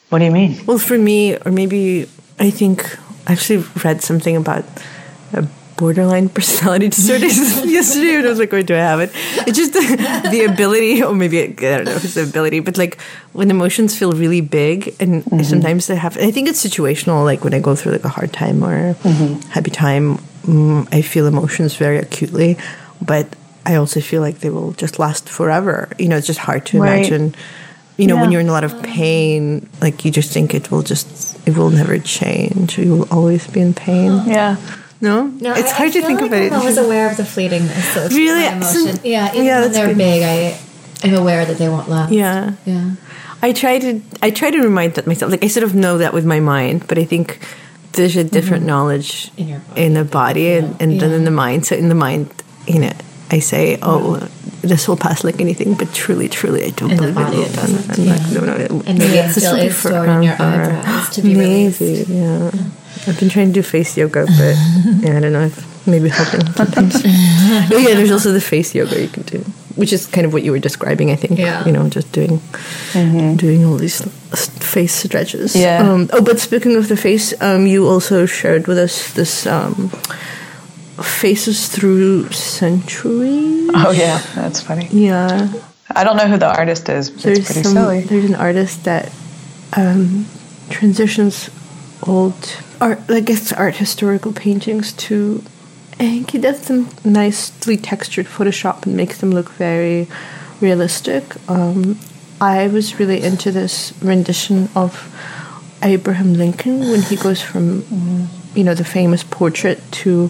What 0.09 0.19
do 0.19 0.25
you 0.25 0.31
mean? 0.31 0.51
well, 0.67 0.77
for 0.79 0.97
me, 0.97 1.35
or 1.45 1.51
maybe 1.51 2.07
I 2.39 2.49
think 2.49 2.97
I 3.27 3.33
actually 3.33 3.65
read 3.83 4.01
something 4.01 4.35
about 4.37 4.63
a 5.33 5.43
borderline 5.77 6.29
personality 6.29 6.87
disorder 6.95 7.25
yesterday, 7.67 8.15
and 8.15 8.25
I 8.25 8.29
was 8.29 8.39
like, 8.39 8.51
"Wait, 8.51 8.65
do 8.65 8.75
I 8.75 8.79
have 8.79 8.99
it?" 9.01 9.11
It's 9.47 9.57
just 9.57 9.73
the, 9.73 10.27
the 10.31 10.45
ability, 10.45 11.03
or 11.03 11.13
maybe 11.15 11.41
I 11.43 11.47
don't 11.47 11.85
know 11.85 11.91
if 11.91 12.03
it's 12.03 12.13
the 12.15 12.23
ability, 12.23 12.59
but 12.61 12.77
like 12.77 12.99
when 13.33 13.49
emotions 13.51 13.97
feel 13.97 14.11
really 14.13 14.41
big, 14.41 14.95
and 14.99 15.23
sometimes 15.45 15.87
they 15.87 15.95
have. 15.95 16.17
I 16.17 16.31
think 16.31 16.47
it's 16.49 16.63
situational. 16.65 17.23
Like 17.23 17.43
when 17.43 17.53
I 17.53 17.59
go 17.59 17.75
through 17.75 17.93
like 17.93 18.05
a 18.05 18.09
hard 18.09 18.31
time 18.33 18.63
or 18.63 18.93
happy 19.49 19.71
time, 19.71 20.17
mm, 20.43 20.87
I 20.93 21.01
feel 21.01 21.27
emotions 21.27 21.75
very 21.75 21.97
acutely, 21.99 22.57
but 23.01 23.27
I 23.65 23.75
also 23.75 23.99
feel 23.99 24.21
like 24.21 24.39
they 24.39 24.49
will 24.49 24.73
just 24.73 24.99
last 24.99 25.27
forever. 25.29 25.89
You 25.99 26.07
know, 26.09 26.17
it's 26.17 26.27
just 26.27 26.39
hard 26.39 26.65
to 26.67 26.79
Right. 26.79 26.97
imagine. 26.99 27.35
You 27.97 28.07
know, 28.07 28.17
when 28.17 28.29
you're 28.31 28.41
in 28.41 28.49
a 28.49 28.51
lot 28.51 28.65
of 28.65 28.75
pain, 28.83 29.69
like 29.81 30.03
you 30.03 30.11
just 30.11 30.31
think 30.33 30.53
it 30.53 30.69
will 30.69 30.81
just, 30.83 31.39
it 31.47 31.55
will 31.57 31.69
never 31.69 31.97
change. 31.97 32.77
You 32.77 32.91
will 32.97 33.07
always 33.09 33.47
be 33.47 33.61
in 33.61 33.73
pain. 33.73 34.21
Yeah. 34.27 34.57
No, 35.01 35.25
No, 35.27 35.53
it's 35.53 35.71
I, 35.71 35.75
hard 35.75 35.89
I 35.89 35.93
to 35.93 36.01
think 36.01 36.21
like 36.21 36.29
about 36.29 36.41
I'm 36.41 36.47
it. 36.47 36.53
always 36.53 36.77
aware 36.77 37.09
of 37.11 37.17
the 37.17 37.23
fleetingness 37.23 38.05
of 38.05 38.13
Really? 38.15 38.45
emotion. 38.47 38.95
So- 38.95 39.01
yeah, 39.03 39.33
even 39.33 39.45
yeah, 39.45 39.61
when 39.61 39.71
they're 39.71 39.87
good. 39.87 39.97
big, 39.97 40.23
I 40.23 40.57
am 41.07 41.13
aware 41.15 41.45
that 41.45 41.57
they 41.57 41.67
won't 41.69 41.89
last. 41.89 42.11
Yeah. 42.11 42.53
yeah. 42.65 42.91
I 43.41 43.51
try 43.51 43.77
to 43.79 44.01
I 44.23 44.31
try 44.31 44.49
to 44.51 44.59
remind 44.61 44.95
that 44.95 45.05
myself. 45.05 45.29
Like 45.31 45.43
I 45.43 45.47
sort 45.47 45.63
of 45.65 45.75
know 45.75 45.97
that 45.99 46.13
with 46.13 46.25
my 46.25 46.39
mind, 46.39 46.87
but 46.87 46.97
I 46.97 47.03
think 47.05 47.39
there's 47.91 48.15
a 48.15 48.19
mm-hmm. 48.23 48.29
different 48.29 48.65
knowledge 48.65 49.29
In 49.37 49.47
your 49.49 49.59
body. 49.59 49.81
in 49.83 49.93
the 49.93 50.03
body 50.05 50.53
and, 50.53 50.81
and 50.81 50.99
then 50.99 51.11
in 51.11 51.25
the 51.25 51.31
mind. 51.31 51.65
So 51.65 51.75
in 51.75 51.89
the 51.89 51.95
mind, 51.95 52.31
you 52.65 52.79
know, 52.79 52.93
I 53.29 53.39
say, 53.39 53.77
"Oh, 53.81 54.27
this 54.61 54.87
will 54.87 54.97
pass 54.97 55.23
like 55.23 55.39
anything," 55.41 55.75
but 55.75 55.93
truly, 55.93 56.27
truly, 56.29 56.63
I 56.65 56.69
don't 56.69 56.91
In 56.91 56.97
believe 56.97 57.17
it 57.17 57.29
will. 57.35 57.35
I'm 57.91 58.05
yeah. 58.05 58.67
no, 58.69 58.81
And 58.87 58.97
maybe 58.99 59.17
it 59.17 59.31
still 59.31 59.55
is 59.55 59.77
stored 59.77 60.09
in 60.09 60.23
your 60.23 60.33
eyebrows 60.41 61.09
to 61.15 61.21
be 61.21 61.35
released. 61.35 61.81
Maybe, 61.81 62.05
yeah. 62.13 62.51
I've 63.07 63.19
been 63.19 63.29
trying 63.29 63.47
to 63.47 63.53
do 63.53 63.61
face 63.63 63.97
yoga, 63.97 64.25
but 64.25 64.55
yeah, 65.03 65.17
I 65.17 65.19
don't 65.19 65.33
know 65.33 65.45
if 65.45 65.87
maybe 65.87 66.09
helping 66.09 66.45
sometimes. 66.53 66.95
oh 66.95 67.77
yeah, 67.87 67.95
there's 67.95 68.11
also 68.11 68.31
the 68.31 68.41
face 68.41 68.73
yoga 68.73 68.99
you 69.01 69.07
can 69.07 69.23
do, 69.23 69.39
which 69.75 69.93
is 69.93 70.07
kind 70.07 70.25
of 70.25 70.33
what 70.33 70.43
you 70.43 70.51
were 70.51 70.59
describing. 70.59 71.11
I 71.11 71.15
think. 71.15 71.39
Yeah. 71.39 71.65
You 71.65 71.71
know, 71.71 71.87
just 71.89 72.11
doing 72.11 72.39
doing 73.37 73.65
all 73.65 73.77
these 73.77 74.01
face 74.33 74.93
stretches. 74.93 75.55
Yeah. 75.55 75.79
Um, 75.87 76.09
oh, 76.13 76.21
but 76.21 76.39
speaking 76.39 76.75
of 76.75 76.87
the 76.87 76.97
face, 76.97 77.39
um, 77.41 77.67
you 77.67 77.87
also 77.87 78.25
shared 78.25 78.67
with 78.67 78.77
us 78.77 79.13
this 79.13 79.45
um, 79.45 79.89
faces 81.01 81.67
through 81.67 82.31
centuries. 82.31 83.69
Oh 83.73 83.91
yeah, 83.91 84.19
that's 84.35 84.61
funny. 84.61 84.87
Yeah. 84.91 85.51
I 85.95 86.03
don't 86.03 86.17
know 86.17 86.27
who 86.27 86.37
the 86.37 86.47
artist 86.47 86.89
is, 86.89 87.09
but 87.11 87.21
There's 87.21 87.37
it's 87.39 87.47
pretty 87.47 87.63
some. 87.63 87.73
silly. 87.73 88.01
There's 88.01 88.25
an 88.25 88.35
artist 88.35 88.83
that 88.85 89.11
um, 89.77 90.25
transitions 90.69 91.49
old 92.07 92.33
art, 92.81 92.99
I 93.09 93.19
guess, 93.19 93.51
art 93.53 93.75
historical 93.75 94.33
paintings 94.33 94.93
to 94.93 95.43
And 95.97 96.29
he 96.29 96.37
does 96.37 96.61
some 96.61 96.89
nicely 97.05 97.77
textured 97.77 98.25
Photoshop 98.25 98.85
and 98.85 98.97
makes 98.97 99.19
them 99.19 99.31
look 99.31 99.49
very 99.51 100.07
realistic. 100.59 101.23
Um, 101.49 101.97
I 102.41 102.67
was 102.67 102.99
really 102.99 103.23
into 103.23 103.51
this 103.51 103.93
rendition 104.01 104.69
of 104.75 104.91
Abraham 105.81 106.33
Lincoln 106.33 106.79
when 106.91 107.01
he 107.01 107.15
goes 107.15 107.41
from, 107.41 107.85
you 108.55 108.63
know, 108.63 108.73
the 108.73 108.83
famous 108.83 109.23
portrait 109.23 109.81
to 110.03 110.29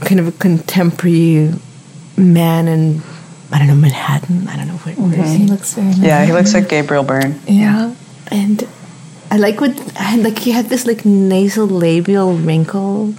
kind 0.00 0.20
of 0.20 0.28
a 0.28 0.32
contemporary 0.32 1.54
man 2.18 2.68
in, 2.68 3.02
I 3.50 3.58
don't 3.58 3.68
know, 3.68 3.74
Manhattan. 3.76 4.46
I 4.48 4.56
don't 4.56 4.68
know 4.68 4.76
where, 4.78 4.94
where 4.94 5.24
is 5.24 5.32
He 5.32 5.46
looks 5.46 5.72
very 5.72 5.86
nice. 5.86 5.98
Yeah, 5.98 6.24
he 6.26 6.32
looks 6.32 6.52
like 6.52 6.68
Gabriel 6.68 7.02
Byrne. 7.02 7.40
Yeah, 7.46 7.94
and 8.30 8.68
I 9.30 9.36
like 9.38 9.60
what 9.60 9.70
and 10.00 10.22
like 10.22 10.38
he 10.38 10.50
had 10.52 10.66
this 10.66 10.86
like 10.86 11.04
nasal 11.04 11.66
labial 11.66 12.34
wrinkle. 12.36 13.14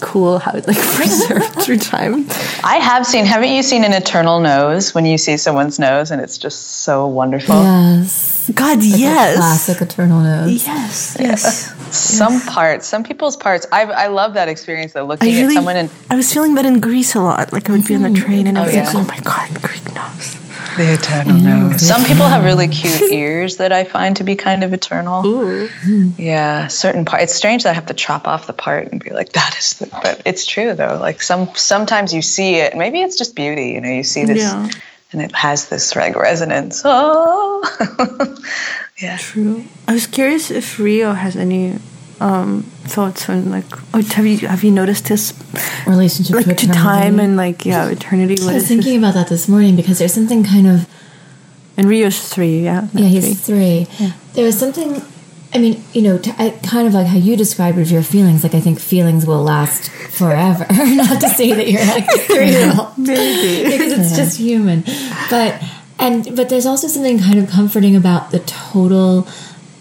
Cool 0.00 0.38
how 0.38 0.52
it 0.52 0.66
like 0.66 0.76
preserved 0.96 1.62
through 1.62 1.78
time. 1.78 2.26
I 2.62 2.76
have 2.80 3.06
seen. 3.06 3.24
Haven't 3.24 3.50
you 3.50 3.62
seen 3.62 3.84
an 3.84 3.92
eternal 3.92 4.40
nose 4.40 4.94
when 4.94 5.04
you 5.06 5.18
see 5.18 5.36
someone's 5.36 5.78
nose 5.78 6.10
and 6.10 6.20
it's 6.20 6.38
just 6.38 6.82
so 6.82 7.06
wonderful? 7.06 7.54
Yes. 7.56 8.50
God, 8.54 8.78
Like 8.78 8.94
a 8.94 8.98
yes, 8.98 9.36
Classic 9.36 9.80
eternal 9.82 10.20
nose. 10.20 10.66
yes, 10.66 11.16
yes. 11.18 11.96
Some 11.96 12.40
parts, 12.42 12.86
some 12.86 13.02
people's 13.02 13.36
parts. 13.36 13.66
I 13.72 13.82
I 13.84 14.06
love 14.08 14.34
that 14.34 14.48
experience 14.48 14.92
though. 14.92 15.04
I 15.04 15.08
Looking 15.08 15.28
really, 15.34 15.46
at 15.46 15.52
someone 15.54 15.76
and 15.76 15.90
I 16.10 16.16
was 16.16 16.32
feeling 16.32 16.54
that 16.56 16.66
in 16.66 16.80
Greece 16.80 17.14
a 17.14 17.20
lot. 17.20 17.52
Like 17.52 17.68
I 17.70 17.72
would 17.72 17.86
be 17.86 17.94
on 17.94 18.02
the 18.02 18.08
mm-hmm. 18.08 18.24
train 18.24 18.46
and 18.46 18.58
I 18.58 18.62
Oh, 18.62 18.64
was 18.66 18.74
yeah. 18.74 18.84
like, 18.84 18.94
oh 18.96 19.04
my 19.04 19.18
god, 19.20 19.62
Greek 19.62 19.94
nose. 19.94 20.36
The 20.76 20.92
eternal 20.92 21.36
mm. 21.36 21.70
nose. 21.70 21.86
Some 21.86 22.04
people 22.04 22.26
have 22.26 22.44
really 22.44 22.68
cute 22.68 23.02
ears 23.12 23.58
that 23.58 23.72
I 23.72 23.84
find 23.84 24.16
to 24.16 24.24
be 24.24 24.36
kind 24.36 24.64
of 24.64 24.72
eternal. 24.72 25.26
Ooh. 25.26 25.68
Hmm. 25.68 26.10
Yeah, 26.18 26.68
certain 26.68 27.04
part. 27.04 27.22
It's 27.22 27.34
strange 27.34 27.64
that 27.64 27.70
I 27.70 27.72
have 27.72 27.86
to 27.86 27.94
chop 27.94 28.26
off 28.26 28.46
the 28.46 28.52
part 28.52 28.90
and 28.90 29.02
be 29.02 29.10
like, 29.10 29.32
that 29.32 29.56
is. 29.58 29.74
The, 29.78 29.86
but 29.86 30.22
it's 30.24 30.46
true 30.46 30.74
though. 30.74 30.98
Like 31.00 31.22
some 31.22 31.48
sometimes 31.54 32.12
you 32.12 32.22
see 32.22 32.56
it. 32.56 32.76
Maybe 32.76 33.00
it's 33.02 33.16
just 33.16 33.34
beauty. 33.34 33.70
You 33.70 33.80
know, 33.80 33.90
you 33.90 34.04
see 34.04 34.24
this, 34.24 34.38
Yeah. 34.38 34.68
and 35.12 35.22
it 35.22 35.34
has 35.34 35.68
this 35.68 35.94
like 35.94 36.16
resonance. 36.16 36.82
Oh, 36.96 38.36
yeah. 39.00 39.16
True. 39.16 39.64
I 39.88 39.94
was 39.94 40.06
curious 40.06 40.50
if 40.50 40.78
Rio 40.78 41.12
has 41.12 41.36
any 41.36 41.78
um, 42.24 42.62
thoughts 42.84 43.28
on 43.28 43.50
like, 43.50 43.66
oh, 43.92 44.00
have 44.00 44.24
you 44.24 44.48
have 44.48 44.64
you 44.64 44.70
noticed 44.70 45.08
this 45.08 45.34
Relationship 45.86 46.34
like 46.34 46.46
to 46.46 46.66
to 46.66 46.72
time 46.72 47.20
and 47.20 47.36
like 47.36 47.66
yeah, 47.66 47.88
eternity? 47.88 48.36
I 48.42 48.54
was 48.54 48.66
thinking 48.66 48.96
about 48.96 49.12
that 49.14 49.28
this 49.28 49.46
morning 49.46 49.76
because 49.76 49.98
there's 49.98 50.14
something 50.14 50.42
kind 50.42 50.66
of 50.66 50.88
and 51.76 51.88
Rio's 51.88 52.28
three, 52.28 52.60
yeah, 52.60 52.88
yeah 52.94 53.06
he's 53.06 53.40
three. 53.40 53.86
There 54.32 54.44
was 54.44 54.58
something. 54.58 55.02
I 55.52 55.58
mean, 55.58 55.84
you 55.92 56.02
know, 56.02 56.18
t- 56.18 56.32
I, 56.36 56.50
kind 56.64 56.88
of 56.88 56.94
like 56.94 57.06
how 57.06 57.16
you 57.16 57.36
described 57.36 57.76
with 57.76 57.90
your 57.90 58.02
feelings. 58.02 58.42
Like 58.42 58.54
I 58.54 58.60
think 58.60 58.80
feelings 58.80 59.26
will 59.26 59.42
last 59.42 59.90
forever. 59.90 60.66
Not 60.70 61.20
to 61.20 61.28
say 61.28 61.52
that 61.52 61.68
you're 61.68 61.86
like 61.86 62.06
three 62.26 62.50
year 62.50 62.72
old, 62.76 62.96
Maybe. 62.96 63.70
because 63.70 63.92
it's 63.92 64.16
just 64.16 64.38
human. 64.38 64.82
But 65.30 65.62
and 65.98 66.34
but 66.34 66.48
there's 66.48 66.66
also 66.66 66.88
something 66.88 67.18
kind 67.18 67.38
of 67.38 67.48
comforting 67.50 67.94
about 67.94 68.30
the 68.30 68.40
total. 68.40 69.28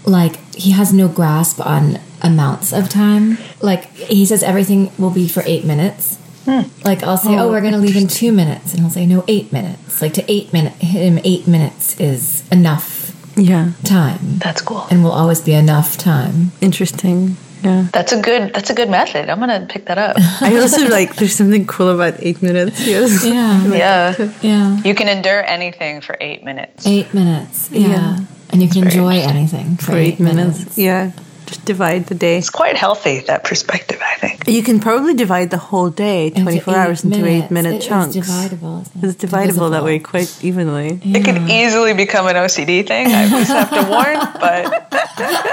Like 0.05 0.35
he 0.53 0.71
has 0.71 0.93
no 0.93 1.07
grasp 1.07 1.65
on 1.65 1.99
amounts 2.23 2.71
of 2.73 2.89
time. 2.89 3.37
Like 3.61 3.85
he 3.95 4.25
says, 4.25 4.41
everything 4.43 4.91
will 4.97 5.11
be 5.11 5.27
for 5.27 5.43
eight 5.45 5.65
minutes. 5.65 6.17
Hmm. 6.45 6.61
Like 6.83 7.03
I'll 7.03 7.17
say, 7.17 7.35
oh, 7.37 7.43
oh. 7.47 7.49
we're 7.49 7.61
going 7.61 7.73
to 7.73 7.79
leave 7.79 7.95
in 7.95 8.07
two 8.07 8.31
minutes, 8.31 8.71
and 8.73 8.81
he'll 8.81 8.89
say, 8.89 9.05
no, 9.05 9.23
eight 9.27 9.53
minutes. 9.53 10.01
Like 10.01 10.13
to 10.15 10.31
eight 10.31 10.51
minute 10.51 10.73
him, 10.73 11.19
eight 11.23 11.47
minutes 11.47 11.99
is 12.01 12.43
enough 12.51 13.11
Yeah, 13.37 13.71
time, 13.85 14.39
That's 14.39 14.61
cool. 14.61 14.85
and 14.91 15.03
will 15.03 15.11
always 15.13 15.39
be 15.41 15.53
enough 15.53 15.97
time. 15.97 16.51
interesting. 16.61 17.37
Yeah. 17.63 17.87
That's 17.93 18.11
a 18.11 18.21
good. 18.21 18.53
That's 18.53 18.69
a 18.69 18.73
good 18.73 18.89
method. 18.89 19.29
I'm 19.29 19.39
gonna 19.39 19.65
pick 19.69 19.85
that 19.85 19.97
up. 19.97 20.17
I 20.41 20.57
also 20.57 20.85
like 20.89 21.15
there's 21.15 21.33
something 21.33 21.65
cool 21.65 21.89
about 21.95 22.15
eight 22.19 22.41
minutes. 22.41 22.85
Yes. 22.93 23.23
Yeah, 23.23 23.63
yeah. 23.73 24.31
yeah, 24.41 24.81
You 24.83 24.93
can 24.93 25.07
endure 25.07 25.41
anything 25.45 26.01
for 26.01 26.17
eight 26.19 26.43
minutes. 26.43 26.85
eight 26.85 27.13
minutes. 27.13 27.69
Yeah, 27.71 27.87
Yeah. 27.87 28.17
and 28.49 28.61
you 28.61 28.67
can 28.67 28.83
enjoy 28.83 29.15
anything 29.21 29.77
for, 29.77 29.91
For 29.93 29.97
eight 29.97 30.19
minutes. 30.19 30.77
Yeah. 30.77 31.11
Just 31.53 31.65
divide 31.65 32.07
the 32.07 32.15
day. 32.15 32.37
It's 32.37 32.49
quite 32.49 32.75
healthy 32.75 33.19
that 33.21 33.43
perspective. 33.43 34.01
I 34.03 34.15
think. 34.17 34.47
You 34.47 34.63
can 34.63 34.79
probably 34.79 35.13
divide 35.13 35.49
the 35.51 35.57
whole 35.57 35.89
day, 35.89 36.27
Into 36.27 36.41
24 36.41 36.73
eight 36.73 36.77
hours, 36.77 37.03
into 37.03 37.25
eight 37.25 37.51
minute 37.51 37.75
It 37.75 37.77
is 37.77 37.87
chunks. 37.87 38.15
dividable, 38.15 38.81
it? 38.81 39.03
It's 39.03 39.23
dividable 39.23 39.71
that 39.71 39.83
way 39.83 39.99
quite 39.99 40.43
evenly. 40.43 40.99
It 41.03 41.23
could 41.23 41.49
easily 41.49 41.93
become 41.93 42.27
an 42.27 42.35
OCD 42.35 42.85
thing. 42.85 43.07
I 43.07 43.29
just 43.29 43.51
have 43.51 43.69
to 43.69 43.89
warn, 43.89 44.17
but 44.39 44.87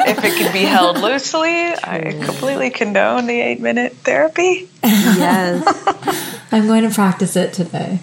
if 0.09 0.25
it 0.25 0.35
can 0.39 0.53
be 0.53 0.63
held 0.63 0.99
loosely, 1.01 1.49
I 1.49 2.19
completely 2.25 2.71
condone 2.71 3.27
the 3.27 3.41
eight 3.41 3.61
minute 3.61 3.93
therapy. 3.99 4.69
Yes. 4.83 5.63
I'm 6.53 6.67
going 6.67 6.89
to 6.89 6.95
practice 6.95 7.37
it 7.37 7.53
today. 7.53 8.01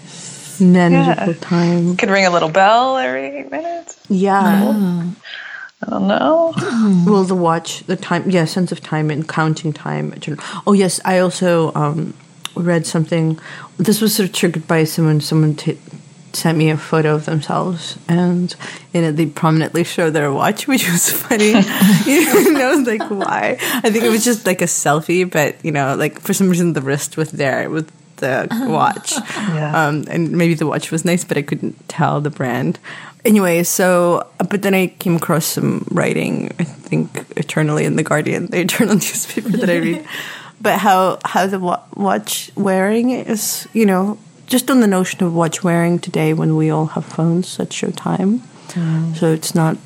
Manageable 0.60 1.34
time. 1.34 1.96
Could 1.96 2.10
ring 2.10 2.26
a 2.26 2.30
little 2.30 2.48
bell 2.48 2.96
every 2.96 3.26
eight 3.40 3.50
minutes. 3.50 3.98
Yeah. 4.08 5.04
I 5.82 5.90
don't 5.90 6.08
know. 6.08 6.52
Well, 7.06 7.24
the 7.24 7.36
watch, 7.36 7.80
the 7.84 7.96
time, 7.96 8.28
yeah, 8.28 8.46
sense 8.46 8.72
of 8.72 8.80
time 8.80 9.10
and 9.10 9.28
counting 9.28 9.72
time. 9.72 10.12
Oh, 10.66 10.72
yes, 10.72 11.00
I 11.04 11.20
also 11.20 11.72
um, 11.74 12.14
read 12.56 12.84
something. 12.84 13.38
This 13.76 14.00
was 14.00 14.14
sort 14.14 14.28
of 14.28 14.34
triggered 14.34 14.66
by 14.66 14.84
someone. 14.84 15.20
Someone 15.20 15.54
t- 15.54 15.78
sent 16.32 16.58
me 16.58 16.70
a 16.70 16.76
photo 16.76 17.14
of 17.14 17.26
themselves, 17.26 17.96
and 18.08 18.54
in 18.92 19.04
it 19.04 19.12
they 19.12 19.26
prominently 19.26 19.84
show 19.84 20.10
their 20.10 20.32
watch, 20.32 20.66
which 20.68 20.90
was 20.90 21.10
funny. 21.10 21.50
you 22.06 22.52
know, 22.52 22.70
I 22.70 22.74
was 22.74 22.86
like, 22.86 23.08
why? 23.08 23.56
I 23.60 23.90
think 23.90 24.04
it 24.04 24.10
was 24.10 24.24
just 24.24 24.46
like 24.46 24.60
a 24.60 24.66
selfie, 24.66 25.30
but 25.30 25.64
you 25.64 25.70
know, 25.70 25.94
like 25.94 26.20
for 26.20 26.32
some 26.34 26.48
reason 26.48 26.72
the 26.72 26.82
wrist 26.82 27.16
was 27.16 27.30
there 27.30 27.70
with 27.70 27.90
the 28.16 28.48
watch. 28.68 29.12
Yeah. 29.12 29.86
Um, 29.86 30.04
and 30.10 30.32
maybe 30.32 30.54
the 30.54 30.66
watch 30.66 30.90
was 30.90 31.04
nice, 31.04 31.24
but 31.24 31.36
I 31.36 31.42
couldn't 31.42 31.88
tell 31.88 32.20
the 32.20 32.30
brand. 32.30 32.78
Anyway, 33.28 33.62
so 33.62 34.26
but 34.48 34.62
then 34.62 34.72
I 34.72 34.86
came 34.86 35.16
across 35.16 35.44
some 35.44 35.86
writing. 35.90 36.50
I 36.58 36.64
think 36.64 37.26
eternally 37.36 37.84
in 37.84 37.96
the 37.96 38.02
Guardian, 38.02 38.46
the 38.46 38.60
eternal 38.60 38.94
newspaper 39.04 39.50
that 39.50 39.68
I 39.68 39.76
read. 39.76 40.06
but 40.62 40.78
how 40.78 41.18
how 41.26 41.46
the 41.46 41.58
watch 41.94 42.50
wearing 42.56 43.10
is, 43.10 43.68
you 43.74 43.84
know, 43.84 44.18
just 44.46 44.70
on 44.70 44.80
the 44.80 44.86
notion 44.86 45.22
of 45.22 45.34
watch 45.34 45.62
wearing 45.62 45.98
today 45.98 46.32
when 46.32 46.56
we 46.56 46.70
all 46.70 46.86
have 46.86 47.04
phones 47.04 47.54
that 47.58 47.70
show 47.70 47.90
time. 47.90 48.40
Mm. 48.68 49.14
So 49.14 49.30
it's 49.30 49.54
not 49.54 49.76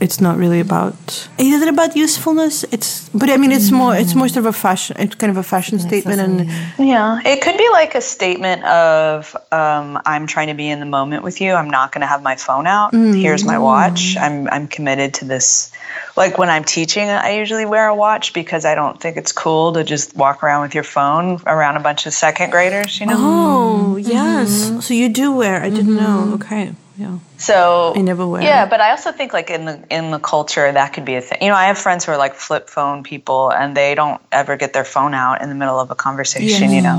it's 0.00 0.20
not 0.20 0.36
really 0.36 0.60
about 0.60 1.28
is 1.38 1.62
it 1.62 1.68
about 1.68 1.96
usefulness 1.96 2.64
it's 2.70 3.08
but 3.10 3.28
i 3.30 3.36
mean 3.36 3.52
it's 3.52 3.70
more 3.70 3.94
it's 3.96 4.14
more 4.14 4.28
sort 4.28 4.38
of 4.38 4.46
a 4.46 4.52
fashion 4.52 4.96
it's 4.98 5.14
kind 5.16 5.30
of 5.30 5.36
a 5.36 5.42
fashion 5.42 5.78
statement 5.78 6.20
and 6.20 6.48
Yeah, 6.78 7.20
it 7.24 7.42
could 7.42 7.56
be 7.56 7.68
like 7.70 7.94
a 7.94 8.00
statement 8.00 8.64
of 8.64 9.36
um, 9.52 10.00
I'm 10.06 10.26
trying 10.26 10.48
to 10.48 10.54
be 10.54 10.68
in 10.68 10.80
the 10.80 10.86
moment 10.86 11.22
with 11.22 11.40
you. 11.40 11.52
I'm 11.52 11.70
not 11.70 11.92
going 11.92 12.00
to 12.02 12.06
have 12.06 12.22
my 12.22 12.36
phone 12.36 12.66
out. 12.66 12.92
Mm. 12.92 13.20
Here's 13.20 13.44
my 13.44 13.58
watch. 13.58 14.16
I'm 14.16 14.48
I'm 14.48 14.68
committed 14.68 15.14
to 15.14 15.24
this. 15.24 15.72
Like 16.16 16.38
when 16.38 16.48
I'm 16.48 16.64
teaching, 16.64 17.08
I 17.08 17.36
usually 17.36 17.66
wear 17.66 17.88
a 17.88 17.94
watch 17.94 18.32
because 18.32 18.64
I 18.64 18.74
don't 18.74 19.00
think 19.00 19.16
it's 19.16 19.32
cool 19.32 19.72
to 19.74 19.84
just 19.84 20.16
walk 20.16 20.42
around 20.42 20.62
with 20.62 20.74
your 20.74 20.84
phone 20.84 21.40
around 21.46 21.76
a 21.76 21.80
bunch 21.80 22.06
of 22.06 22.12
second 22.12 22.50
graders. 22.50 23.00
You 23.00 23.06
know. 23.06 23.16
Oh, 23.18 23.96
mm-hmm. 23.96 24.10
yes. 24.10 24.70
Mm-hmm. 24.70 24.80
So 24.80 24.94
you 24.94 25.08
do 25.08 25.32
wear. 25.32 25.62
I 25.62 25.70
didn't 25.70 25.94
know. 25.94 26.24
Mm-hmm. 26.24 26.34
Okay. 26.34 26.74
Yeah. 26.98 27.18
So 27.36 27.92
I 27.94 28.00
never 28.00 28.26
wear 28.26 28.42
Yeah, 28.42 28.66
but 28.66 28.80
I 28.80 28.90
also 28.90 29.12
think 29.12 29.32
like 29.32 29.50
in 29.50 29.64
the 29.66 29.78
in 29.88 30.10
the 30.10 30.18
culture 30.18 30.70
that 30.72 30.92
could 30.92 31.04
be 31.04 31.14
a 31.14 31.20
thing. 31.20 31.38
You 31.42 31.48
know, 31.48 31.54
I 31.54 31.66
have 31.66 31.78
friends 31.78 32.04
who 32.04 32.10
are 32.12 32.18
like 32.18 32.34
flip 32.34 32.68
phone 32.68 33.04
people, 33.04 33.50
and 33.52 33.76
they 33.76 33.94
don't 33.94 34.20
ever 34.32 34.56
get 34.56 34.72
their 34.72 34.84
phone 34.84 35.14
out 35.14 35.40
in 35.40 35.48
the 35.48 35.54
middle 35.54 35.78
of 35.78 35.90
a 35.92 35.94
conversation. 35.94 36.72
You 36.72 36.82
know, 36.82 36.98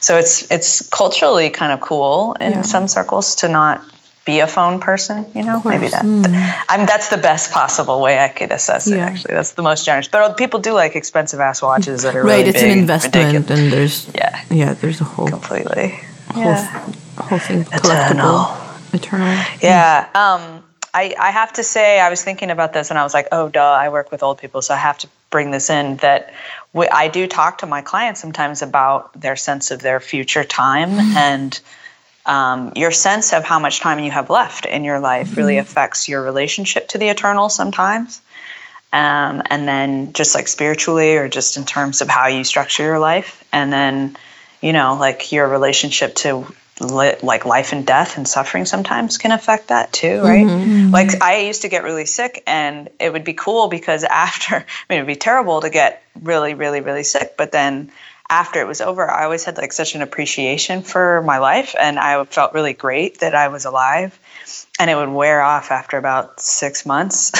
so 0.00 0.18
it's 0.18 0.50
it's 0.52 0.86
culturally 0.90 1.48
kind 1.48 1.72
of 1.72 1.80
cool 1.80 2.36
in 2.40 2.52
Yeah. 2.52 2.62
some 2.62 2.88
circles 2.88 3.36
to 3.36 3.48
not 3.48 3.80
be 4.26 4.40
a 4.40 4.46
phone 4.46 4.80
person. 4.80 5.24
You 5.34 5.44
know, 5.44 5.62
maybe 5.64 5.88
that. 5.88 6.02
Hmm. 6.02 6.24
I'm 6.68 6.84
that's 6.86 7.08
the 7.08 7.16
best 7.16 7.50
possible 7.50 8.02
way 8.02 8.18
I 8.22 8.28
could 8.28 8.52
assess 8.52 8.86
it. 8.86 8.96
Yeah. 8.96 9.06
Actually, 9.06 9.32
that's 9.34 9.52
the 9.52 9.62
most 9.62 9.86
generous. 9.86 10.08
But 10.08 10.36
people 10.36 10.60
do 10.60 10.72
like 10.74 10.94
expensive 10.94 11.40
ass 11.40 11.62
watches 11.62 12.02
that 12.02 12.14
are 12.14 12.22
Right. 12.22 12.44
really 12.44 12.50
It's 12.50 12.62
an 12.62 12.70
investment, 12.84 13.32
ridiculous. 13.32 13.60
and 13.60 13.72
there's 13.72 14.06
Yeah, 14.14 14.40
yeah, 14.50 14.74
there's 14.74 15.00
a 15.00 15.04
whole 15.04 15.28
completely. 15.28 15.98
whole, 16.34 16.44
Yeah. 16.44 16.84
whole 17.16 17.38
thing 17.38 17.64
collectible, 17.64 18.10
eternal. 18.10 18.67
Yeah. 19.62 20.08
Um, 20.14 20.64
I, 20.94 21.14
I 21.18 21.30
have 21.30 21.52
to 21.54 21.62
say, 21.62 22.00
I 22.00 22.10
was 22.10 22.22
thinking 22.24 22.50
about 22.50 22.72
this 22.72 22.90
and 22.90 22.98
I 22.98 23.02
was 23.02 23.14
like, 23.14 23.28
oh, 23.30 23.48
duh, 23.48 23.62
I 23.62 23.88
work 23.90 24.10
with 24.10 24.22
old 24.22 24.38
people, 24.38 24.62
so 24.62 24.74
I 24.74 24.78
have 24.78 24.98
to 24.98 25.08
bring 25.30 25.50
this 25.50 25.70
in 25.70 25.96
that 25.98 26.32
we, 26.72 26.88
I 26.88 27.08
do 27.08 27.26
talk 27.26 27.58
to 27.58 27.66
my 27.66 27.82
clients 27.82 28.20
sometimes 28.20 28.62
about 28.62 29.18
their 29.18 29.36
sense 29.36 29.70
of 29.70 29.80
their 29.80 30.00
future 30.00 30.44
time 30.44 30.90
and 31.16 31.60
um, 32.24 32.72
your 32.76 32.90
sense 32.90 33.32
of 33.32 33.44
how 33.44 33.58
much 33.58 33.80
time 33.80 33.98
you 33.98 34.10
have 34.10 34.30
left 34.30 34.66
in 34.66 34.84
your 34.84 35.00
life 35.00 35.36
really 35.36 35.58
affects 35.58 36.08
your 36.08 36.22
relationship 36.22 36.88
to 36.88 36.98
the 36.98 37.08
eternal 37.08 37.48
sometimes. 37.48 38.20
Um, 38.92 39.42
and 39.50 39.68
then 39.68 40.12
just 40.14 40.34
like 40.34 40.48
spiritually 40.48 41.16
or 41.16 41.28
just 41.28 41.58
in 41.58 41.64
terms 41.64 42.00
of 42.00 42.08
how 42.08 42.28
you 42.28 42.44
structure 42.44 42.82
your 42.82 42.98
life. 42.98 43.44
And 43.52 43.72
then, 43.72 44.16
you 44.62 44.72
know, 44.72 44.96
like 44.98 45.30
your 45.30 45.46
relationship 45.46 46.14
to 46.16 46.46
li- 46.80 47.16
like 47.22 47.44
life 47.44 47.72
and 47.72 47.86
death 47.86 48.16
and 48.16 48.26
suffering 48.26 48.64
sometimes 48.64 49.18
can 49.18 49.32
affect 49.32 49.68
that 49.68 49.92
too, 49.92 50.20
right? 50.22 50.46
Mm-hmm. 50.46 50.70
Mm-hmm. 50.70 50.90
Like 50.92 51.22
I 51.22 51.40
used 51.40 51.62
to 51.62 51.68
get 51.68 51.82
really 51.82 52.06
sick 52.06 52.42
and 52.46 52.88
it 52.98 53.12
would 53.12 53.24
be 53.24 53.34
cool 53.34 53.68
because 53.68 54.04
after, 54.04 54.56
I 54.56 54.64
mean, 54.88 54.98
it 54.98 55.02
would 55.02 55.06
be 55.06 55.16
terrible 55.16 55.60
to 55.60 55.70
get 55.70 56.02
really, 56.22 56.54
really, 56.54 56.80
really 56.80 57.04
sick, 57.04 57.36
but 57.36 57.52
then 57.52 57.90
after 58.30 58.60
it 58.60 58.66
was 58.66 58.80
over, 58.80 59.10
I 59.10 59.24
always 59.24 59.44
had 59.44 59.56
like 59.56 59.72
such 59.72 59.94
an 59.94 60.02
appreciation 60.02 60.82
for 60.82 61.22
my 61.22 61.38
life, 61.38 61.74
and 61.78 61.98
I 61.98 62.22
felt 62.24 62.52
really 62.52 62.74
great 62.74 63.20
that 63.20 63.34
I 63.34 63.48
was 63.48 63.64
alive. 63.64 64.18
And 64.78 64.90
it 64.90 64.94
would 64.94 65.08
wear 65.08 65.42
off 65.42 65.70
after 65.70 65.96
about 65.96 66.40
six 66.40 66.86
months, 66.86 67.32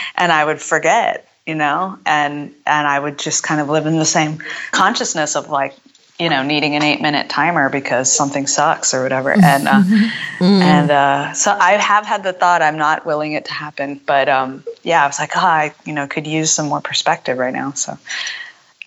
and 0.14 0.30
I 0.30 0.44
would 0.44 0.60
forget, 0.60 1.28
you 1.46 1.54
know, 1.54 1.98
and 2.04 2.54
and 2.66 2.86
I 2.86 2.98
would 2.98 3.18
just 3.18 3.42
kind 3.42 3.60
of 3.60 3.68
live 3.68 3.86
in 3.86 3.98
the 3.98 4.04
same 4.04 4.42
consciousness 4.72 5.36
of 5.36 5.48
like, 5.48 5.74
you 6.18 6.30
know, 6.30 6.42
needing 6.42 6.74
an 6.76 6.82
eight 6.82 7.00
minute 7.00 7.28
timer 7.28 7.68
because 7.68 8.10
something 8.10 8.46
sucks 8.46 8.94
or 8.94 9.02
whatever. 9.02 9.34
And 9.46 9.68
uh, 9.68 9.82
mm-hmm. 9.82 10.44
and 10.44 10.90
uh, 10.90 11.32
so 11.34 11.50
I 11.50 11.72
have 11.72 12.04
had 12.04 12.22
the 12.22 12.32
thought 12.32 12.62
I'm 12.62 12.78
not 12.78 13.06
willing 13.06 13.32
it 13.32 13.44
to 13.46 13.52
happen, 13.52 14.00
but 14.04 14.28
um, 14.28 14.64
yeah, 14.82 15.04
I 15.04 15.06
was 15.06 15.18
like, 15.18 15.36
oh, 15.36 15.40
I 15.40 15.74
you 15.84 15.92
know 15.92 16.06
could 16.06 16.26
use 16.26 16.50
some 16.50 16.68
more 16.68 16.80
perspective 16.80 17.38
right 17.38 17.52
now. 17.52 17.72
So 17.72 17.98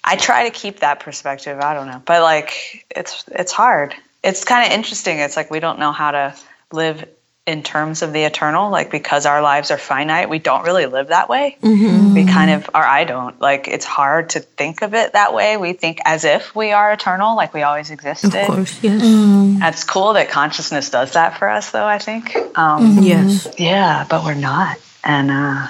I 0.03 0.15
try 0.15 0.49
to 0.49 0.51
keep 0.51 0.79
that 0.79 0.99
perspective. 0.99 1.59
I 1.59 1.73
don't 1.73 1.87
know, 1.87 2.01
but 2.05 2.21
like 2.21 2.85
it's 2.89 3.23
it's 3.27 3.51
hard. 3.51 3.95
It's 4.23 4.43
kind 4.43 4.65
of 4.65 4.77
interesting. 4.77 5.19
It's 5.19 5.37
like 5.37 5.49
we 5.49 5.59
don't 5.59 5.79
know 5.79 5.91
how 5.91 6.11
to 6.11 6.35
live 6.71 7.07
in 7.49 7.63
terms 7.63 8.03
of 8.03 8.13
the 8.13 8.23
eternal 8.23 8.69
like 8.69 8.91
because 8.91 9.25
our 9.25 9.41
lives 9.41 9.71
are 9.71 9.77
finite 9.77 10.29
we 10.29 10.37
don't 10.37 10.63
really 10.63 10.85
live 10.85 11.07
that 11.07 11.27
way. 11.27 11.57
Mm-hmm. 11.61 12.13
we 12.13 12.25
kind 12.25 12.51
of 12.51 12.69
or 12.75 12.83
i 12.83 13.03
don't. 13.03 13.41
Like 13.41 13.67
it's 13.67 13.85
hard 13.85 14.31
to 14.31 14.39
think 14.39 14.83
of 14.83 14.93
it 14.93 15.13
that 15.13 15.33
way. 15.33 15.57
We 15.57 15.73
think 15.73 15.99
as 16.05 16.25
if 16.25 16.55
we 16.55 16.71
are 16.71 16.91
eternal 16.93 17.35
like 17.35 17.53
we 17.53 17.63
always 17.63 17.89
existed. 17.89 18.35
of 18.35 18.47
course 18.47 18.83
yes. 18.83 19.01
Mm. 19.01 19.67
it's 19.67 19.83
cool 19.83 20.13
that 20.13 20.29
consciousness 20.29 20.91
does 20.91 21.13
that 21.13 21.37
for 21.39 21.49
us 21.49 21.71
though 21.71 21.85
i 21.85 21.97
think. 21.97 22.35
Um, 22.35 22.97
mm-hmm. 22.97 23.03
yes. 23.03 23.47
Yeah 23.57 24.05
but 24.09 24.23
we're 24.23 24.35
not. 24.35 24.77
And 25.03 25.31
uh 25.31 25.67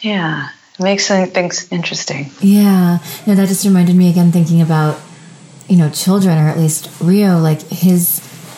yeah 0.00 0.48
it 0.78 0.82
makes 0.82 1.06
things 1.06 1.70
interesting. 1.70 2.30
Yeah. 2.40 2.98
No 3.26 3.34
that 3.34 3.48
just 3.48 3.64
reminded 3.64 3.94
me 3.94 4.08
again 4.08 4.32
thinking 4.32 4.62
about 4.62 4.98
you 5.68 5.76
know 5.76 5.90
children 5.90 6.38
or 6.38 6.48
at 6.48 6.58
least 6.58 6.90
rio 7.00 7.38
like 7.38 7.60
his 7.68 8.08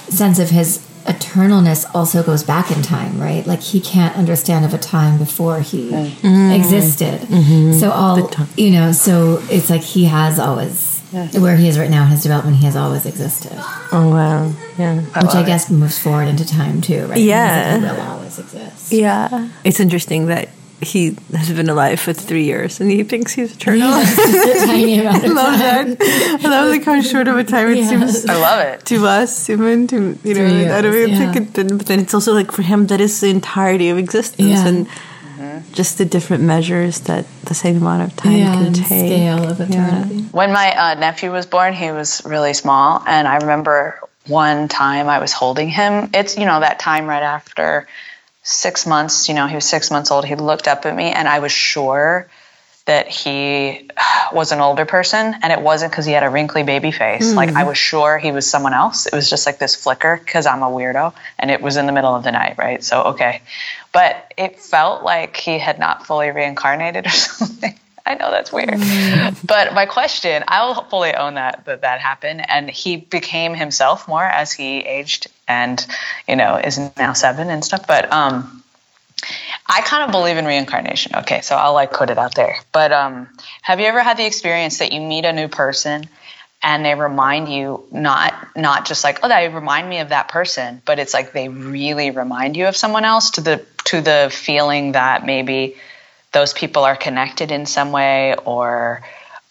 sense 0.09 0.38
of 0.38 0.51
his 0.51 0.86
eternalness 1.07 1.84
also 1.94 2.22
goes 2.22 2.42
back 2.42 2.70
in 2.70 2.82
time, 2.82 3.20
right? 3.20 3.46
Like 3.46 3.61
he 3.61 3.80
can't 3.80 4.16
understand 4.16 4.64
of 4.64 4.74
a 4.74 4.78
time 4.78 5.18
before 5.18 5.61
he 5.61 5.90
mm. 5.90 6.57
existed. 6.57 7.20
Mm-hmm. 7.22 7.72
So 7.78 7.90
all 7.90 8.30
you 8.57 8.70
know, 8.70 8.92
so 8.92 9.42
it's 9.50 9.70
like 9.70 9.82
he 9.82 10.04
has 10.04 10.38
always 10.38 10.96
where 11.12 11.57
he 11.57 11.68
is 11.68 11.78
right 11.78 11.90
now 11.90 12.04
in 12.04 12.11
his 12.11 12.22
development, 12.22 12.57
he 12.57 12.66
has 12.66 12.76
always 12.76 13.07
existed. 13.07 13.52
Oh 13.92 14.11
wow, 14.11 14.52
yeah. 14.78 15.00
Which 15.00 15.34
I, 15.34 15.44
guess 15.44 15.70
moves 15.70 15.98
forward 15.98 16.28
into 16.28 16.46
time 16.46 16.80
too, 16.80 17.07
right? 17.07 17.18
Yeah, 17.18 17.78
like, 17.80 17.90
he 17.90 17.96
will 17.96 18.09
always 18.09 18.38
exist. 18.38 18.92
Yeah, 18.92 19.48
it's 19.64 19.80
interesting 19.80 20.26
that 20.26 20.48
he 20.83 21.16
has 21.33 21.51
been 21.51 21.70
alive 21.70 21.99
for 21.99 22.12
three 22.12 22.45
years 22.45 22.81
and 22.81 22.91
he 22.91 23.03
thinks 23.03 23.33
he's 23.33 23.55
eternal. 23.55 23.89
Yeah, 23.89 24.66
tiny 24.66 24.99
amount 24.99 25.24
of 25.24 25.31
I 25.31 25.35
love 25.35 25.61
time. 25.61 25.95
that. 25.95 26.41
I 26.45 26.49
love 26.49 26.70
like 26.70 26.85
how 26.85 27.01
short 27.01 27.29
of 27.29 27.37
a 27.37 27.45
time 27.45 27.68
it 27.68 27.89
seems. 27.89 28.27
I 28.27 28.35
love 28.35 28.61
it 28.61 28.85
to 28.87 29.07
us, 29.07 29.47
human. 29.47 29.87
To 29.89 30.18
you 30.22 30.35
know, 30.35 30.47
years, 30.47 30.72
I 30.72 30.83
don't 30.83 30.95
even 30.95 31.11
yeah. 31.11 31.33
think 31.33 31.57
it. 31.59 31.68
But 31.79 31.87
then 31.87 32.01
it's 32.01 32.12
also 32.12 32.35
like 32.35 32.53
for 32.53 32.62
him 32.62 32.89
that 32.89 33.01
is 33.01 33.20
the 33.20 33.29
entirety 33.29 33.89
of 33.89 33.97
existence 33.97 34.49
yeah. 34.49 34.68
and 34.68 34.87
mm-hmm. 34.87 35.72
just 35.72 35.97
the 35.97 36.05
different 36.05 36.43
measures 36.43 37.01
that 37.01 37.24
the 37.45 37.55
same 37.55 37.79
amount 37.79 38.03
of 38.03 38.16
time 38.16 38.33
yeah, 38.33 38.53
can 38.53 38.72
take. 38.74 39.07
Scale 39.07 39.49
of 39.49 39.61
eternity. 39.61 40.22
When 40.33 40.53
my 40.53 40.77
uh, 40.77 40.95
nephew 40.95 41.33
was 41.33 41.47
born, 41.47 41.72
he 41.72 41.91
was 41.91 42.22
really 42.27 42.53
small, 42.53 43.03
and 43.07 43.27
I 43.27 43.37
remember 43.37 43.99
one 44.27 44.68
time 44.68 45.09
I 45.09 45.20
was 45.20 45.33
holding 45.33 45.70
him. 45.70 46.11
It's 46.12 46.37
you 46.37 46.45
know 46.45 46.61
that 46.61 46.79
time 46.79 47.07
right 47.07 47.22
after 47.22 47.87
six 48.47 48.86
months, 48.86 49.28
you 49.28 49.34
know, 49.34 49.49
he 49.49 49.57
was 49.57 49.64
six 49.64 49.90
months 49.90 50.12
old, 50.12 50.24
he 50.24 50.36
looked 50.36 50.68
up 50.68 50.86
at 50.86 50.94
me 50.94 51.11
and 51.11 51.26
I 51.26 51.40
was 51.40 51.51
sure 51.51 52.28
that 52.84 53.09
he 53.09 53.90
was 54.32 54.53
an 54.53 54.61
older 54.61 54.86
person 54.86 55.34
and 55.42 55.53
it 55.53 55.61
wasn't 55.61 55.90
because 55.90 56.07
he 56.07 56.12
had 56.12 56.22
a 56.22 56.30
wrinkly 56.30 56.62
baby 56.62 56.92
face. 56.92 57.32
Mm. 57.32 57.34
Like 57.34 57.49
I 57.51 57.64
was 57.64 57.76
sure 57.76 58.18
he 58.18 58.30
was 58.30 58.49
someone 58.49 58.72
else. 58.72 59.07
It 59.07 59.12
was 59.12 59.28
just 59.28 59.47
like 59.47 59.59
this 59.59 59.74
flicker 59.74 60.20
because 60.24 60.47
I'm 60.47 60.62
a 60.62 60.66
weirdo 60.66 61.12
and 61.40 61.51
it 61.51 61.61
was 61.61 61.76
in 61.76 61.86
the 61.86 61.92
middle 61.92 62.14
of 62.14 62.22
the 62.22 62.30
night, 62.30 62.57
right? 62.57 62.84
So, 62.84 63.03
okay. 63.03 63.42
But 63.92 64.32
it 64.38 64.61
felt 64.61 65.03
like 65.03 65.36
he 65.36 65.59
had 65.59 65.80
not 65.80 66.07
fully 66.07 66.30
reincarnated 66.30 67.07
or 67.07 67.11
something. 67.11 67.76
I 68.07 68.14
know 68.14 68.30
that's 68.30 68.53
weird. 68.53 68.68
Mm. 68.68 69.44
But 69.44 69.74
my 69.74 69.86
question, 69.86 70.44
I'll 70.47 70.84
fully 70.84 71.12
own 71.16 71.34
that 71.34 71.64
that 71.64 71.80
that 71.80 71.99
happened 71.99 72.49
and 72.49 72.70
he 72.70 72.97
became 72.97 73.55
himself 73.55 74.07
more 74.07 74.24
as 74.24 74.53
he 74.53 74.78
aged 74.78 75.26
and 75.49 75.84
you 76.28 76.36
know 76.36 76.57
is 76.57 76.78
now 76.97 77.12
7 77.12 77.51
and 77.51 77.64
stuff, 77.64 77.86
but 77.86 78.12
um 78.12 78.62
I 79.68 79.80
kind 79.80 80.05
of 80.05 80.12
believe 80.12 80.36
in 80.36 80.44
reincarnation. 80.44 81.16
Okay, 81.16 81.40
so 81.40 81.57
I'll 81.57 81.72
like 81.72 81.92
put 81.92 82.11
it 82.11 82.18
out 82.18 82.34
there. 82.34 82.57
But 82.72 82.92
um 82.92 83.28
have 83.62 83.80
you 83.80 83.86
ever 83.86 84.03
had 84.03 84.16
the 84.16 84.26
experience 84.26 84.78
that 84.78 84.92
you 84.92 85.01
meet 85.01 85.24
a 85.24 85.32
new 85.32 85.49
person 85.49 86.09
and 86.62 86.84
they 86.84 86.94
remind 86.94 87.49
you 87.49 87.84
not 87.90 88.57
not 88.57 88.86
just 88.86 89.05
like 89.05 89.20
oh 89.22 89.28
they 89.28 89.49
remind 89.49 89.88
me 89.88 89.99
of 89.99 90.09
that 90.09 90.28
person 90.28 90.80
but 90.84 90.99
it's 90.99 91.12
like 91.12 91.32
they 91.32 91.49
really 91.49 92.11
remind 92.11 92.57
you 92.57 92.66
of 92.66 92.76
someone 92.76 93.05
else 93.05 93.30
to 93.32 93.40
the 93.40 93.64
to 93.84 94.01
the 94.01 94.30
feeling 94.32 94.92
that 94.92 95.24
maybe 95.24 95.76
those 96.32 96.53
people 96.53 96.84
are 96.84 96.97
connected 96.97 97.51
in 97.51 97.66
some 97.66 97.92
way 97.92 98.34
or 98.44 99.03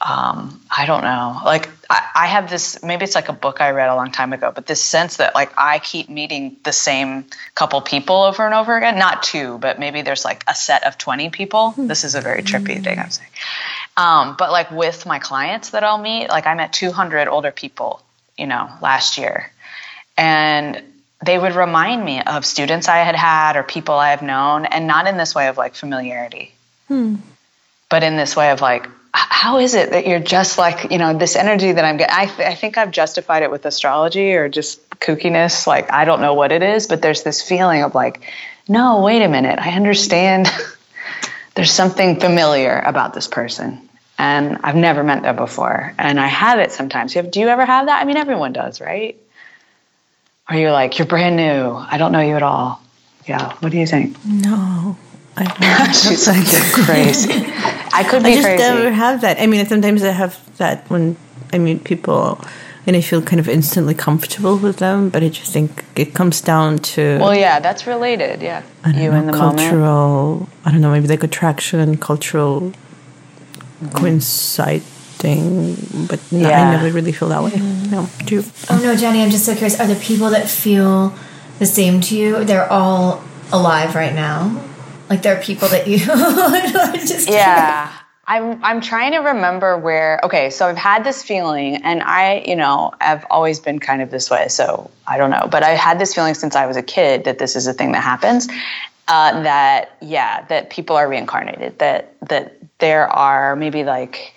um, 0.01 0.61
I 0.69 0.85
don't 0.85 1.03
know. 1.03 1.39
Like 1.43 1.74
I, 1.89 2.09
I, 2.15 2.27
have 2.27 2.49
this. 2.49 2.81
Maybe 2.83 3.03
it's 3.03 3.15
like 3.15 3.29
a 3.29 3.33
book 3.33 3.61
I 3.61 3.71
read 3.71 3.89
a 3.89 3.95
long 3.95 4.11
time 4.11 4.33
ago, 4.33 4.51
but 4.53 4.65
this 4.65 4.81
sense 4.83 5.17
that 5.17 5.35
like 5.35 5.51
I 5.57 5.79
keep 5.79 6.09
meeting 6.09 6.57
the 6.63 6.71
same 6.71 7.25
couple 7.53 7.81
people 7.81 8.23
over 8.23 8.45
and 8.45 8.53
over 8.53 8.75
again. 8.77 8.97
Not 8.97 9.23
two, 9.23 9.57
but 9.57 9.79
maybe 9.79 10.01
there's 10.01 10.25
like 10.25 10.43
a 10.47 10.55
set 10.55 10.85
of 10.85 10.97
twenty 10.97 11.29
people. 11.29 11.71
Hmm. 11.71 11.87
This 11.87 12.03
is 12.03 12.15
a 12.15 12.21
very 12.21 12.41
trippy 12.41 12.83
thing 12.83 12.99
I'm 12.99 13.09
saying. 13.09 13.29
Um, 13.97 14.35
but 14.37 14.51
like 14.51 14.71
with 14.71 15.05
my 15.05 15.19
clients 15.19 15.71
that 15.71 15.83
I'll 15.83 15.97
meet, 15.97 16.27
like 16.27 16.47
I 16.47 16.53
met 16.55 16.73
200 16.73 17.29
older 17.29 17.51
people, 17.51 18.01
you 18.37 18.45
know, 18.45 18.69
last 18.81 19.17
year, 19.17 19.51
and 20.17 20.81
they 21.25 21.37
would 21.37 21.55
remind 21.55 22.03
me 22.03 22.21
of 22.21 22.45
students 22.45 22.89
I 22.89 22.97
had 22.97 23.15
had 23.15 23.55
or 23.55 23.63
people 23.63 23.95
I 23.95 24.09
have 24.09 24.21
known, 24.21 24.65
and 24.65 24.87
not 24.87 25.07
in 25.07 25.15
this 25.17 25.33
way 25.33 25.47
of 25.47 25.57
like 25.57 25.75
familiarity 25.75 26.51
Hmm. 26.87 27.15
But 27.89 28.03
in 28.03 28.17
this 28.17 28.35
way 28.35 28.51
of 28.51 28.61
like, 28.61 28.87
how 29.15 29.59
is 29.59 29.75
it 29.75 29.91
that 29.91 30.05
you're 30.07 30.19
just 30.19 30.57
like, 30.57 30.91
you 30.91 30.97
know, 30.97 31.17
this 31.17 31.35
energy 31.35 31.71
that 31.71 31.85
I'm 31.85 31.97
getting? 31.97 32.15
I, 32.15 32.25
th- 32.25 32.47
I 32.49 32.53
think 32.53 32.77
I've 32.77 32.91
justified 32.91 33.43
it 33.43 33.49
with 33.49 33.65
astrology 33.65 34.33
or 34.33 34.49
just 34.49 34.89
kookiness. 34.89 35.67
Like, 35.67 35.91
I 35.91 36.03
don't 36.03 36.19
know 36.19 36.33
what 36.33 36.51
it 36.51 36.61
is, 36.61 36.87
but 36.87 37.01
there's 37.01 37.23
this 37.23 37.41
feeling 37.41 37.83
of 37.83 37.95
like, 37.95 38.21
no, 38.67 39.01
wait 39.01 39.21
a 39.21 39.29
minute. 39.29 39.57
I 39.57 39.71
understand 39.71 40.49
there's 41.55 41.71
something 41.71 42.19
familiar 42.19 42.77
about 42.77 43.13
this 43.13 43.27
person. 43.27 43.87
And 44.17 44.59
I've 44.63 44.75
never 44.75 45.03
met 45.03 45.23
them 45.23 45.35
before. 45.37 45.93
And 45.97 46.19
I 46.19 46.27
have 46.27 46.59
it 46.59 46.71
sometimes. 46.71 47.13
do 47.13 47.39
you 47.39 47.47
ever 47.47 47.65
have 47.65 47.85
that? 47.87 48.01
I 48.01 48.05
mean, 48.05 48.17
everyone 48.17 48.53
does, 48.53 48.81
right? 48.81 49.17
Or 50.49 50.57
you're 50.57 50.71
like, 50.71 50.99
you're 50.99 51.07
brand 51.07 51.37
new. 51.37 51.71
I 51.73 51.97
don't 51.97 52.11
know 52.11 52.21
you 52.21 52.35
at 52.35 52.43
all. 52.43 52.81
Yeah. 53.25 53.53
What 53.59 53.71
do 53.71 53.77
you 53.77 53.87
think? 53.87 54.17
No. 54.25 54.97
I 55.37 55.91
She's 55.91 56.27
like, 56.27 56.51
you're 56.51 56.85
crazy. 56.85 57.33
I 57.93 58.03
could 58.07 58.23
be 58.23 58.31
I 58.31 58.35
just 58.35 58.47
crazy. 58.47 58.63
never 58.63 58.91
have 58.91 59.21
that. 59.21 59.39
I 59.39 59.47
mean, 59.47 59.65
sometimes 59.65 60.03
I 60.03 60.11
have 60.11 60.39
that 60.57 60.89
when 60.89 61.17
I 61.51 61.57
meet 61.57 61.83
people 61.83 62.39
and 62.87 62.95
I 62.95 63.01
feel 63.01 63.21
kind 63.21 63.39
of 63.39 63.49
instantly 63.49 63.93
comfortable 63.93 64.57
with 64.57 64.77
them, 64.77 65.09
but 65.09 65.23
I 65.23 65.29
just 65.29 65.51
think 65.51 65.83
it 65.95 66.13
comes 66.13 66.39
down 66.41 66.77
to. 66.79 67.17
Well, 67.19 67.35
yeah, 67.35 67.59
that's 67.59 67.87
related. 67.87 68.41
Yeah. 68.41 68.63
you 68.85 69.09
know, 69.09 69.17
in 69.17 69.25
the 69.27 69.33
cultural, 69.33 70.33
moment. 70.33 70.49
I 70.65 70.71
don't 70.71 70.81
know, 70.81 70.91
maybe 70.91 71.07
like 71.07 71.23
attraction, 71.23 71.97
cultural 71.97 72.61
mm-hmm. 72.61 73.87
coinciding, 73.89 75.75
but 76.07 76.19
no, 76.31 76.49
yeah. 76.49 76.61
I 76.61 76.71
never 76.77 76.91
really 76.91 77.11
feel 77.11 77.29
that 77.29 77.43
way. 77.43 77.51
Mm-hmm. 77.51 77.91
No, 77.91 78.07
do 78.25 78.35
you? 78.35 78.43
Oh, 78.69 78.79
no, 78.81 78.95
Jenny, 78.95 79.23
I'm 79.23 79.31
just 79.31 79.45
so 79.45 79.53
curious. 79.53 79.79
Are 79.79 79.87
the 79.87 79.95
people 79.95 80.29
that 80.29 80.47
feel 80.47 81.13
the 81.59 81.65
same 81.65 82.01
to 82.01 82.15
you, 82.15 82.43
they're 82.45 82.71
all 82.71 83.23
alive 83.51 83.95
right 83.95 84.13
now? 84.13 84.61
Like 85.09 85.21
there 85.21 85.37
are 85.37 85.41
people 85.41 85.67
that 85.69 85.87
you 85.87 85.99
just 87.05 87.29
yeah. 87.29 87.91
I'm 88.27 88.63
I'm 88.63 88.81
trying 88.81 89.11
to 89.11 89.19
remember 89.19 89.77
where. 89.77 90.19
Okay, 90.23 90.49
so 90.49 90.67
I've 90.67 90.77
had 90.77 91.03
this 91.03 91.21
feeling, 91.21 91.77
and 91.83 92.01
I, 92.01 92.43
you 92.45 92.55
know, 92.55 92.91
I've 92.99 93.23
always 93.29 93.59
been 93.59 93.79
kind 93.79 94.01
of 94.01 94.09
this 94.09 94.31
way. 94.31 94.47
So 94.47 94.89
I 95.07 95.17
don't 95.17 95.29
know, 95.29 95.47
but 95.49 95.61
I 95.61 95.71
had 95.71 95.99
this 95.99 96.15
feeling 96.15 96.33
since 96.33 96.55
I 96.55 96.65
was 96.65 96.75
a 96.75 96.81
kid 96.81 97.25
that 97.25 97.37
this 97.37 97.55
is 97.55 97.67
a 97.67 97.73
thing 97.73 97.91
that 97.91 98.01
happens. 98.03 98.47
Uh, 99.07 99.43
that 99.43 99.97
yeah, 100.01 100.43
that 100.47 100.71
people 100.71 100.95
are 100.95 101.07
reincarnated. 101.07 101.77
That 101.77 102.15
that 102.27 102.57
there 102.79 103.07
are 103.07 103.55
maybe 103.55 103.83
like 103.83 104.34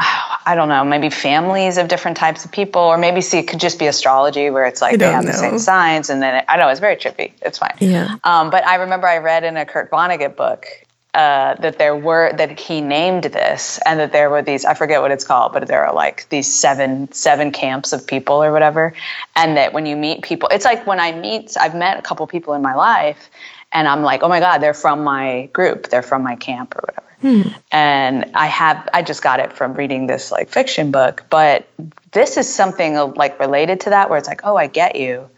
I 0.00 0.54
don't 0.54 0.68
know, 0.68 0.82
maybe 0.84 1.10
families 1.10 1.76
of 1.76 1.88
different 1.88 2.16
types 2.16 2.44
of 2.44 2.52
people, 2.52 2.80
or 2.80 2.96
maybe 2.96 3.20
see 3.20 3.38
it 3.38 3.48
could 3.48 3.60
just 3.60 3.78
be 3.78 3.86
astrology 3.86 4.48
where 4.48 4.64
it's 4.64 4.80
like 4.80 4.98
they 4.98 5.10
have 5.10 5.24
know. 5.24 5.32
the 5.32 5.36
same 5.36 5.58
signs, 5.58 6.08
and 6.08 6.22
then 6.22 6.36
it, 6.36 6.44
I 6.48 6.56
don't 6.56 6.66
know 6.66 6.70
it's 6.70 6.80
very 6.80 6.96
trippy. 6.96 7.32
It's 7.42 7.58
fine. 7.58 7.74
Yeah. 7.78 8.16
Um, 8.24 8.48
but 8.50 8.66
I 8.66 8.76
remember 8.76 9.06
I 9.06 9.18
read 9.18 9.44
in 9.44 9.56
a 9.56 9.66
Kurt 9.66 9.90
Vonnegut 9.90 10.36
book 10.36 10.66
uh, 11.12 11.54
that 11.56 11.78
there 11.78 11.94
were 11.94 12.32
that 12.32 12.58
he 12.58 12.80
named 12.80 13.24
this, 13.24 13.78
and 13.84 14.00
that 14.00 14.12
there 14.12 14.30
were 14.30 14.40
these 14.40 14.64
I 14.64 14.72
forget 14.72 15.02
what 15.02 15.10
it's 15.10 15.24
called, 15.24 15.52
but 15.52 15.68
there 15.68 15.84
are 15.84 15.94
like 15.94 16.26
these 16.30 16.50
seven 16.52 17.12
seven 17.12 17.50
camps 17.50 17.92
of 17.92 18.06
people 18.06 18.42
or 18.42 18.52
whatever, 18.52 18.94
and 19.36 19.58
that 19.58 19.74
when 19.74 19.84
you 19.84 19.96
meet 19.96 20.22
people, 20.22 20.48
it's 20.50 20.64
like 20.64 20.86
when 20.86 20.98
I 20.98 21.12
meet, 21.12 21.56
I've 21.60 21.74
met 21.74 21.98
a 21.98 22.02
couple 22.02 22.26
people 22.26 22.54
in 22.54 22.62
my 22.62 22.74
life, 22.74 23.30
and 23.70 23.86
I'm 23.86 24.02
like, 24.02 24.22
oh 24.22 24.28
my 24.28 24.40
god, 24.40 24.58
they're 24.58 24.72
from 24.72 25.04
my 25.04 25.50
group, 25.52 25.88
they're 25.88 26.02
from 26.02 26.22
my 26.22 26.36
camp 26.36 26.74
or 26.74 26.80
whatever 26.86 27.09
Hmm. 27.20 27.42
And 27.70 28.30
I 28.34 28.46
have, 28.46 28.88
I 28.94 29.02
just 29.02 29.22
got 29.22 29.40
it 29.40 29.52
from 29.52 29.74
reading 29.74 30.06
this 30.06 30.32
like 30.32 30.48
fiction 30.48 30.90
book, 30.90 31.24
but 31.28 31.68
this 32.12 32.36
is 32.36 32.52
something 32.52 32.94
like 32.94 33.38
related 33.38 33.80
to 33.80 33.90
that 33.90 34.08
where 34.08 34.18
it's 34.18 34.28
like, 34.28 34.40
oh, 34.44 34.56
I 34.56 34.66
get 34.66 34.96
you. 34.96 35.28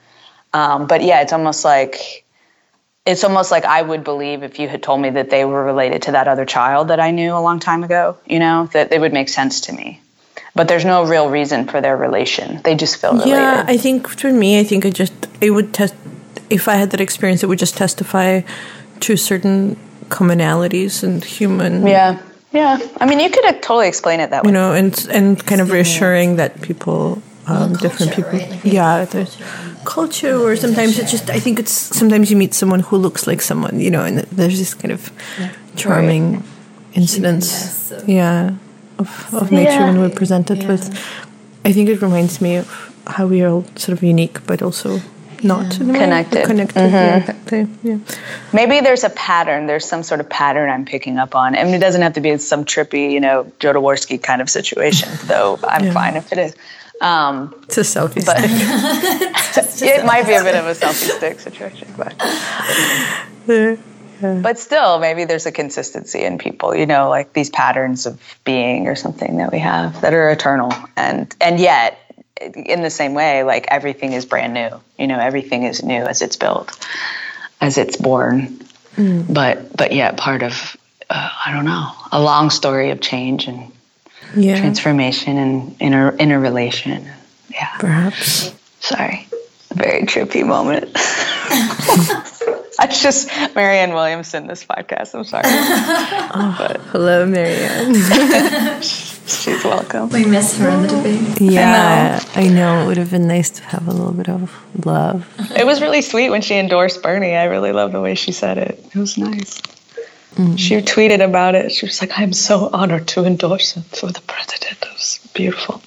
Um, 0.53 0.87
but 0.87 1.03
yeah, 1.03 1.22
it's 1.22 1.33
almost 1.33 1.64
like, 1.64 2.24
it's 3.05 3.24
almost 3.24 3.51
like 3.51 3.64
I 3.64 3.83
would 3.83 4.05
believe 4.05 4.45
if 4.45 4.61
you 4.61 4.68
had 4.68 4.83
told 4.83 5.01
me 5.01 5.11
that 5.11 5.28
they 5.28 5.45
were 5.45 5.64
related 5.64 6.03
to 6.03 6.12
that 6.12 6.28
other 6.28 6.45
child 6.45 6.89
that 6.89 7.01
I 7.01 7.11
knew 7.11 7.35
a 7.35 7.41
long 7.41 7.59
time 7.59 7.83
ago, 7.83 8.16
you 8.26 8.39
know, 8.39 8.66
that 8.74 8.93
it 8.93 9.01
would 9.01 9.12
make 9.12 9.28
sense 9.28 9.62
to 9.62 9.72
me. 9.72 10.01
But 10.55 10.68
there's 10.68 10.85
no 10.85 11.07
real 11.07 11.30
reason 11.30 11.66
for 11.66 11.80
their 11.80 11.97
relation. 11.97 12.61
They 12.62 12.76
just 12.76 12.99
feel 12.99 13.12
related. 13.12 13.30
Yeah, 13.30 13.64
I 13.66 13.76
think 13.76 14.07
for 14.07 14.30
me, 14.30 14.61
I 14.61 14.64
think 14.64 14.85
it 14.85 14.95
just, 14.95 15.14
it 15.41 15.51
would 15.51 15.74
test, 15.74 15.95
if 16.49 16.68
I 16.68 16.74
had 16.74 16.91
that 16.91 17.01
experience, 17.01 17.43
it 17.43 17.49
would 17.49 17.59
just 17.59 17.76
testify 17.76 18.43
to 19.01 19.16
certain 19.16 19.76
commonalities 20.13 21.03
and 21.03 21.25
human. 21.25 21.87
Yeah. 21.87 22.21
Yeah. 22.53 22.79
I 23.01 23.07
mean, 23.09 23.19
you 23.19 23.31
could 23.31 23.45
totally 23.63 23.89
explain 23.89 24.21
it 24.21 24.29
that 24.31 24.45
way. 24.45 24.51
You 24.51 24.55
know, 24.59 24.73
and, 24.81 24.95
and 25.11 25.41
kind 25.51 25.61
of 25.63 25.71
reassuring 25.73 26.37
that 26.37 26.61
people, 26.61 27.23
um, 27.47 27.75
culture, 27.75 27.83
different 27.83 28.13
people. 28.17 28.39
Right? 28.39 28.51
Like 28.51 28.65
yeah. 28.65 29.07
There's 29.07 29.35
culture, 29.85 30.37
or 30.37 30.55
sometimes 30.57 30.99
it's 30.99 31.11
just, 31.11 31.31
I 31.31 31.41
think 31.41 31.59
it's, 31.59 31.73
sometimes 31.73 32.31
you 32.31 32.37
meet 32.37 32.53
someone 32.55 32.81
who 32.81 32.97
looks 32.99 33.27
like 33.27 33.41
someone, 33.41 33.81
you 33.81 33.91
know, 33.91 34.05
and 34.05 34.19
there's 34.39 34.59
this 34.59 34.75
kind 34.75 34.93
of 34.93 35.11
charming 35.77 36.35
right. 36.35 36.45
incidents. 36.95 37.91
Of, 37.91 38.09
yeah. 38.09 38.55
Of, 38.99 39.35
of 39.35 39.51
nature 39.51 39.81
yeah. 39.81 39.87
when 39.87 39.99
we're 40.01 40.17
presented 40.23 40.59
yeah. 40.63 40.69
with. 40.69 40.85
I 41.65 41.73
think 41.73 41.89
it 41.89 42.03
reminds 42.03 42.41
me 42.41 42.57
of 42.57 42.69
how 43.07 43.27
we 43.27 43.43
are 43.43 43.49
all 43.49 43.65
sort 43.77 43.97
of 43.97 44.03
unique, 44.05 44.47
but 44.47 44.63
also 44.63 45.01
not 45.45 45.72
yeah. 45.72 45.78
connected. 45.78 46.47
Connected. 46.47 46.76
Mm-hmm. 46.76 47.55
Yeah, 47.55 47.66
yeah. 47.82 47.99
Maybe 48.53 48.80
there's 48.80 49.05
a 49.05 49.11
pattern. 49.11 49.66
There's 49.66 49.86
some 49.86 50.03
sort 50.03 50.20
of 50.20 50.28
pattern 50.28 50.70
I'm 50.70 50.84
picking 50.84 51.18
up 51.18 51.34
on. 51.34 51.57
I 51.57 51.64
mean, 51.64 51.74
it 51.74 51.80
doesn't 51.80 52.03
have 52.03 52.14
to 52.14 52.20
be 52.20 52.36
some 52.38 52.64
trippy, 52.64 53.11
you 53.12 53.20
know, 53.20 53.51
Jodorowsky 53.61 54.22
kind 54.22 54.40
of 54.40 54.49
situation, 54.51 55.09
though. 55.24 55.59
I'm 55.62 55.86
yeah. 55.86 55.93
fine 55.93 56.16
if 56.16 56.32
it 56.32 56.38
is. 56.38 56.57
Um, 57.01 57.55
it's 57.64 57.78
a 57.78 57.80
selfie 57.80 58.24
but 58.24 58.38
stick. 59.64 59.88
it 60.01 60.07
might 60.07 60.26
be 60.26 60.34
a 60.34 60.43
bit 60.45 60.55
of 60.55 60.66
a 60.66 60.72
selfie 60.72 61.16
stick 61.16 61.40
situation, 61.40 61.88
but. 61.97 63.78
But 64.22 64.57
still, 64.57 65.01
maybe 65.01 65.24
there's 65.24 65.47
a 65.47 65.53
consistency 65.53 66.22
in 66.22 66.38
people, 66.38 66.76
you 66.76 66.86
know, 66.86 67.09
like 67.09 67.32
these 67.32 67.51
patterns 67.51 68.07
of 68.07 68.20
being 68.45 68.86
or 68.86 68.95
something 68.95 69.38
that 69.38 69.51
we 69.51 69.59
have 69.59 70.01
that 70.03 70.14
are 70.14 70.30
eternal, 70.30 70.72
and 70.97 71.34
and 71.40 71.59
yet 71.59 71.99
in 72.41 72.83
the 72.83 72.91
same 72.91 73.14
way, 73.14 73.43
like 73.43 73.66
everything 73.68 74.12
is 74.12 74.26
brand 74.26 74.55
new. 74.55 74.70
You 74.99 75.07
know, 75.07 75.18
everything 75.18 75.64
is 75.64 75.83
new 75.83 76.03
as 76.03 76.22
it's 76.22 76.37
built, 76.37 76.87
as 77.61 77.78
it's 77.78 77.97
born. 77.97 78.59
Mm. 78.97 79.33
But 79.33 79.76
but 79.76 79.93
yet 79.93 80.16
part 80.16 80.43
of 80.43 80.76
uh, 81.09 81.30
I 81.47 81.53
don't 81.53 81.64
know 81.64 81.91
a 82.11 82.20
long 82.20 82.51
story 82.51 82.91
of 82.91 83.01
change 83.01 83.47
and 83.49 83.72
yeah. 84.37 84.59
transformation 84.59 85.39
and 85.39 85.76
inner 85.80 86.14
interrelation. 86.16 87.07
Yeah, 87.51 87.76
perhaps. 87.78 88.55
Sorry, 88.80 89.26
a 89.70 89.74
very 89.74 90.03
trippy 90.03 90.45
moment. 90.47 90.93
That's 92.78 93.03
just 93.03 93.28
Marianne 93.55 93.93
Williamson, 93.93 94.47
this 94.47 94.64
podcast. 94.64 95.14
I'm 95.14 95.24
sorry. 95.24 95.43
oh. 95.47 96.76
Hello, 96.91 97.26
Marianne. 97.26 98.83
She's 99.41 99.64
welcome. 99.64 100.09
We 100.11 100.24
miss 100.24 100.59
her 100.59 100.68
in 100.68 100.83
the 100.83 100.89
debate. 100.89 101.41
Yeah, 101.41 102.20
I 102.35 102.45
know. 102.45 102.49
I 102.49 102.55
know. 102.55 102.83
It 102.83 102.87
would 102.87 102.97
have 102.97 103.11
been 103.11 103.26
nice 103.26 103.51
to 103.51 103.62
have 103.64 103.89
a 103.89 103.93
little 103.93 104.12
bit 104.12 104.28
of 104.28 104.53
love. 104.85 105.26
It 105.57 105.66
was 105.66 105.80
really 105.80 106.03
sweet 106.03 106.30
when 106.30 106.43
she 106.43 106.57
endorsed 106.57 107.03
Bernie. 107.03 107.35
I 107.35 107.45
really 107.45 107.72
love 107.72 107.93
the 107.93 108.01
way 108.01 108.14
she 108.14 108.33
said 108.33 108.59
it. 108.59 108.85
It 108.95 108.97
was 108.97 109.18
nice. 109.18 109.61
Mm-hmm. 110.35 110.57
She 110.57 110.76
tweeted 110.76 111.22
about 111.22 111.55
it. 111.55 111.72
She 111.72 111.87
was 111.87 112.01
like, 112.01 112.18
I'm 112.18 112.33
so 112.33 112.70
honored 112.72 113.09
to 113.09 113.24
endorse 113.24 113.72
him 113.72 113.83
for 113.83 114.07
the 114.07 114.22
president. 114.22 114.78
It 114.83 114.93
was 114.93 115.20
beautiful. 115.35 115.83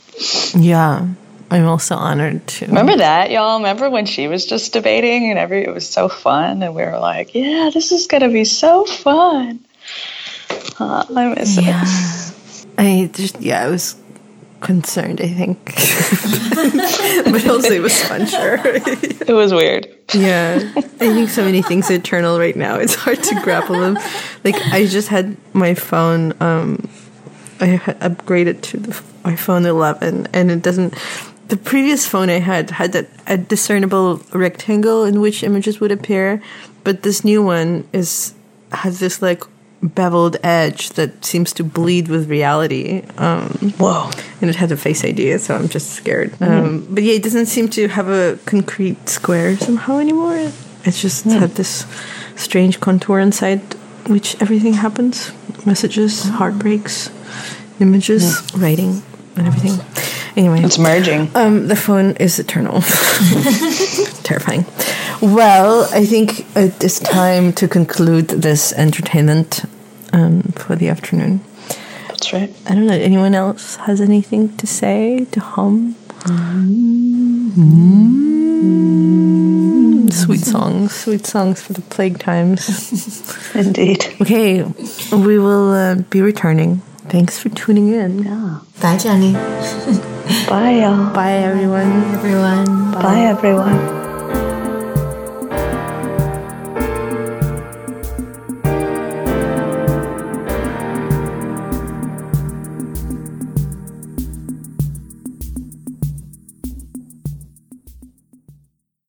Yeah. 0.56 1.08
I'm 1.52 1.66
also 1.68 1.96
honored 1.96 2.46
to. 2.48 2.66
Remember 2.66 2.98
that, 2.98 3.32
y'all? 3.32 3.58
Remember 3.58 3.90
when 3.90 4.06
she 4.06 4.28
was 4.28 4.46
just 4.46 4.74
debating 4.74 5.30
and 5.30 5.40
every 5.40 5.64
it 5.64 5.74
was 5.74 5.88
so 5.88 6.10
fun 6.10 6.64
and 6.64 6.76
we 6.76 6.84
were 6.84 6.98
like, 6.98 7.36
yeah, 7.36 7.70
this 7.74 7.92
is 7.92 8.08
gonna 8.08 8.30
be 8.30 8.46
so 8.46 8.86
fun. 8.86 9.60
Uh, 10.80 11.06
I 11.16 11.34
miss 11.36 11.58
yeah. 11.58 11.84
it. 11.84 12.35
I 12.78 13.10
just 13.14 13.42
yeah, 13.42 13.64
I 13.64 13.70
was 13.70 13.96
concerned. 14.62 15.22
I 15.22 15.28
think, 15.28 15.66
but 17.32 17.48
also 17.48 17.72
it 17.72 17.82
was 17.82 18.02
fun. 18.04 18.26
Sure, 18.26 18.60
it 18.64 19.34
was 19.34 19.54
weird. 19.54 19.88
Yeah, 20.14 20.60
I 20.76 20.82
think 20.82 21.30
so 21.30 21.44
many 21.44 21.62
things 21.62 21.90
eternal 21.90 22.40
right 22.40 22.56
now. 22.56 22.78
It's 22.78 22.96
hard 22.96 23.22
to 23.24 23.42
grapple 23.42 23.80
them. 23.80 23.98
Like 24.44 24.56
I 24.72 24.86
just 24.86 25.10
had 25.10 25.38
my 25.54 25.74
phone. 25.74 26.34
Um, 26.42 26.88
I 27.60 27.78
upgraded 27.78 28.62
to 28.64 28.78
the 28.78 28.92
iPhone 29.24 29.66
11, 29.66 30.28
and 30.34 30.52
it 30.52 30.62
doesn't 30.62 30.94
the 31.48 31.58
previous 31.58 32.08
phone 32.08 32.30
I 32.30 32.40
had 32.40 32.72
had 32.72 32.94
that 32.94 33.08
a 33.28 33.38
discernible 33.38 34.18
rectangle 34.34 35.04
in 35.04 35.22
which 35.22 35.44
images 35.44 35.80
would 35.80 35.92
appear, 35.92 36.42
but 36.84 37.04
this 37.04 37.24
new 37.24 37.44
one 37.44 37.88
is 37.94 38.34
has 38.72 39.00
this 39.00 39.22
like 39.22 39.44
beveled 39.88 40.38
edge 40.44 40.90
that 40.92 41.26
seems 41.26 41.54
to 41.54 41.64
bleed 41.64 42.08
with 42.08 42.30
reality. 42.30 43.04
Um, 43.18 43.50
Whoa! 43.78 44.10
And 44.42 44.50
it 44.50 44.56
has 44.58 44.72
a 44.72 44.78
face 44.78 45.04
ID, 45.04 45.38
so 45.38 45.56
I'm 45.56 45.70
just 45.70 45.92
scared. 45.92 46.32
Mm. 46.34 46.50
Um, 46.50 46.88
but 46.90 47.04
yeah, 47.04 47.14
it 47.14 47.24
doesn't 47.24 47.48
seem 47.48 47.70
to 47.70 47.88
have 47.88 48.10
a 48.10 48.38
concrete 48.46 49.10
square 49.10 49.58
somehow 49.58 50.00
anymore. 50.00 50.52
It's 50.84 51.02
just 51.02 51.26
mm. 51.26 51.40
had 51.40 51.52
this 51.52 51.86
strange 52.36 52.80
contour 52.80 53.20
inside 53.20 53.62
which 54.08 54.40
everything 54.42 54.74
happens: 54.74 55.32
messages, 55.66 56.24
heartbreaks, 56.24 57.10
images, 57.80 58.24
mm. 58.24 58.62
writing, 58.62 59.02
and 59.36 59.48
everything. 59.48 59.80
Anyway, 60.38 60.62
it's 60.62 60.78
merging. 60.78 61.32
Um, 61.34 61.68
the 61.68 61.78
phone 61.78 62.12
is 62.18 62.40
eternal. 62.40 62.82
Terrifying. 64.24 64.66
Well, 65.22 65.88
I 65.94 66.06
think 66.06 66.46
it 66.58 66.84
is 66.84 67.00
time 67.00 67.54
to 67.54 67.68
conclude 67.70 68.28
this 68.28 68.74
entertainment 68.74 69.64
um, 70.16 70.42
for 70.56 70.76
the 70.76 70.88
afternoon. 70.90 71.42
That's 72.08 72.32
right. 72.34 72.52
I 72.66 72.76
don't 72.76 72.88
know. 72.88 72.94
Anyone 72.94 73.36
else 73.36 73.76
has 73.88 74.00
anything 74.02 74.56
to 74.58 74.66
say 74.66 75.26
to 75.32 75.40
hum? 75.42 75.96
Mm-hmm. 76.20 78.16
Sweet 80.10 80.40
songs, 80.40 80.96
sweet 80.96 81.26
songs 81.26 81.62
for 81.62 81.74
the 81.74 81.82
plague 81.82 82.20
times. 82.20 82.62
Indeed. 83.56 84.06
Okay, 84.22 84.64
we 85.12 85.38
will 85.38 85.72
uh, 85.72 85.96
be 86.10 86.22
returning. 86.22 86.82
Thanks 87.10 87.38
for 87.38 87.50
tuning 87.50 87.94
in. 87.94 88.24
Yeah. 88.24 88.60
Bye, 88.82 88.98
Jenny. 88.98 89.34
Bye, 90.48 90.80
y'all. 90.82 91.14
Bye, 91.14 91.34
everyone. 91.34 91.92
Everyone. 92.16 92.92
Bye, 92.94 93.02
Bye 93.02 93.20
everyone. 93.26 94.05